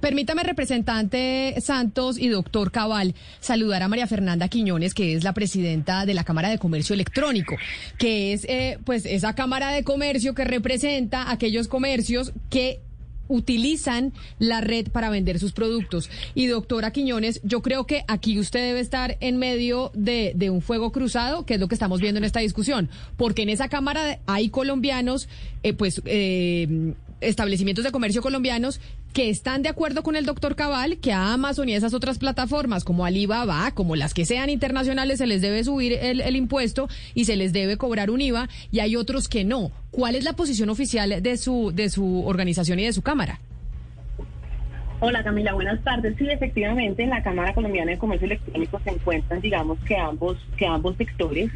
permítame, 0.00 0.42
representante 0.42 1.54
Santos 1.60 2.18
y 2.18 2.28
doctor 2.28 2.70
Cabal, 2.70 3.14
saludar 3.40 3.82
a 3.82 3.88
María 3.88 4.06
Fernanda 4.06 4.48
Quiñones, 4.48 4.94
que 4.94 5.14
es 5.14 5.24
la 5.24 5.32
presidenta 5.32 6.06
de 6.06 6.14
la 6.14 6.24
Cámara 6.24 6.48
de 6.48 6.58
Comercio 6.58 6.94
Electrónico, 6.94 7.56
que 7.98 8.32
es 8.32 8.44
eh, 8.44 8.78
pues 8.84 9.06
esa 9.06 9.34
Cámara 9.34 9.70
de 9.70 9.84
Comercio 9.84 10.34
que 10.34 10.44
representa 10.44 11.30
aquellos 11.30 11.68
comercios 11.68 12.32
que 12.50 12.80
utilizan 13.28 14.12
la 14.38 14.60
red 14.60 14.88
para 14.88 15.10
vender 15.10 15.38
sus 15.38 15.52
productos. 15.52 16.10
Y 16.34 16.46
doctora 16.46 16.92
Quiñones, 16.92 17.40
yo 17.42 17.62
creo 17.62 17.86
que 17.86 18.04
aquí 18.08 18.38
usted 18.38 18.60
debe 18.60 18.80
estar 18.80 19.16
en 19.20 19.38
medio 19.38 19.90
de, 19.94 20.32
de, 20.34 20.50
un 20.50 20.60
fuego 20.60 20.92
cruzado, 20.92 21.46
que 21.46 21.54
es 21.54 21.60
lo 21.60 21.68
que 21.68 21.74
estamos 21.74 22.00
viendo 22.00 22.18
en 22.18 22.24
esta 22.24 22.40
discusión, 22.40 22.88
porque 23.16 23.42
en 23.42 23.48
esa 23.48 23.68
Cámara 23.68 24.18
hay 24.26 24.50
colombianos, 24.50 25.28
eh, 25.62 25.72
pues 25.72 26.02
eh, 26.04 26.94
establecimientos 27.20 27.84
de 27.84 27.92
comercio 27.92 28.22
colombianos 28.22 28.80
que 29.12 29.30
están 29.30 29.62
de 29.62 29.68
acuerdo 29.68 30.02
con 30.02 30.16
el 30.16 30.26
doctor 30.26 30.56
Cabal 30.56 30.98
que 30.98 31.12
a 31.12 31.32
Amazon 31.32 31.68
y 31.68 31.74
esas 31.74 31.94
otras 31.94 32.18
plataformas 32.18 32.84
como 32.84 33.04
Alibaba, 33.04 33.70
como 33.72 33.96
las 33.96 34.14
que 34.14 34.26
sean 34.26 34.50
internacionales, 34.50 35.18
se 35.18 35.26
les 35.26 35.40
debe 35.40 35.62
subir 35.64 35.92
el, 35.92 36.20
el, 36.20 36.36
impuesto 36.36 36.88
y 37.14 37.24
se 37.24 37.36
les 37.36 37.52
debe 37.52 37.76
cobrar 37.76 38.10
un 38.10 38.20
IVA 38.20 38.48
y 38.72 38.80
hay 38.80 38.96
otros 38.96 39.28
que 39.28 39.44
no. 39.44 39.70
¿Cuál 39.90 40.16
es 40.16 40.24
la 40.24 40.32
posición 40.32 40.70
oficial 40.70 41.22
de 41.22 41.36
su, 41.36 41.70
de 41.72 41.88
su 41.90 42.26
organización 42.26 42.80
y 42.80 42.84
de 42.84 42.92
su 42.92 43.02
Cámara? 43.02 43.40
Hola 45.00 45.22
Camila, 45.22 45.52
buenas 45.52 45.82
tardes. 45.84 46.16
Sí, 46.16 46.26
efectivamente, 46.30 47.02
en 47.02 47.10
la 47.10 47.22
Cámara 47.22 47.52
Colombiana 47.52 47.90
de 47.90 47.98
Comercio 47.98 48.26
Electrónico 48.26 48.80
se 48.82 48.90
encuentran, 48.90 49.40
digamos, 49.40 49.78
que 49.80 49.96
ambos, 49.96 50.38
que 50.56 50.66
ambos 50.66 50.96
sectores. 50.96 51.50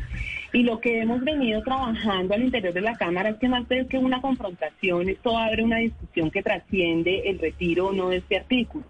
Y 0.52 0.62
lo 0.62 0.80
que 0.80 1.00
hemos 1.00 1.22
venido 1.22 1.62
trabajando 1.62 2.34
al 2.34 2.44
interior 2.44 2.72
de 2.72 2.80
la 2.80 2.96
Cámara 2.96 3.30
es 3.30 3.36
que 3.36 3.48
más 3.48 3.66
que 3.66 3.98
una 3.98 4.20
confrontación, 4.22 5.08
esto 5.08 5.36
abre 5.36 5.62
una 5.62 5.78
discusión 5.78 6.30
que 6.30 6.42
trasciende 6.42 7.28
el 7.28 7.38
retiro 7.38 7.88
o 7.88 7.92
no 7.92 8.08
de 8.08 8.18
este 8.18 8.38
artículo. 8.38 8.84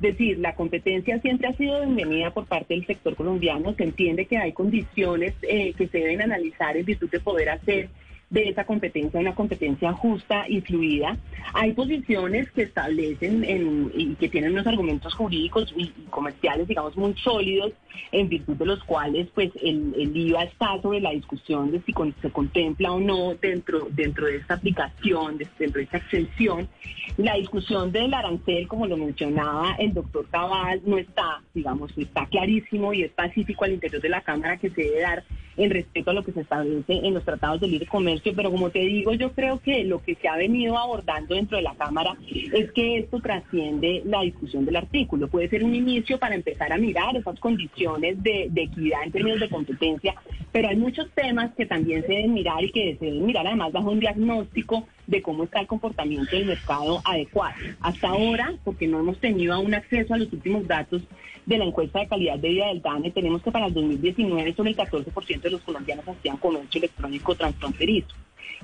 Es 0.00 0.16
decir, 0.16 0.38
la 0.38 0.54
competencia 0.54 1.18
siempre 1.20 1.48
ha 1.48 1.52
sido 1.54 1.80
bienvenida 1.80 2.30
por 2.30 2.46
parte 2.46 2.74
del 2.74 2.86
sector 2.86 3.16
colombiano. 3.16 3.72
Se 3.74 3.84
entiende 3.84 4.26
que 4.26 4.36
hay 4.36 4.52
condiciones 4.52 5.34
eh, 5.42 5.72
que 5.72 5.88
se 5.88 5.98
deben 5.98 6.22
analizar 6.22 6.76
en 6.76 6.84
virtud 6.84 7.10
de 7.10 7.20
poder 7.20 7.48
hacer 7.48 7.88
de 8.30 8.50
esa 8.50 8.64
competencia, 8.64 9.20
una 9.20 9.34
competencia 9.34 9.92
justa 9.92 10.44
y 10.48 10.60
fluida. 10.60 11.16
Hay 11.54 11.72
posiciones 11.72 12.50
que 12.50 12.62
establecen 12.62 13.90
y 13.94 14.14
que 14.16 14.28
tienen 14.28 14.52
unos 14.52 14.66
argumentos 14.66 15.14
jurídicos 15.14 15.72
y, 15.76 15.88
comerciales, 16.10 16.68
digamos, 16.68 16.96
muy 16.96 17.14
sólidos, 17.14 17.72
en 18.12 18.28
virtud 18.28 18.54
de 18.56 18.66
los 18.66 18.84
cuales 18.84 19.28
pues 19.34 19.50
el, 19.62 19.92
IVA 20.14 20.44
está 20.44 20.80
sobre 20.82 21.00
la 21.00 21.10
discusión 21.10 21.70
de 21.70 21.80
si 21.80 21.94
se 22.20 22.30
contempla 22.30 22.92
o 22.92 23.00
no 23.00 23.34
dentro, 23.34 23.88
dentro 23.90 24.26
de 24.26 24.36
esta 24.36 24.54
aplicación, 24.54 25.38
dentro 25.38 25.78
de 25.78 25.82
esta 25.82 25.98
extensión. 25.98 26.68
La 27.16 27.34
discusión 27.34 27.90
del 27.90 28.12
arancel, 28.14 28.68
como 28.68 28.86
lo 28.86 28.96
mencionaba 28.96 29.74
el 29.78 29.94
doctor 29.94 30.26
Cabal, 30.30 30.82
no 30.84 30.98
está, 30.98 31.42
digamos, 31.54 31.96
está 31.96 32.26
clarísimo 32.26 32.92
y 32.92 33.02
es 33.02 33.10
pacífico 33.12 33.64
al 33.64 33.72
interior 33.72 34.02
de 34.02 34.08
la 34.08 34.20
Cámara 34.20 34.58
que 34.58 34.70
se 34.70 34.82
debe 34.82 35.00
dar 35.00 35.24
en 35.58 35.70
respeto 35.70 36.10
a 36.10 36.14
lo 36.14 36.24
que 36.24 36.32
se 36.32 36.40
establece 36.40 36.92
en 36.92 37.14
los 37.14 37.24
tratados 37.24 37.60
de 37.60 37.68
libre 37.68 37.86
comercio, 37.86 38.32
pero 38.34 38.50
como 38.50 38.70
te 38.70 38.78
digo, 38.80 39.12
yo 39.14 39.32
creo 39.32 39.60
que 39.60 39.84
lo 39.84 40.02
que 40.02 40.14
se 40.14 40.28
ha 40.28 40.36
venido 40.36 40.78
abordando 40.78 41.34
dentro 41.34 41.56
de 41.56 41.64
la 41.64 41.74
Cámara 41.74 42.16
es 42.52 42.70
que 42.72 42.98
esto 42.98 43.20
trasciende 43.20 44.02
la 44.04 44.22
discusión 44.22 44.64
del 44.64 44.76
artículo. 44.76 45.28
Puede 45.28 45.48
ser 45.48 45.64
un 45.64 45.74
inicio 45.74 46.18
para 46.18 46.34
empezar 46.34 46.72
a 46.72 46.78
mirar 46.78 47.16
esas 47.16 47.38
condiciones 47.40 48.22
de, 48.22 48.50
equidad 48.54 49.02
en 49.04 49.12
términos 49.12 49.40
de 49.40 49.48
competencia, 49.48 50.14
pero 50.52 50.68
hay 50.68 50.76
muchos 50.76 51.10
temas 51.12 51.54
que 51.54 51.66
también 51.66 52.02
se 52.02 52.12
deben 52.12 52.34
mirar 52.34 52.62
y 52.62 52.70
que 52.70 52.96
se 52.98 53.06
deben 53.06 53.26
mirar 53.26 53.46
además 53.46 53.72
bajo 53.72 53.90
un 53.90 54.00
diagnóstico 54.00 54.86
de 55.06 55.22
cómo 55.22 55.44
está 55.44 55.60
el 55.60 55.66
comportamiento 55.66 56.36
del 56.36 56.46
mercado 56.46 57.00
adecuado. 57.04 57.54
Hasta 57.80 58.08
ahora, 58.08 58.54
porque 58.64 58.86
no 58.86 59.00
hemos 59.00 59.18
tenido 59.18 59.54
aún 59.54 59.74
acceso 59.74 60.14
a 60.14 60.18
los 60.18 60.32
últimos 60.32 60.66
datos 60.68 61.02
de 61.48 61.56
la 61.56 61.64
encuesta 61.64 62.00
de 62.00 62.08
calidad 62.08 62.38
de 62.38 62.48
vida 62.50 62.66
del 62.66 62.82
DANE, 62.82 63.10
tenemos 63.10 63.42
que 63.42 63.50
para 63.50 63.66
el 63.66 63.74
2019 63.74 64.52
solo 64.52 64.68
el 64.68 64.76
14% 64.76 65.40
de 65.40 65.50
los 65.50 65.62
colombianos 65.62 66.06
hacían 66.06 66.36
comercio 66.36 66.78
electrónico 66.78 67.34
transfronterizo. 67.34 68.14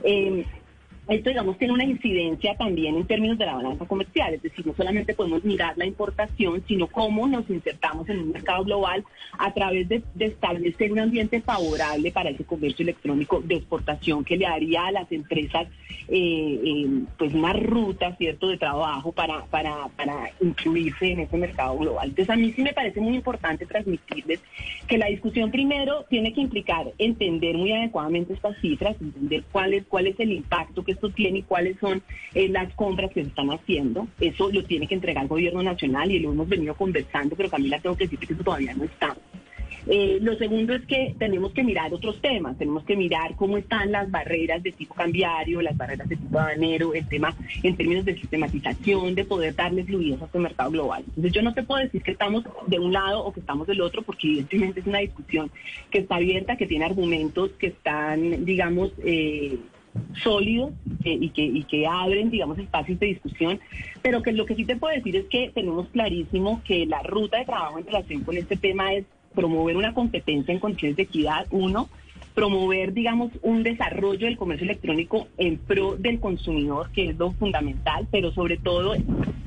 Eh, 0.03 0.45
esto, 1.09 1.29
digamos, 1.29 1.59
tiene 1.59 1.75
una 1.75 1.85
incidencia 1.85 2.57
también 2.57 2.97
en 2.97 3.07
términos 3.07 3.37
de 3.37 3.45
la 3.45 3.57
balanza 3.57 3.85
comercial, 3.85 4.33
es 4.33 4.43
decir, 4.43 4.67
no 4.67 4.75
solamente 4.75 5.13
podemos 5.13 5.45
mirar 5.45 5.77
la 5.77 5.85
importación, 5.85 6.63
sino 6.67 6.87
cómo 6.87 7.27
nos 7.29 7.49
insertamos 7.51 8.09
en 8.09 8.21
un 8.21 8.33
mercado 8.33 8.65
global 8.65 9.05
a 9.39 9.53
través 9.53 9.89
de, 9.89 10.03
establecer 10.19 10.93
un 10.93 11.01
ambiente 11.01 11.43
favorable 11.43 12.11
para 12.11 12.31
ese 12.31 12.45
comercio 12.45 12.83
electrónico 12.83 13.43
de 13.43 13.57
exportación 13.57 14.25
que 14.25 14.37
le 14.37 14.47
daría 14.47 14.87
a 14.87 14.93
las 14.93 15.13
empresas 15.13 15.67
eh, 16.09 16.61
eh, 16.65 16.87
pues 17.19 17.35
una 17.35 17.53
ruta, 17.53 18.17
¿cierto?, 18.17 18.49
de 18.49 18.57
trabajo 18.57 19.13
para, 19.13 19.45
para, 19.47 19.89
para 19.97 20.31
incluirse 20.41 21.13
en 21.13 21.21
ese 21.21 21.37
mercado 21.37 21.79
global. 21.79 22.09
Entonces, 22.09 22.31
a 22.31 22.37
mí 22.37 22.53
sí 22.53 22.63
me 22.63 22.73
parece 22.73 23.01
muy 23.01 23.15
importante 23.15 23.67
transmitirles 23.67 24.41
que 24.87 24.99
la 24.99 25.07
discusión 25.07 25.51
primero 25.51 26.05
tiene 26.09 26.33
que 26.33 26.41
implicar 26.41 26.87
entender 26.99 27.57
muy 27.57 27.73
adecuadamente 27.73 28.33
estas 28.33 28.57
cifras, 28.61 28.97
entender 29.01 29.45
cuál 29.53 29.75
es, 29.75 29.85
cuál 29.87 30.07
es 30.07 30.19
el 30.19 30.33
impacto 30.33 30.83
que 30.83 30.94
esto 30.95 31.11
tiene 31.11 31.41
y 31.41 31.43
cuáles 31.43 31.79
son 31.79 32.03
eh, 32.35 32.49
las 32.49 32.73
compras 32.75 33.11
que 33.13 33.23
se 33.23 33.29
están 33.29 33.51
haciendo. 33.51 34.09
Eso 34.21 34.51
lo 34.51 34.65
tiene 34.65 34.87
que 34.87 34.95
entregar 34.95 35.25
el 35.25 35.29
gobierno 35.29 35.63
nacional 35.63 36.11
y 36.11 36.19
lo 36.19 36.33
hemos 36.33 36.49
venido 36.49 36.75
conversando, 36.75 37.37
pero 37.37 37.51
Camila 37.51 37.81
tengo 37.81 37.97
que 37.97 38.05
decir 38.05 38.19
que 38.19 38.33
eso 38.33 38.43
todavía 38.43 38.75
no 38.75 38.85
está. 38.85 39.17
Eh, 39.87 40.19
lo 40.23 40.37
segundo 40.37 40.75
es 40.75 40.83
que 40.87 41.15
tenemos 41.19 41.53
que 41.53 41.63
mirar 41.63 41.93
otros 41.93 42.21
temas, 42.21 42.57
tenemos 42.57 42.85
que 42.85 42.97
mirar 42.97 43.35
cómo 43.37 43.59
están 43.59 43.93
las 43.93 44.11
barreras 44.11 44.63
de 44.63 44.73
tipo 44.73 44.95
cambiario, 44.95 45.61
las 45.61 45.77
barreras 45.77 46.09
de 46.09 46.17
tipo 46.17 46.39
aduanero, 46.39 46.95
el 46.95 47.07
tema 47.07 47.37
en 47.63 47.77
términos 47.77 48.05
de 48.05 48.15
sistematización, 48.15 49.15
de 49.15 49.25
poder 49.25 49.55
darle 49.55 49.85
fluidez 49.85 50.23
a 50.23 50.25
este 50.25 50.39
mercado 50.39 50.71
global. 50.71 51.05
Entonces 51.09 51.33
yo 51.33 51.43
no 51.43 51.53
te 51.53 51.63
puedo 51.63 51.83
decir 51.83 52.03
que 52.03 52.13
estamos 52.13 52.45
de 52.67 52.79
un 52.79 52.93
lado 52.93 53.25
o 53.25 53.33
que 53.33 53.41
estamos 53.41 53.67
del 53.67 53.83
otro, 53.83 54.03
porque 54.03 54.29
evidentemente 54.29 54.81
es 54.81 54.87
una 54.87 55.01
discusión 55.01 55.51
que 55.91 55.99
está 55.99 56.17
abierta, 56.17 56.57
que 56.57 56.67
tiene 56.67 56.87
argumentos 56.87 57.51
que 57.59 57.67
están, 57.67 58.45
digamos, 58.45 58.93
eh, 59.05 59.59
sólidos 60.23 60.73
y, 61.05 61.29
que, 61.31 61.43
y 61.43 61.65
que 61.65 61.87
abren, 61.87 62.31
digamos, 62.31 62.59
espacios 62.59 62.99
de 62.99 63.07
discusión, 63.07 63.61
pero 64.03 64.23
que 64.23 64.33
lo 64.33 64.47
que 64.47 64.55
sí 64.55 64.65
te 64.65 64.77
puedo 64.77 64.95
decir 64.95 65.17
es 65.17 65.27
que 65.27 65.51
tenemos 65.55 65.89
clarísimo 65.89 66.63
que 66.65 66.87
la 66.87 67.03
ruta 67.03 67.39
de 67.39 67.45
trabajo 67.45 67.79
en 67.79 67.87
relación 67.87 68.23
con 68.23 68.37
este 68.37 68.57
tema 68.57 68.93
es 68.95 69.05
promover 69.35 69.77
una 69.77 69.95
competencia 69.95 70.53
en 70.53 70.61
condiciones 70.61 70.97
de 70.97 71.03
equidad, 71.05 71.47
uno, 71.51 71.89
promover, 72.35 72.93
digamos, 72.93 73.33
un 73.43 73.63
desarrollo 73.63 74.27
del 74.27 74.37
comercio 74.37 74.65
electrónico 74.65 75.29
en 75.39 75.59
pro 75.59 75.97
del 75.97 76.19
consumidor, 76.21 76.91
que 76.91 77.11
es 77.11 77.19
lo 77.19 77.33
fundamental, 77.33 78.09
pero 78.11 78.33
sobre 78.33 78.57
todo 78.57 78.95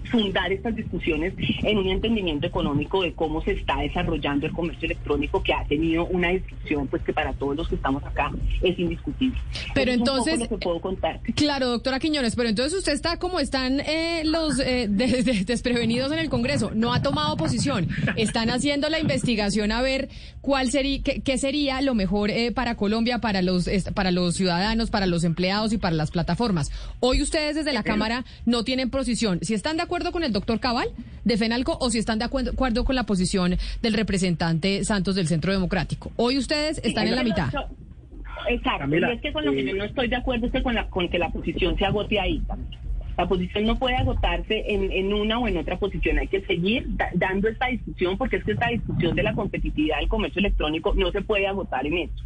fundar 0.10 0.52
estas 0.52 0.76
discusiones 0.76 1.34
en 1.64 1.78
un 1.78 1.88
entendimiento 1.88 2.48
económico 2.48 3.04
de 3.04 3.14
cómo 3.14 3.42
se 3.42 3.52
está 3.52 3.78
desarrollando 3.80 4.46
el 4.46 4.54
comercio 4.54 4.86
electrónico 4.86 5.44
que 5.44 5.54
ha 5.54 5.66
tenido 5.66 6.06
una 6.06 6.30
discusión 6.30 6.88
pues 6.88 7.04
que 7.04 7.14
para 7.14 7.34
todos 7.34 7.56
los 7.56 7.68
que 7.68 7.76
estamos 7.76 8.04
acá 8.04 8.32
es 8.62 8.78
indiscutible. 8.80 9.38
Pero 9.74 9.92
entonces 9.92 10.48
puedo 10.62 10.80
contar. 10.80 11.20
Claro, 11.36 11.68
doctora 11.68 12.00
Quiñones, 12.00 12.36
pero 12.36 12.50
entonces 12.50 12.80
usted 12.80 12.94
está 12.94 13.18
como 13.18 13.40
están 13.40 13.80
eh, 13.82 14.24
los 14.26 14.60
eh, 14.60 14.88
desprevenidos 14.90 16.12
en 16.12 16.20
el 16.20 16.30
Congreso, 16.30 16.72
no 16.74 16.94
ha 16.94 17.02
tomado 17.02 17.36
posición, 17.38 17.88
están 18.16 18.50
haciendo 18.50 18.90
la 18.90 19.00
investigación 19.00 19.72
a 19.72 19.82
ver 19.82 20.10
cuál 20.42 20.72
sería 20.72 21.02
qué, 21.04 21.38
sería 21.38 21.82
lo 21.82 21.94
mejor 21.94 22.32
eh, 22.32 22.52
para 22.52 22.76
Colombia, 22.78 23.19
para 23.19 23.41
los, 23.41 23.69
para 23.93 24.11
los 24.11 24.36
ciudadanos, 24.36 24.89
para 24.89 25.05
los 25.05 25.25
empleados 25.25 25.73
y 25.73 25.78
para 25.78 25.95
las 25.95 26.11
plataformas. 26.11 26.71
Hoy 27.01 27.21
ustedes 27.21 27.55
desde 27.55 27.73
la 27.73 27.84
Cámara 27.84 28.23
no 28.45 28.63
tienen 28.63 28.89
posición. 28.89 29.39
Si 29.41 29.53
están 29.53 29.75
de 29.75 29.84
acuerdo 29.84 30.13
con 30.13 30.23
el 30.23 30.32
doctor 30.32 30.61
Cabal 30.61 30.88
de 31.25 31.38
FENALCO 31.38 31.78
o 31.82 31.89
si 31.89 31.97
están 31.97 32.19
de 32.19 32.25
acuerdo 32.25 32.86
con 32.86 32.95
la 32.95 33.03
posición 33.03 33.57
del 33.82 33.93
representante 33.93 34.86
Santos 34.86 35.15
del 35.15 35.28
Centro 35.28 35.51
Democrático. 35.51 36.11
Hoy 36.15 36.38
ustedes 36.38 36.80
están 36.84 37.07
en 37.07 37.15
la 37.15 37.23
mitad. 37.23 37.49
Exacto. 38.49 38.95
y 38.95 39.03
es 39.03 39.21
que 39.21 39.34
con 39.34 39.45
lo 39.45 39.51
que 39.51 39.65
yo 39.65 39.75
no 39.75 39.84
estoy 39.84 40.07
de 40.07 40.15
acuerdo 40.15 40.45
es 40.45 40.53
que 40.53 40.63
con, 40.63 40.75
la, 40.75 40.88
con 40.88 41.09
que 41.09 41.19
la 41.19 41.30
posición 41.30 41.78
se 41.78 41.86
agote 41.86 42.19
ahí 42.19 42.41
La 43.17 43.28
posición 43.28 43.65
no 43.65 43.78
puede 43.78 43.95
agotarse 43.95 44.63
en, 44.67 44.91
en, 44.91 45.11
una 45.11 45.39
o 45.39 45.47
en 45.47 45.57
otra 45.57 45.78
posición. 45.78 46.19
Hay 46.19 46.28
que 46.28 46.41
seguir 46.45 46.88
dando 47.13 47.49
esta 47.49 47.67
discusión 47.67 48.17
porque 48.17 48.38
es 48.38 48.43
que 48.43 48.51
esta 48.53 48.69
discusión 48.69 49.15
de 49.15 49.23
la 49.23 49.34
competitividad 49.34 49.97
del 49.97 50.07
comercio 50.07 50.39
electrónico 50.39 50.93
no 50.95 51.11
se 51.11 51.21
puede 51.21 51.47
agotar 51.47 51.86
en 51.86 51.97
esto 51.97 52.23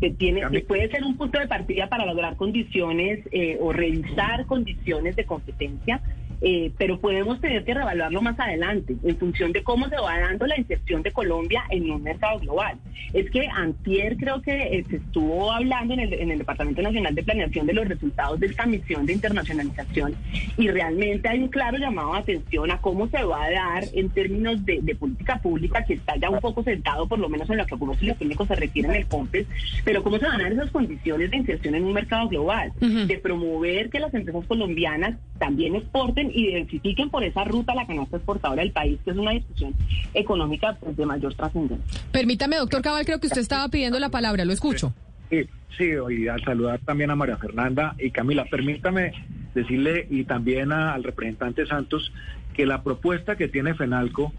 que 0.00 0.10
tiene, 0.10 0.42
puede 0.60 0.88
ser 0.90 1.02
un 1.02 1.16
punto 1.16 1.38
de 1.38 1.48
partida 1.48 1.88
para 1.88 2.06
lograr 2.06 2.36
condiciones 2.36 3.20
eh, 3.32 3.58
o 3.60 3.72
revisar 3.72 4.46
condiciones 4.46 5.16
de 5.16 5.24
competencia 5.24 6.00
eh, 6.40 6.72
pero 6.78 6.98
podemos 7.00 7.40
tener 7.40 7.64
que 7.64 7.74
revaluarlo 7.74 8.22
más 8.22 8.38
adelante 8.38 8.96
en 9.02 9.16
función 9.16 9.52
de 9.52 9.62
cómo 9.62 9.88
se 9.88 9.96
va 9.96 10.18
dando 10.18 10.46
la 10.46 10.58
inserción 10.58 11.02
de 11.02 11.10
Colombia 11.10 11.64
en 11.70 11.90
un 11.90 12.02
mercado 12.02 12.38
global. 12.38 12.78
Es 13.12 13.30
que 13.30 13.46
antier 13.48 14.16
creo 14.16 14.42
que 14.42 14.78
eh, 14.78 14.84
se 14.88 14.96
estuvo 14.96 15.52
hablando 15.52 15.94
en 15.94 16.00
el, 16.00 16.12
en 16.14 16.30
el 16.30 16.38
Departamento 16.38 16.82
Nacional 16.82 17.14
de 17.14 17.22
Planeación 17.22 17.66
de 17.66 17.72
los 17.72 17.88
resultados 17.88 18.40
de 18.40 18.46
esta 18.46 18.66
misión 18.66 19.06
de 19.06 19.14
internacionalización 19.14 20.14
y 20.56 20.68
realmente 20.68 21.28
hay 21.28 21.42
un 21.42 21.48
claro 21.48 21.78
llamado 21.78 22.12
de 22.12 22.18
atención 22.18 22.70
a 22.70 22.80
cómo 22.80 23.08
se 23.08 23.22
va 23.22 23.44
a 23.44 23.50
dar 23.50 23.84
en 23.92 24.10
términos 24.10 24.64
de, 24.64 24.96
política 24.98 25.40
pública 25.40 25.84
que 25.84 25.94
está 25.94 26.16
ya 26.16 26.30
un 26.30 26.40
poco 26.40 26.62
sentado, 26.62 27.06
por 27.06 27.18
lo 27.18 27.28
menos 27.28 27.48
en 27.50 27.58
lo 27.58 27.66
que 27.66 27.74
algunos 27.74 27.98
técnicos 27.98 28.48
se 28.48 28.54
refieren 28.54 28.94
el 28.94 29.06
COMPES, 29.06 29.46
pero 29.84 30.02
cómo 30.02 30.18
se 30.18 30.26
van 30.26 30.40
a 30.40 30.44
dar 30.44 30.52
esas 30.52 30.70
condiciones 30.70 31.30
de 31.30 31.36
inserción 31.36 31.74
en 31.74 31.84
un 31.84 31.92
mercado 31.92 32.28
global, 32.28 32.72
de 32.80 33.18
promover 33.18 33.90
que 33.90 34.00
las 34.00 34.12
empresas 34.14 34.44
colombianas 34.46 35.16
también 35.38 35.76
exporten 35.76 36.27
y 36.32 36.48
identifiquen 36.48 37.10
por 37.10 37.24
esa 37.24 37.44
ruta 37.44 37.74
la 37.74 37.86
canasta 37.86 38.16
exportadora 38.16 38.62
del 38.62 38.72
país, 38.72 38.98
que 39.04 39.10
es 39.10 39.16
una 39.16 39.32
discusión 39.32 39.74
económica 40.14 40.76
pues, 40.80 40.96
de 40.96 41.06
mayor 41.06 41.34
trascendencia. 41.34 42.00
Permítame, 42.12 42.56
doctor 42.56 42.82
Cabal, 42.82 43.04
creo 43.04 43.20
que 43.20 43.26
usted 43.26 43.40
estaba 43.40 43.68
pidiendo 43.68 43.98
la 43.98 44.10
palabra, 44.10 44.44
lo 44.44 44.52
escucho. 44.52 44.94
Sí, 45.30 45.46
sí, 45.76 45.90
y 46.10 46.28
al 46.28 46.42
saludar 46.42 46.80
también 46.80 47.10
a 47.10 47.16
María 47.16 47.36
Fernanda 47.36 47.94
y 47.98 48.10
Camila, 48.10 48.46
permítame 48.46 49.12
decirle 49.54 50.06
y 50.10 50.24
también 50.24 50.72
al 50.72 51.02
representante 51.02 51.66
Santos 51.66 52.12
que 52.54 52.66
la 52.66 52.82
propuesta 52.82 53.36
que 53.36 53.48
tiene 53.48 53.74
FENALCO 53.74 54.32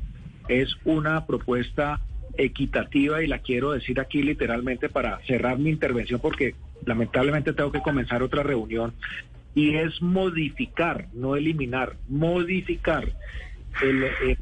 es 0.47 0.75
una 0.83 1.25
propuesta 1.25 2.01
equitativa 2.37 3.23
y 3.23 3.27
la 3.27 3.39
quiero 3.39 3.71
decir 3.71 3.99
aquí 3.99 4.23
literalmente 4.23 4.89
para 4.89 5.19
cerrar 5.25 5.57
mi 5.59 5.69
intervención 5.69 6.19
porque 6.19 6.55
lamentablemente 6.85 7.53
tengo 7.53 7.71
que 7.71 7.81
comenzar 7.81 8.23
otra 8.23 8.43
reunión 8.43 8.93
y 9.59 9.75
es 9.75 10.01
modificar, 10.01 11.07
no 11.13 11.35
eliminar, 11.35 11.97
modificar 12.07 13.09
el, 13.83 14.37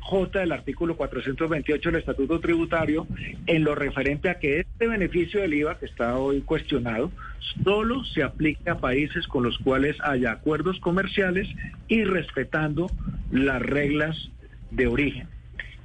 J 0.00 0.38
del 0.38 0.52
artículo 0.52 0.96
428 0.96 1.90
del 1.90 1.98
Estatuto 1.98 2.38
Tributario 2.38 3.08
en 3.46 3.64
lo 3.64 3.74
referente 3.74 4.28
a 4.30 4.38
que 4.38 4.60
este 4.60 4.86
beneficio 4.86 5.40
del 5.40 5.54
IVA 5.54 5.78
que 5.78 5.86
está 5.86 6.16
hoy 6.16 6.42
cuestionado 6.42 7.10
solo 7.64 8.04
se 8.04 8.22
aplique 8.22 8.70
a 8.70 8.78
países 8.78 9.26
con 9.26 9.42
los 9.42 9.58
cuales 9.58 9.96
haya 10.00 10.30
acuerdos 10.30 10.78
comerciales 10.78 11.48
y 11.88 12.04
respetando 12.04 12.88
las 13.32 13.60
reglas 13.60 14.30
de 14.70 14.86
origen. 14.86 15.35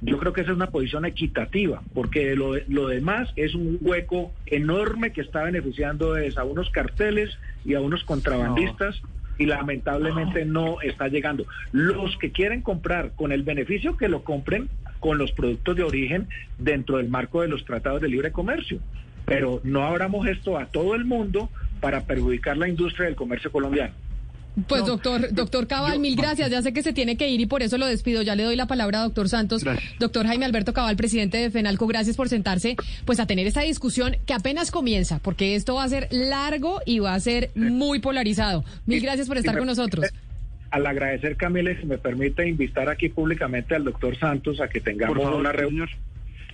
Yo 0.04 0.18
creo 0.18 0.32
que 0.32 0.40
esa 0.40 0.50
es 0.50 0.56
una 0.56 0.70
posición 0.70 1.04
equitativa, 1.04 1.80
porque 1.94 2.34
lo, 2.34 2.56
lo 2.66 2.88
demás 2.88 3.32
es 3.36 3.54
un 3.54 3.78
hueco 3.80 4.32
enorme 4.46 5.12
que 5.12 5.20
está 5.20 5.44
beneficiando 5.44 6.16
es 6.16 6.36
a 6.36 6.44
unos 6.44 6.70
carteles 6.70 7.38
y 7.64 7.74
a 7.74 7.80
unos 7.80 8.02
contrabandistas 8.02 9.00
y 9.38 9.46
lamentablemente 9.46 10.44
no 10.44 10.80
está 10.80 11.06
llegando. 11.06 11.46
Los 11.70 12.16
que 12.18 12.32
quieren 12.32 12.62
comprar 12.62 13.12
con 13.14 13.30
el 13.30 13.44
beneficio 13.44 13.96
que 13.96 14.08
lo 14.08 14.24
compren 14.24 14.68
con 14.98 15.18
los 15.18 15.30
productos 15.32 15.76
de 15.76 15.84
origen 15.84 16.28
dentro 16.58 16.98
del 16.98 17.08
marco 17.08 17.42
de 17.42 17.48
los 17.48 17.64
tratados 17.64 18.00
de 18.00 18.08
libre 18.08 18.32
comercio. 18.32 18.80
Pero 19.24 19.60
no 19.62 19.84
abramos 19.84 20.26
esto 20.26 20.58
a 20.58 20.66
todo 20.66 20.96
el 20.96 21.04
mundo 21.04 21.48
para 21.80 22.02
perjudicar 22.02 22.56
la 22.56 22.68
industria 22.68 23.06
del 23.06 23.14
comercio 23.14 23.52
colombiano. 23.52 23.94
Pues 24.68 24.84
doctor, 24.84 25.32
doctor 25.32 25.66
Cabal, 25.66 25.98
mil 25.98 26.14
gracias. 26.14 26.50
Ya 26.50 26.60
sé 26.60 26.72
que 26.72 26.82
se 26.82 26.92
tiene 26.92 27.16
que 27.16 27.28
ir 27.28 27.40
y 27.40 27.46
por 27.46 27.62
eso 27.62 27.78
lo 27.78 27.86
despido. 27.86 28.22
Ya 28.22 28.36
le 28.36 28.42
doy 28.42 28.56
la 28.56 28.66
palabra 28.66 29.00
a 29.00 29.02
doctor 29.04 29.28
Santos. 29.28 29.64
Doctor 29.98 30.26
Jaime 30.26 30.44
Alberto 30.44 30.74
Cabal, 30.74 30.96
presidente 30.96 31.38
de 31.38 31.50
FENALCO, 31.50 31.86
gracias 31.86 32.16
por 32.16 32.28
sentarse, 32.28 32.76
pues 33.06 33.18
a 33.18 33.26
tener 33.26 33.46
esta 33.46 33.62
discusión 33.62 34.16
que 34.26 34.34
apenas 34.34 34.70
comienza, 34.70 35.20
porque 35.20 35.54
esto 35.54 35.76
va 35.76 35.84
a 35.84 35.88
ser 35.88 36.08
largo 36.10 36.80
y 36.84 36.98
va 36.98 37.14
a 37.14 37.20
ser 37.20 37.50
muy 37.54 38.00
polarizado. 38.00 38.64
Mil 38.84 39.00
gracias 39.00 39.26
por 39.26 39.38
estar 39.38 39.56
con 39.56 39.66
nosotros. 39.66 40.06
Al 40.70 40.86
agradecer, 40.86 41.36
Camila, 41.36 41.74
si 41.78 41.86
me 41.86 41.98
permite 41.98 42.48
invitar 42.48 42.88
aquí 42.88 43.08
públicamente 43.08 43.74
al 43.74 43.84
doctor 43.84 44.18
Santos 44.18 44.60
a 44.60 44.68
que 44.68 44.80
tengamos 44.80 45.34
una 45.34 45.52
reunión 45.52 45.88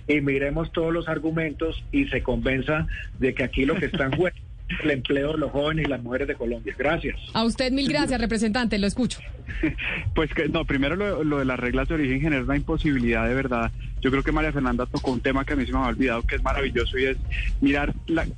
y 0.07 0.21
miremos 0.21 0.71
todos 0.71 0.93
los 0.93 1.07
argumentos 1.07 1.83
y 1.91 2.05
se 2.05 2.23
convenza 2.23 2.87
de 3.19 3.33
que 3.33 3.43
aquí 3.43 3.65
lo 3.65 3.75
que 3.75 3.85
está 3.85 4.05
en 4.05 4.11
juego 4.11 4.35
el 4.83 4.91
empleo 4.91 5.33
de 5.33 5.39
los 5.39 5.51
jóvenes 5.51 5.85
y 5.85 5.89
las 5.89 6.01
mujeres 6.01 6.27
de 6.27 6.35
Colombia. 6.35 6.75
Gracias. 6.77 7.17
A 7.33 7.43
usted 7.43 7.71
mil 7.71 7.87
gracias, 7.87 8.19
representante, 8.19 8.77
lo 8.77 8.87
escucho. 8.87 9.19
Pues 10.13 10.33
que 10.33 10.47
no, 10.47 10.65
primero 10.65 10.95
lo, 10.95 11.39
de 11.39 11.45
las 11.45 11.59
reglas 11.59 11.87
de 11.87 11.95
origen 11.95 12.21
genera 12.21 12.43
una 12.43 12.55
imposibilidad 12.55 13.27
de 13.27 13.33
verdad. 13.33 13.71
Yo 14.01 14.11
creo 14.11 14.23
que 14.23 14.31
María 14.31 14.51
Fernanda 14.51 14.85
tocó 14.85 15.11
un 15.11 15.21
tema 15.21 15.43
que 15.43 15.53
a 15.53 15.55
mí 15.55 15.65
se 15.65 15.71
me 15.71 15.79
ha 15.79 15.87
olvidado 15.87 16.21
que 16.23 16.35
es 16.35 16.43
maravilloso 16.43 16.97
y 16.97 17.05
es 17.05 17.17
mirar 17.59 17.93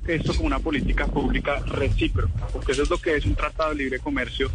esto 0.06 0.34
como 0.34 0.46
una 0.46 0.58
política 0.58 1.06
pública 1.06 1.60
recíproca, 1.66 2.46
porque 2.52 2.72
eso 2.72 2.82
es 2.82 2.90
lo 2.90 2.98
que 2.98 3.16
es 3.16 3.26
un 3.26 3.34
tratado 3.34 3.70
de 3.70 3.76
libre 3.76 3.98
comercio 3.98 4.50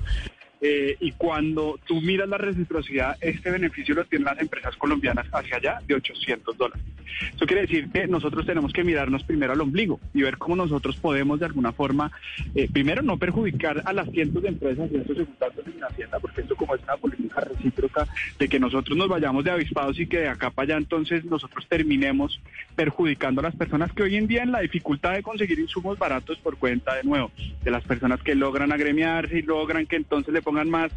eh, 0.61 0.97
y 0.99 1.11
cuando 1.11 1.79
tú 1.85 2.01
miras 2.01 2.27
la 2.27 2.37
reciprocidad, 2.37 3.15
este 3.21 3.51
beneficio 3.51 3.95
lo 3.95 4.05
tienen 4.05 4.25
las 4.25 4.39
empresas 4.39 4.75
colombianas 4.75 5.27
hacia 5.31 5.57
allá 5.57 5.79
de 5.85 5.95
800 5.95 6.57
dólares. 6.57 6.83
Eso 7.35 7.45
quiere 7.45 7.61
decir 7.61 7.89
que 7.91 8.07
nosotros 8.07 8.45
tenemos 8.45 8.73
que 8.73 8.83
mirarnos 8.83 9.23
primero 9.23 9.53
al 9.53 9.61
ombligo 9.61 9.99
y 10.13 10.21
ver 10.21 10.37
cómo 10.37 10.55
nosotros 10.55 10.97
podemos 10.97 11.39
de 11.39 11.45
alguna 11.45 11.71
forma, 11.71 12.11
eh, 12.55 12.67
primero 12.71 13.01
no 13.01 13.17
perjudicar 13.17 13.81
a 13.85 13.93
las 13.93 14.09
cientos 14.09 14.43
de 14.43 14.49
empresas 14.49 14.89
y 14.91 14.97
estos 14.97 15.17
ejecutados 15.17 15.65
en 15.65 15.83
Hacienda, 15.83 16.19
porque 16.19 16.41
esto 16.41 16.55
como 16.55 16.75
es 16.75 16.83
una 16.83 16.97
política 16.97 17.41
recíproca 17.41 18.07
de 18.39 18.47
que 18.47 18.59
nosotros 18.59 18.97
nos 18.97 19.07
vayamos 19.07 19.43
de 19.43 19.51
avispados 19.51 19.99
y 19.99 20.07
que 20.07 20.19
de 20.19 20.27
acá 20.27 20.49
para 20.49 20.63
allá 20.65 20.77
entonces 20.77 21.23
nosotros 21.25 21.65
terminemos 21.67 22.39
perjudicando 22.75 23.41
a 23.41 23.43
las 23.43 23.55
personas 23.55 23.91
que 23.93 24.03
hoy 24.03 24.15
en 24.15 24.27
día 24.27 24.43
en 24.43 24.51
la 24.51 24.61
dificultad 24.61 25.13
de 25.13 25.23
conseguir 25.23 25.59
insumos 25.59 25.97
baratos 25.97 26.37
por 26.39 26.57
cuenta 26.57 26.95
de 26.95 27.03
nuevo 27.03 27.31
de 27.63 27.71
las 27.71 27.83
personas 27.83 28.21
que 28.21 28.35
logran 28.35 28.71
agremiarse 28.71 29.39
y 29.39 29.41
logran 29.43 29.85
que 29.85 29.95
entonces 29.95 30.33
le 30.33 30.41
pongan 30.47 30.69
más 30.69 30.93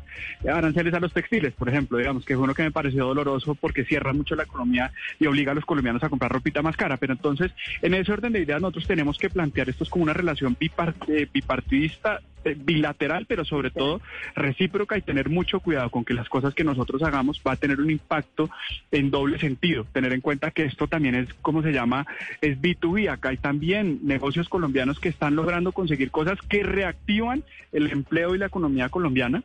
aranceles 0.49 0.95
a 0.95 1.01
los 1.01 1.13
textiles, 1.13 1.53
por 1.55 1.69
ejemplo, 1.69 1.99
digamos 1.99 2.25
que 2.25 2.35
es 2.35 2.39
uno 2.39 2.55
que 2.55 2.63
me 2.63 2.71
pareció 2.71 3.05
doloroso 3.05 3.57
porque 3.57 3.85
cierra 3.85 4.13
mucho 4.13 4.37
la 4.37 4.45
economía 4.45 4.93
y 5.19 5.27
obliga 5.27 5.51
a 5.51 5.57
los 5.57 5.65
colombianos 5.65 6.05
a 6.05 6.09
comprar 6.09 6.31
ropita 6.31 6.63
más 6.63 6.77
cara. 6.77 6.99
Pero 6.99 7.15
entonces, 7.15 7.51
en 7.83 7.95
ese 7.95 8.13
orden 8.13 8.33
de 8.33 8.43
ideas, 8.43 8.61
nosotros 8.61 8.87
tenemos 8.87 9.19
que 9.19 9.29
plantear 9.29 9.69
esto 9.69 9.85
como 9.91 10.05
una 10.05 10.13
relación 10.13 10.57
eh, 10.61 11.27
bipartidista 11.33 12.21
bilateral, 12.57 13.27
pero 13.27 13.45
sobre 13.45 13.71
todo 13.71 14.01
recíproca 14.35 14.97
y 14.97 15.03
tener 15.03 15.29
mucho 15.29 15.61
cuidado 15.61 15.91
con 15.91 16.05
que 16.05 16.15
las 16.15 16.29
cosas 16.29 16.55
que 16.55 16.65
nosotros 16.65 17.03
hagamos 17.03 17.41
va 17.47 17.53
a 17.53 17.57
tener 17.57 17.81
un 17.81 17.91
impacto 17.91 18.51
en 18.91 19.11
doble 19.11 19.39
sentido. 19.39 19.85
Tener 19.93 20.13
en 20.13 20.21
cuenta 20.21 20.51
que 20.51 20.65
esto 20.65 20.89
también 20.89 21.15
es, 21.15 21.33
como 21.35 21.63
se 21.63 21.73
llama, 21.73 22.07
es 22.41 22.61
B2B. 22.61 23.11
Acá 23.11 23.31
hay 23.31 23.37
también 23.37 24.01
negocios 24.03 24.49
colombianos 24.49 25.01
que 25.01 25.09
están 25.09 25.37
logrando 25.37 25.73
conseguir 25.73 26.11
cosas 26.11 26.39
que 26.49 26.63
reactivan 26.63 27.45
el 27.73 27.91
empleo 27.91 28.35
y 28.35 28.39
la 28.39 28.47
economía 28.47 28.89
colombiana 28.89 29.43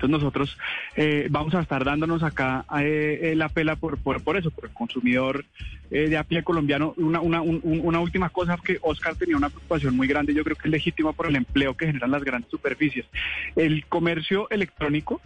entonces 0.00 0.22
nosotros 0.22 0.58
eh, 0.96 1.28
vamos 1.30 1.54
a 1.54 1.60
estar 1.60 1.84
dándonos 1.84 2.22
acá 2.22 2.64
eh, 2.80 3.20
eh, 3.22 3.34
la 3.36 3.50
pela 3.50 3.76
por, 3.76 3.98
por, 3.98 4.36
eso, 4.38 4.50
por 4.50 4.64
el 4.64 4.70
consumidor 4.70 5.44
de 5.90 6.16
a 6.16 6.22
pie 6.24 6.44
colombiano. 6.44 6.94
Una, 6.96 7.20
una, 7.20 7.42
una 7.42 8.00
última 8.00 8.30
cosa 8.30 8.56
que 8.64 8.78
Oscar 8.80 9.16
tenía 9.16 9.36
una 9.36 9.50
preocupación 9.50 9.96
muy 9.96 10.06
grande, 10.06 10.32
yo 10.32 10.44
creo 10.44 10.56
que 10.56 10.68
es 10.68 10.70
legítima 10.70 11.12
por 11.12 11.26
el 11.26 11.36
empleo 11.36 11.76
que 11.76 11.86
generan 11.86 12.12
las 12.12 12.22
grandes 12.22 12.50
superficies. 12.50 13.04
El 13.56 13.84
comercio 13.86 14.48
electrónico 14.50 15.20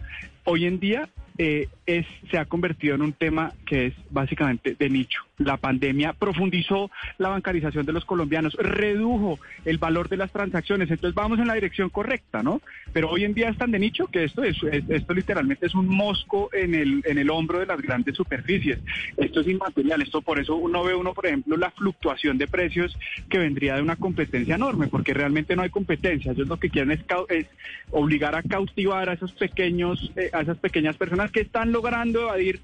hoy 0.45 0.65
en 0.65 0.79
día 0.79 1.09
eh, 1.37 1.67
es, 1.85 2.05
se 2.31 2.37
ha 2.37 2.45
convertido 2.45 2.95
en 2.95 3.01
un 3.01 3.11
tema 3.11 3.51
que 3.65 3.87
es 3.87 3.93
básicamente 4.09 4.73
de 4.73 4.89
nicho. 4.89 5.21
La 5.37 5.57
pandemia 5.57 6.13
profundizó 6.13 6.89
la 7.17 7.27
bancarización 7.27 7.85
de 7.85 7.91
los 7.91 8.05
colombianos, 8.05 8.53
redujo 8.53 9.37
el 9.65 9.77
valor 9.77 10.07
de 10.07 10.15
las 10.15 10.31
transacciones, 10.31 10.89
entonces 10.89 11.13
vamos 11.13 11.39
en 11.39 11.47
la 11.47 11.55
dirección 11.55 11.89
correcta, 11.89 12.41
¿no? 12.41 12.61
Pero 12.93 13.09
hoy 13.09 13.25
en 13.25 13.33
día 13.33 13.49
es 13.49 13.57
tan 13.57 13.71
de 13.71 13.79
nicho 13.79 14.07
que 14.07 14.23
esto 14.23 14.43
es, 14.43 14.55
esto 14.63 15.13
literalmente 15.13 15.65
es 15.65 15.75
un 15.75 15.89
mosco 15.89 16.49
en 16.53 16.73
el, 16.73 17.03
en 17.05 17.17
el 17.17 17.29
hombro 17.29 17.59
de 17.59 17.65
las 17.65 17.81
grandes 17.81 18.15
superficies. 18.15 18.79
Esto 19.17 19.41
es 19.41 19.47
inmaterial, 19.47 20.01
esto 20.01 20.21
por 20.21 20.39
eso 20.39 20.55
uno 20.55 20.85
ve 20.85 20.95
uno, 20.95 21.13
por 21.13 21.25
ejemplo, 21.25 21.57
la 21.57 21.71
fluctuación 21.71 22.37
de 22.37 22.47
precios 22.47 22.97
que 23.29 23.39
vendría 23.39 23.75
de 23.75 23.81
una 23.81 23.97
competencia 23.97 24.55
enorme, 24.55 24.87
porque 24.87 25.13
realmente 25.13 25.55
no 25.57 25.63
hay 25.63 25.69
competencia. 25.69 26.31
Ellos 26.31 26.47
lo 26.47 26.57
que 26.57 26.69
quieren 26.69 26.91
es, 26.91 27.01
es 27.27 27.47
obligar 27.91 28.35
a 28.35 28.43
cautivar 28.43 29.09
a 29.09 29.13
esos 29.13 29.33
pequeños, 29.33 30.13
eh, 30.15 30.29
a 30.35 30.41
esas 30.41 30.57
pequeñas 30.57 30.97
personas 30.97 31.31
que 31.31 31.41
están 31.41 31.71
logrando 31.71 32.21
evadir 32.21 32.61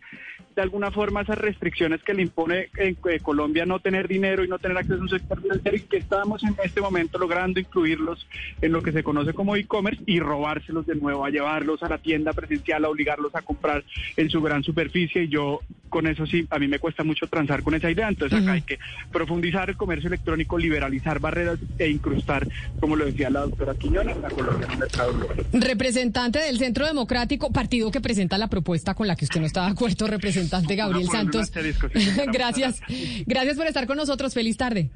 de 0.56 0.62
alguna 0.62 0.91
forma 0.91 1.22
esas 1.22 1.38
restricciones 1.38 2.04
que 2.04 2.14
le 2.14 2.24
impone 2.24 2.70
en, 2.78 2.97
eh, 3.10 3.20
Colombia 3.22 3.66
no 3.66 3.80
tener 3.80 4.08
dinero 4.08 4.43
y 4.43 4.47
no 4.47 4.60
tener 4.60 4.78
acceso 4.78 4.99
a 4.99 5.02
un 5.02 5.10
sector 5.10 5.41
financiero 5.41 5.78
y 5.78 5.82
que 5.82 5.97
estamos 5.97 6.43
en 6.43 6.56
este 6.64 6.82
momento 6.82 7.18
logrando 7.18 7.60
incluirlos 7.60 8.28
en 8.62 8.72
lo 8.72 8.82
que 8.82 8.91
se 8.91 9.04
conoce 9.04 9.34
como 9.34 9.56
e-commerce 9.56 10.02
y 10.06 10.20
robárselos 10.20 10.86
de 10.86 10.95
nuevo, 10.95 11.26
a 11.26 11.30
llevarlos 11.30 11.82
a 11.84 11.89
la 11.89 11.97
tienda 11.97 12.34
presencial, 12.34 12.86
a 12.86 12.89
obligarlos 12.89 13.34
a 13.36 13.41
comprar 13.41 13.84
en 14.18 14.30
su 14.30 14.41
gran 14.41 14.64
superficie. 14.64 15.24
Y 15.24 15.30
yo 15.30 15.62
con 15.89 16.08
eso 16.08 16.26
sí, 16.26 16.47
a 16.49 16.58
mí 16.58 16.68
me 16.68 16.80
cuesta 16.80 17.04
mucho 17.04 17.28
transar 17.28 17.64
con 17.64 17.76
esa 17.76 17.91
idea, 17.91 18.08
entonces 18.08 18.41
acá 18.41 18.54
hay 18.54 18.62
que 18.62 18.80
profundizar 19.12 19.70
el 19.70 19.76
comercio 19.76 20.08
electrónico, 20.08 20.58
liberalizar 20.58 21.20
barreras 21.20 21.60
e 21.78 21.89
incrustar, 21.89 22.47
como 22.80 22.95
lo 22.95 23.06
decía 23.06 23.30
la 23.30 23.41
doctora 23.41 23.76
Quiñones, 23.76 24.18
la 24.18 24.30
Colombia 24.30 24.68
en 24.68 24.72
el 24.72 24.80
mercado 24.80 25.14
Representante 25.52 26.39
del 26.39 26.58
Centro 26.60 26.86
Democrático, 26.86 27.52
partido 27.52 27.91
que 27.91 27.99
presenta 27.99 28.38
la 28.38 28.47
propuesta 28.47 28.93
con 28.93 29.06
la 29.06 29.18
que 29.18 29.26
usted 29.26 29.41
no 29.41 29.47
está 29.47 29.66
de 29.66 29.72
acuerdo, 29.72 30.08
representante 30.08 30.40
representante 30.41 30.75
Gabriel 30.75 31.07
Santos. 31.07 31.51
gracias, 32.33 32.81
gracias 33.25 33.57
por 33.57 33.67
estar 33.67 33.87
con 33.87 33.97
nosotros. 33.97 34.33
Feliz 34.33 34.57
tarde. 34.57 34.89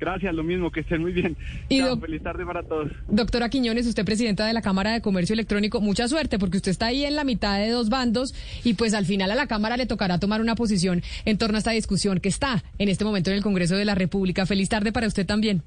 Gracias, 0.00 0.32
lo 0.32 0.44
mismo, 0.44 0.70
que 0.70 0.80
estén 0.80 1.00
muy 1.00 1.12
bien. 1.12 1.36
Y 1.68 1.82
feliz 2.00 2.22
tarde 2.22 2.46
para 2.46 2.62
todos. 2.62 2.92
Doctora 3.08 3.48
Quiñones, 3.48 3.84
usted 3.84 4.04
presidenta 4.04 4.46
de 4.46 4.52
la 4.52 4.62
Cámara 4.62 4.92
de 4.92 5.00
Comercio 5.00 5.32
Electrónico, 5.32 5.80
mucha 5.80 6.06
suerte 6.06 6.38
porque 6.38 6.58
usted 6.58 6.70
está 6.70 6.86
ahí 6.86 7.04
en 7.04 7.16
la 7.16 7.24
mitad 7.24 7.58
de 7.58 7.70
dos 7.70 7.88
bandos 7.88 8.32
y 8.62 8.74
pues 8.74 8.94
al 8.94 9.06
final 9.06 9.32
a 9.32 9.34
la 9.34 9.48
Cámara 9.48 9.76
le 9.76 9.86
tocará 9.86 10.18
tomar 10.18 10.40
una 10.40 10.54
posición 10.54 11.02
en 11.24 11.36
torno 11.36 11.56
a 11.56 11.58
esta 11.58 11.72
discusión 11.72 12.20
que 12.20 12.28
está 12.28 12.62
en 12.78 12.88
este 12.88 13.04
momento 13.04 13.30
en 13.30 13.38
el 13.38 13.42
Congreso 13.42 13.74
de 13.74 13.84
la 13.84 13.96
República. 13.96 14.46
Feliz 14.46 14.68
tarde 14.68 14.92
para 14.92 15.08
usted 15.08 15.26
también. 15.26 15.64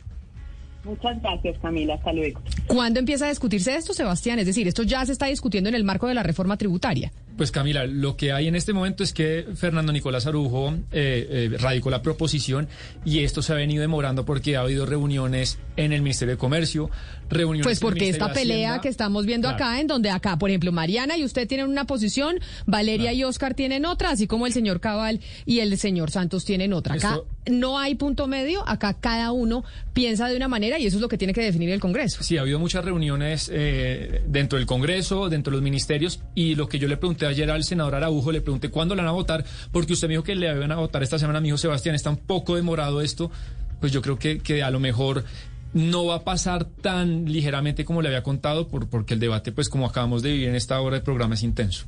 Muchas 0.84 1.21
gracias, 1.21 1.57
Camila. 1.59 1.95
Hasta 1.95 2.11
luego. 2.13 2.41
¿Cuándo 2.67 2.99
empieza 2.99 3.25
a 3.25 3.29
discutirse 3.29 3.75
esto, 3.75 3.93
Sebastián? 3.93 4.39
Es 4.39 4.47
decir, 4.47 4.67
esto 4.67 4.84
ya 4.84 5.05
se 5.05 5.11
está 5.11 5.27
discutiendo 5.27 5.69
en 5.69 5.75
el 5.75 5.84
marco 5.84 6.07
de 6.07 6.15
la 6.15 6.23
reforma 6.23 6.57
tributaria. 6.57 7.11
Pues 7.42 7.50
Camila, 7.50 7.88
lo 7.88 8.18
que 8.18 8.34
hay 8.34 8.48
en 8.48 8.56
este 8.56 8.72
momento 8.72 9.04
es 9.04 9.14
que 9.14 9.48
Fernando 9.56 9.92
Nicolás 9.92 10.28
Arujo 10.28 10.76
eh, 10.92 11.50
eh, 11.52 11.58
radicó 11.58 11.89
la 11.89 12.04
proposición 12.04 12.68
y 13.04 13.24
esto 13.24 13.42
se 13.42 13.52
ha 13.52 13.56
venido 13.56 13.82
demorando 13.82 14.26
porque 14.26 14.58
ha 14.58 14.60
habido 14.60 14.86
reuniones 14.86 15.58
en 15.76 15.92
el 15.92 16.04
Ministerio 16.04 16.36
de 16.36 16.38
Comercio, 16.38 16.92
reuniones. 17.32 17.66
Pues 17.66 17.80
porque 17.80 18.10
esta 18.10 18.32
pelea 18.32 18.80
que 18.80 18.89
estamos 18.89 19.26
viendo 19.26 19.50
acá, 19.50 19.80
en 19.80 19.88
donde 19.88 20.12
acá, 20.12 20.38
por 20.38 20.52
ejemplo, 20.52 20.72
Mariana 20.72 21.18
y 21.18 21.24
usted 21.24 21.48
tienen 21.48 21.68
una 21.68 21.86
posición, 21.86 22.39
Valeria 22.68 23.12
y 23.12 23.24
Oscar 23.24 23.56
tienen 23.56 23.88
otra, 23.88 24.12
así 24.12 24.28
como 24.28 24.46
el 24.46 24.54
señor 24.54 24.80
Cabal 24.80 25.20
y 25.48 25.62
el 25.62 25.76
señor 25.80 26.12
Santos 26.12 26.46
tienen 26.46 26.74
otra. 26.74 26.94
Acá 26.94 27.22
no 27.50 27.80
hay 27.80 27.96
punto 27.96 28.28
medio, 28.28 28.68
acá 28.70 28.94
cada 28.94 29.32
uno 29.32 29.64
piensa 29.94 30.28
de 30.28 30.36
una 30.36 30.48
manera 30.48 30.78
y 30.78 30.86
eso 30.86 30.98
es 30.98 31.02
lo 31.02 31.10
que 31.10 31.18
tiene 31.18 31.34
que 31.34 31.42
definir 31.42 31.72
el 31.72 31.80
Congreso. 31.80 32.22
Sí, 32.22 32.38
ha 32.38 32.42
habido 32.42 32.60
muchas 32.60 32.86
reuniones 32.86 33.50
eh, 33.52 34.22
dentro 34.28 34.60
del 34.60 34.68
Congreso, 34.68 35.28
dentro 35.28 35.50
de 35.50 35.58
los 35.58 35.64
ministerios 35.64 36.22
y 36.36 36.54
lo 36.54 36.70
que 36.70 36.78
yo 36.78 36.88
le 36.88 36.98
pregunté 36.98 37.30
ayer 37.32 37.49
al 37.49 37.63
senador 37.63 37.95
Araujo, 37.95 38.32
le 38.32 38.41
pregunté 38.41 38.69
cuándo 38.69 38.95
la 38.95 39.03
van 39.03 39.09
a 39.09 39.13
votar, 39.13 39.45
porque 39.71 39.93
usted 39.93 40.07
me 40.07 40.13
dijo 40.13 40.23
que 40.23 40.36
le 40.36 40.51
iban 40.51 40.71
a 40.71 40.75
votar 40.75 41.03
esta 41.03 41.19
semana, 41.19 41.41
mi 41.41 41.49
hijo 41.49 41.57
Sebastián, 41.57 41.95
está 41.95 42.09
un 42.09 42.17
poco 42.17 42.55
demorado 42.55 43.01
esto, 43.01 43.32
pues 43.79 43.91
yo 43.91 44.01
creo 44.01 44.17
que, 44.19 44.39
que 44.39 44.63
a 44.63 44.69
lo 44.69 44.79
mejor 44.79 45.23
no 45.74 46.05
va 46.05 46.15
a 46.15 46.24
pasar 46.24 46.65
tan 46.65 47.26
ligeramente 47.26 47.86
como 47.86 48.01
le 48.01 48.09
había 48.09 48.24
contado, 48.24 48.67
por, 48.67 48.88
porque 48.88 49.13
el 49.13 49.19
debate, 49.19 49.51
pues 49.51 49.69
como 49.69 49.86
acabamos 49.86 50.22
de 50.22 50.32
vivir 50.32 50.49
en 50.49 50.55
esta 50.55 50.80
hora 50.82 50.97
de 50.97 51.01
programa, 51.01 51.36
es 51.36 51.43
intenso. 51.43 51.86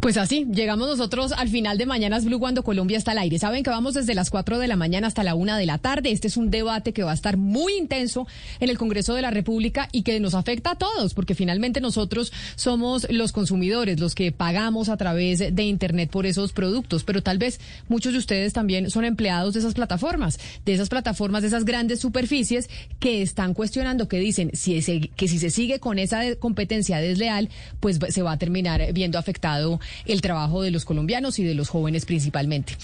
Pues 0.00 0.16
así, 0.16 0.46
llegamos 0.52 0.88
nosotros 0.88 1.32
al 1.32 1.48
final 1.48 1.78
de 1.78 1.86
Mañanas 1.86 2.24
Blue 2.24 2.38
cuando 2.38 2.62
Colombia 2.62 2.98
está 2.98 3.12
al 3.12 3.18
aire. 3.18 3.38
Saben 3.38 3.62
que 3.62 3.70
vamos 3.70 3.94
desde 3.94 4.14
las 4.14 4.30
4 4.30 4.58
de 4.58 4.68
la 4.68 4.76
mañana 4.76 5.06
hasta 5.06 5.22
la 5.22 5.34
1 5.34 5.56
de 5.56 5.66
la 5.66 5.78
tarde. 5.78 6.10
Este 6.10 6.28
es 6.28 6.36
un 6.36 6.50
debate 6.50 6.92
que 6.92 7.02
va 7.02 7.12
a 7.12 7.14
estar 7.14 7.36
muy 7.36 7.76
intenso 7.76 8.26
en 8.60 8.68
el 8.68 8.78
Congreso 8.78 9.14
de 9.14 9.22
la 9.22 9.30
República 9.30 9.88
y 9.92 10.02
que 10.02 10.18
nos 10.20 10.34
afecta 10.34 10.72
a 10.72 10.74
todos, 10.76 11.14
porque 11.14 11.34
finalmente 11.34 11.80
nosotros 11.80 12.32
somos 12.56 13.06
los 13.10 13.32
consumidores, 13.32 14.00
los 14.00 14.14
que 14.14 14.32
pagamos 14.32 14.88
a 14.88 14.96
través 14.96 15.38
de 15.38 15.62
Internet 15.62 16.10
por 16.10 16.26
esos 16.26 16.52
productos, 16.52 17.04
pero 17.04 17.22
tal 17.22 17.38
vez 17.38 17.60
muchos 17.88 18.12
de 18.12 18.18
ustedes 18.18 18.52
también 18.52 18.90
son 18.90 19.04
empleados 19.04 19.54
de 19.54 19.60
esas 19.60 19.74
plataformas, 19.74 20.38
de 20.64 20.74
esas 20.74 20.88
plataformas, 20.88 21.42
de 21.42 21.48
esas 21.48 21.64
grandes 21.64 22.00
superficies 22.00 22.68
que 22.98 23.21
están 23.22 23.54
cuestionando, 23.54 24.08
que 24.08 24.18
dicen 24.18 24.50
si 24.54 24.80
que 25.16 25.28
si 25.28 25.38
se 25.38 25.50
sigue 25.50 25.78
con 25.80 25.98
esa 25.98 26.36
competencia 26.36 26.98
desleal, 26.98 27.48
pues 27.80 27.98
se 28.08 28.22
va 28.22 28.32
a 28.32 28.38
terminar 28.38 28.92
viendo 28.92 29.18
afectado 29.18 29.80
el 30.06 30.20
trabajo 30.20 30.62
de 30.62 30.70
los 30.70 30.84
colombianos 30.84 31.38
y 31.38 31.44
de 31.44 31.54
los 31.54 31.68
jóvenes 31.68 32.04
principalmente. 32.04 32.74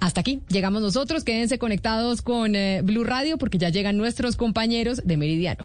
Hasta 0.00 0.20
aquí 0.20 0.40
llegamos 0.48 0.82
nosotros. 0.82 1.24
Quédense 1.24 1.58
conectados 1.58 2.22
con 2.22 2.56
eh, 2.56 2.80
Blue 2.82 3.04
Radio 3.04 3.36
porque 3.38 3.58
ya 3.58 3.68
llegan 3.68 3.96
nuestros 3.96 4.36
compañeros 4.36 5.02
de 5.04 5.16
Meridiano. 5.16 5.64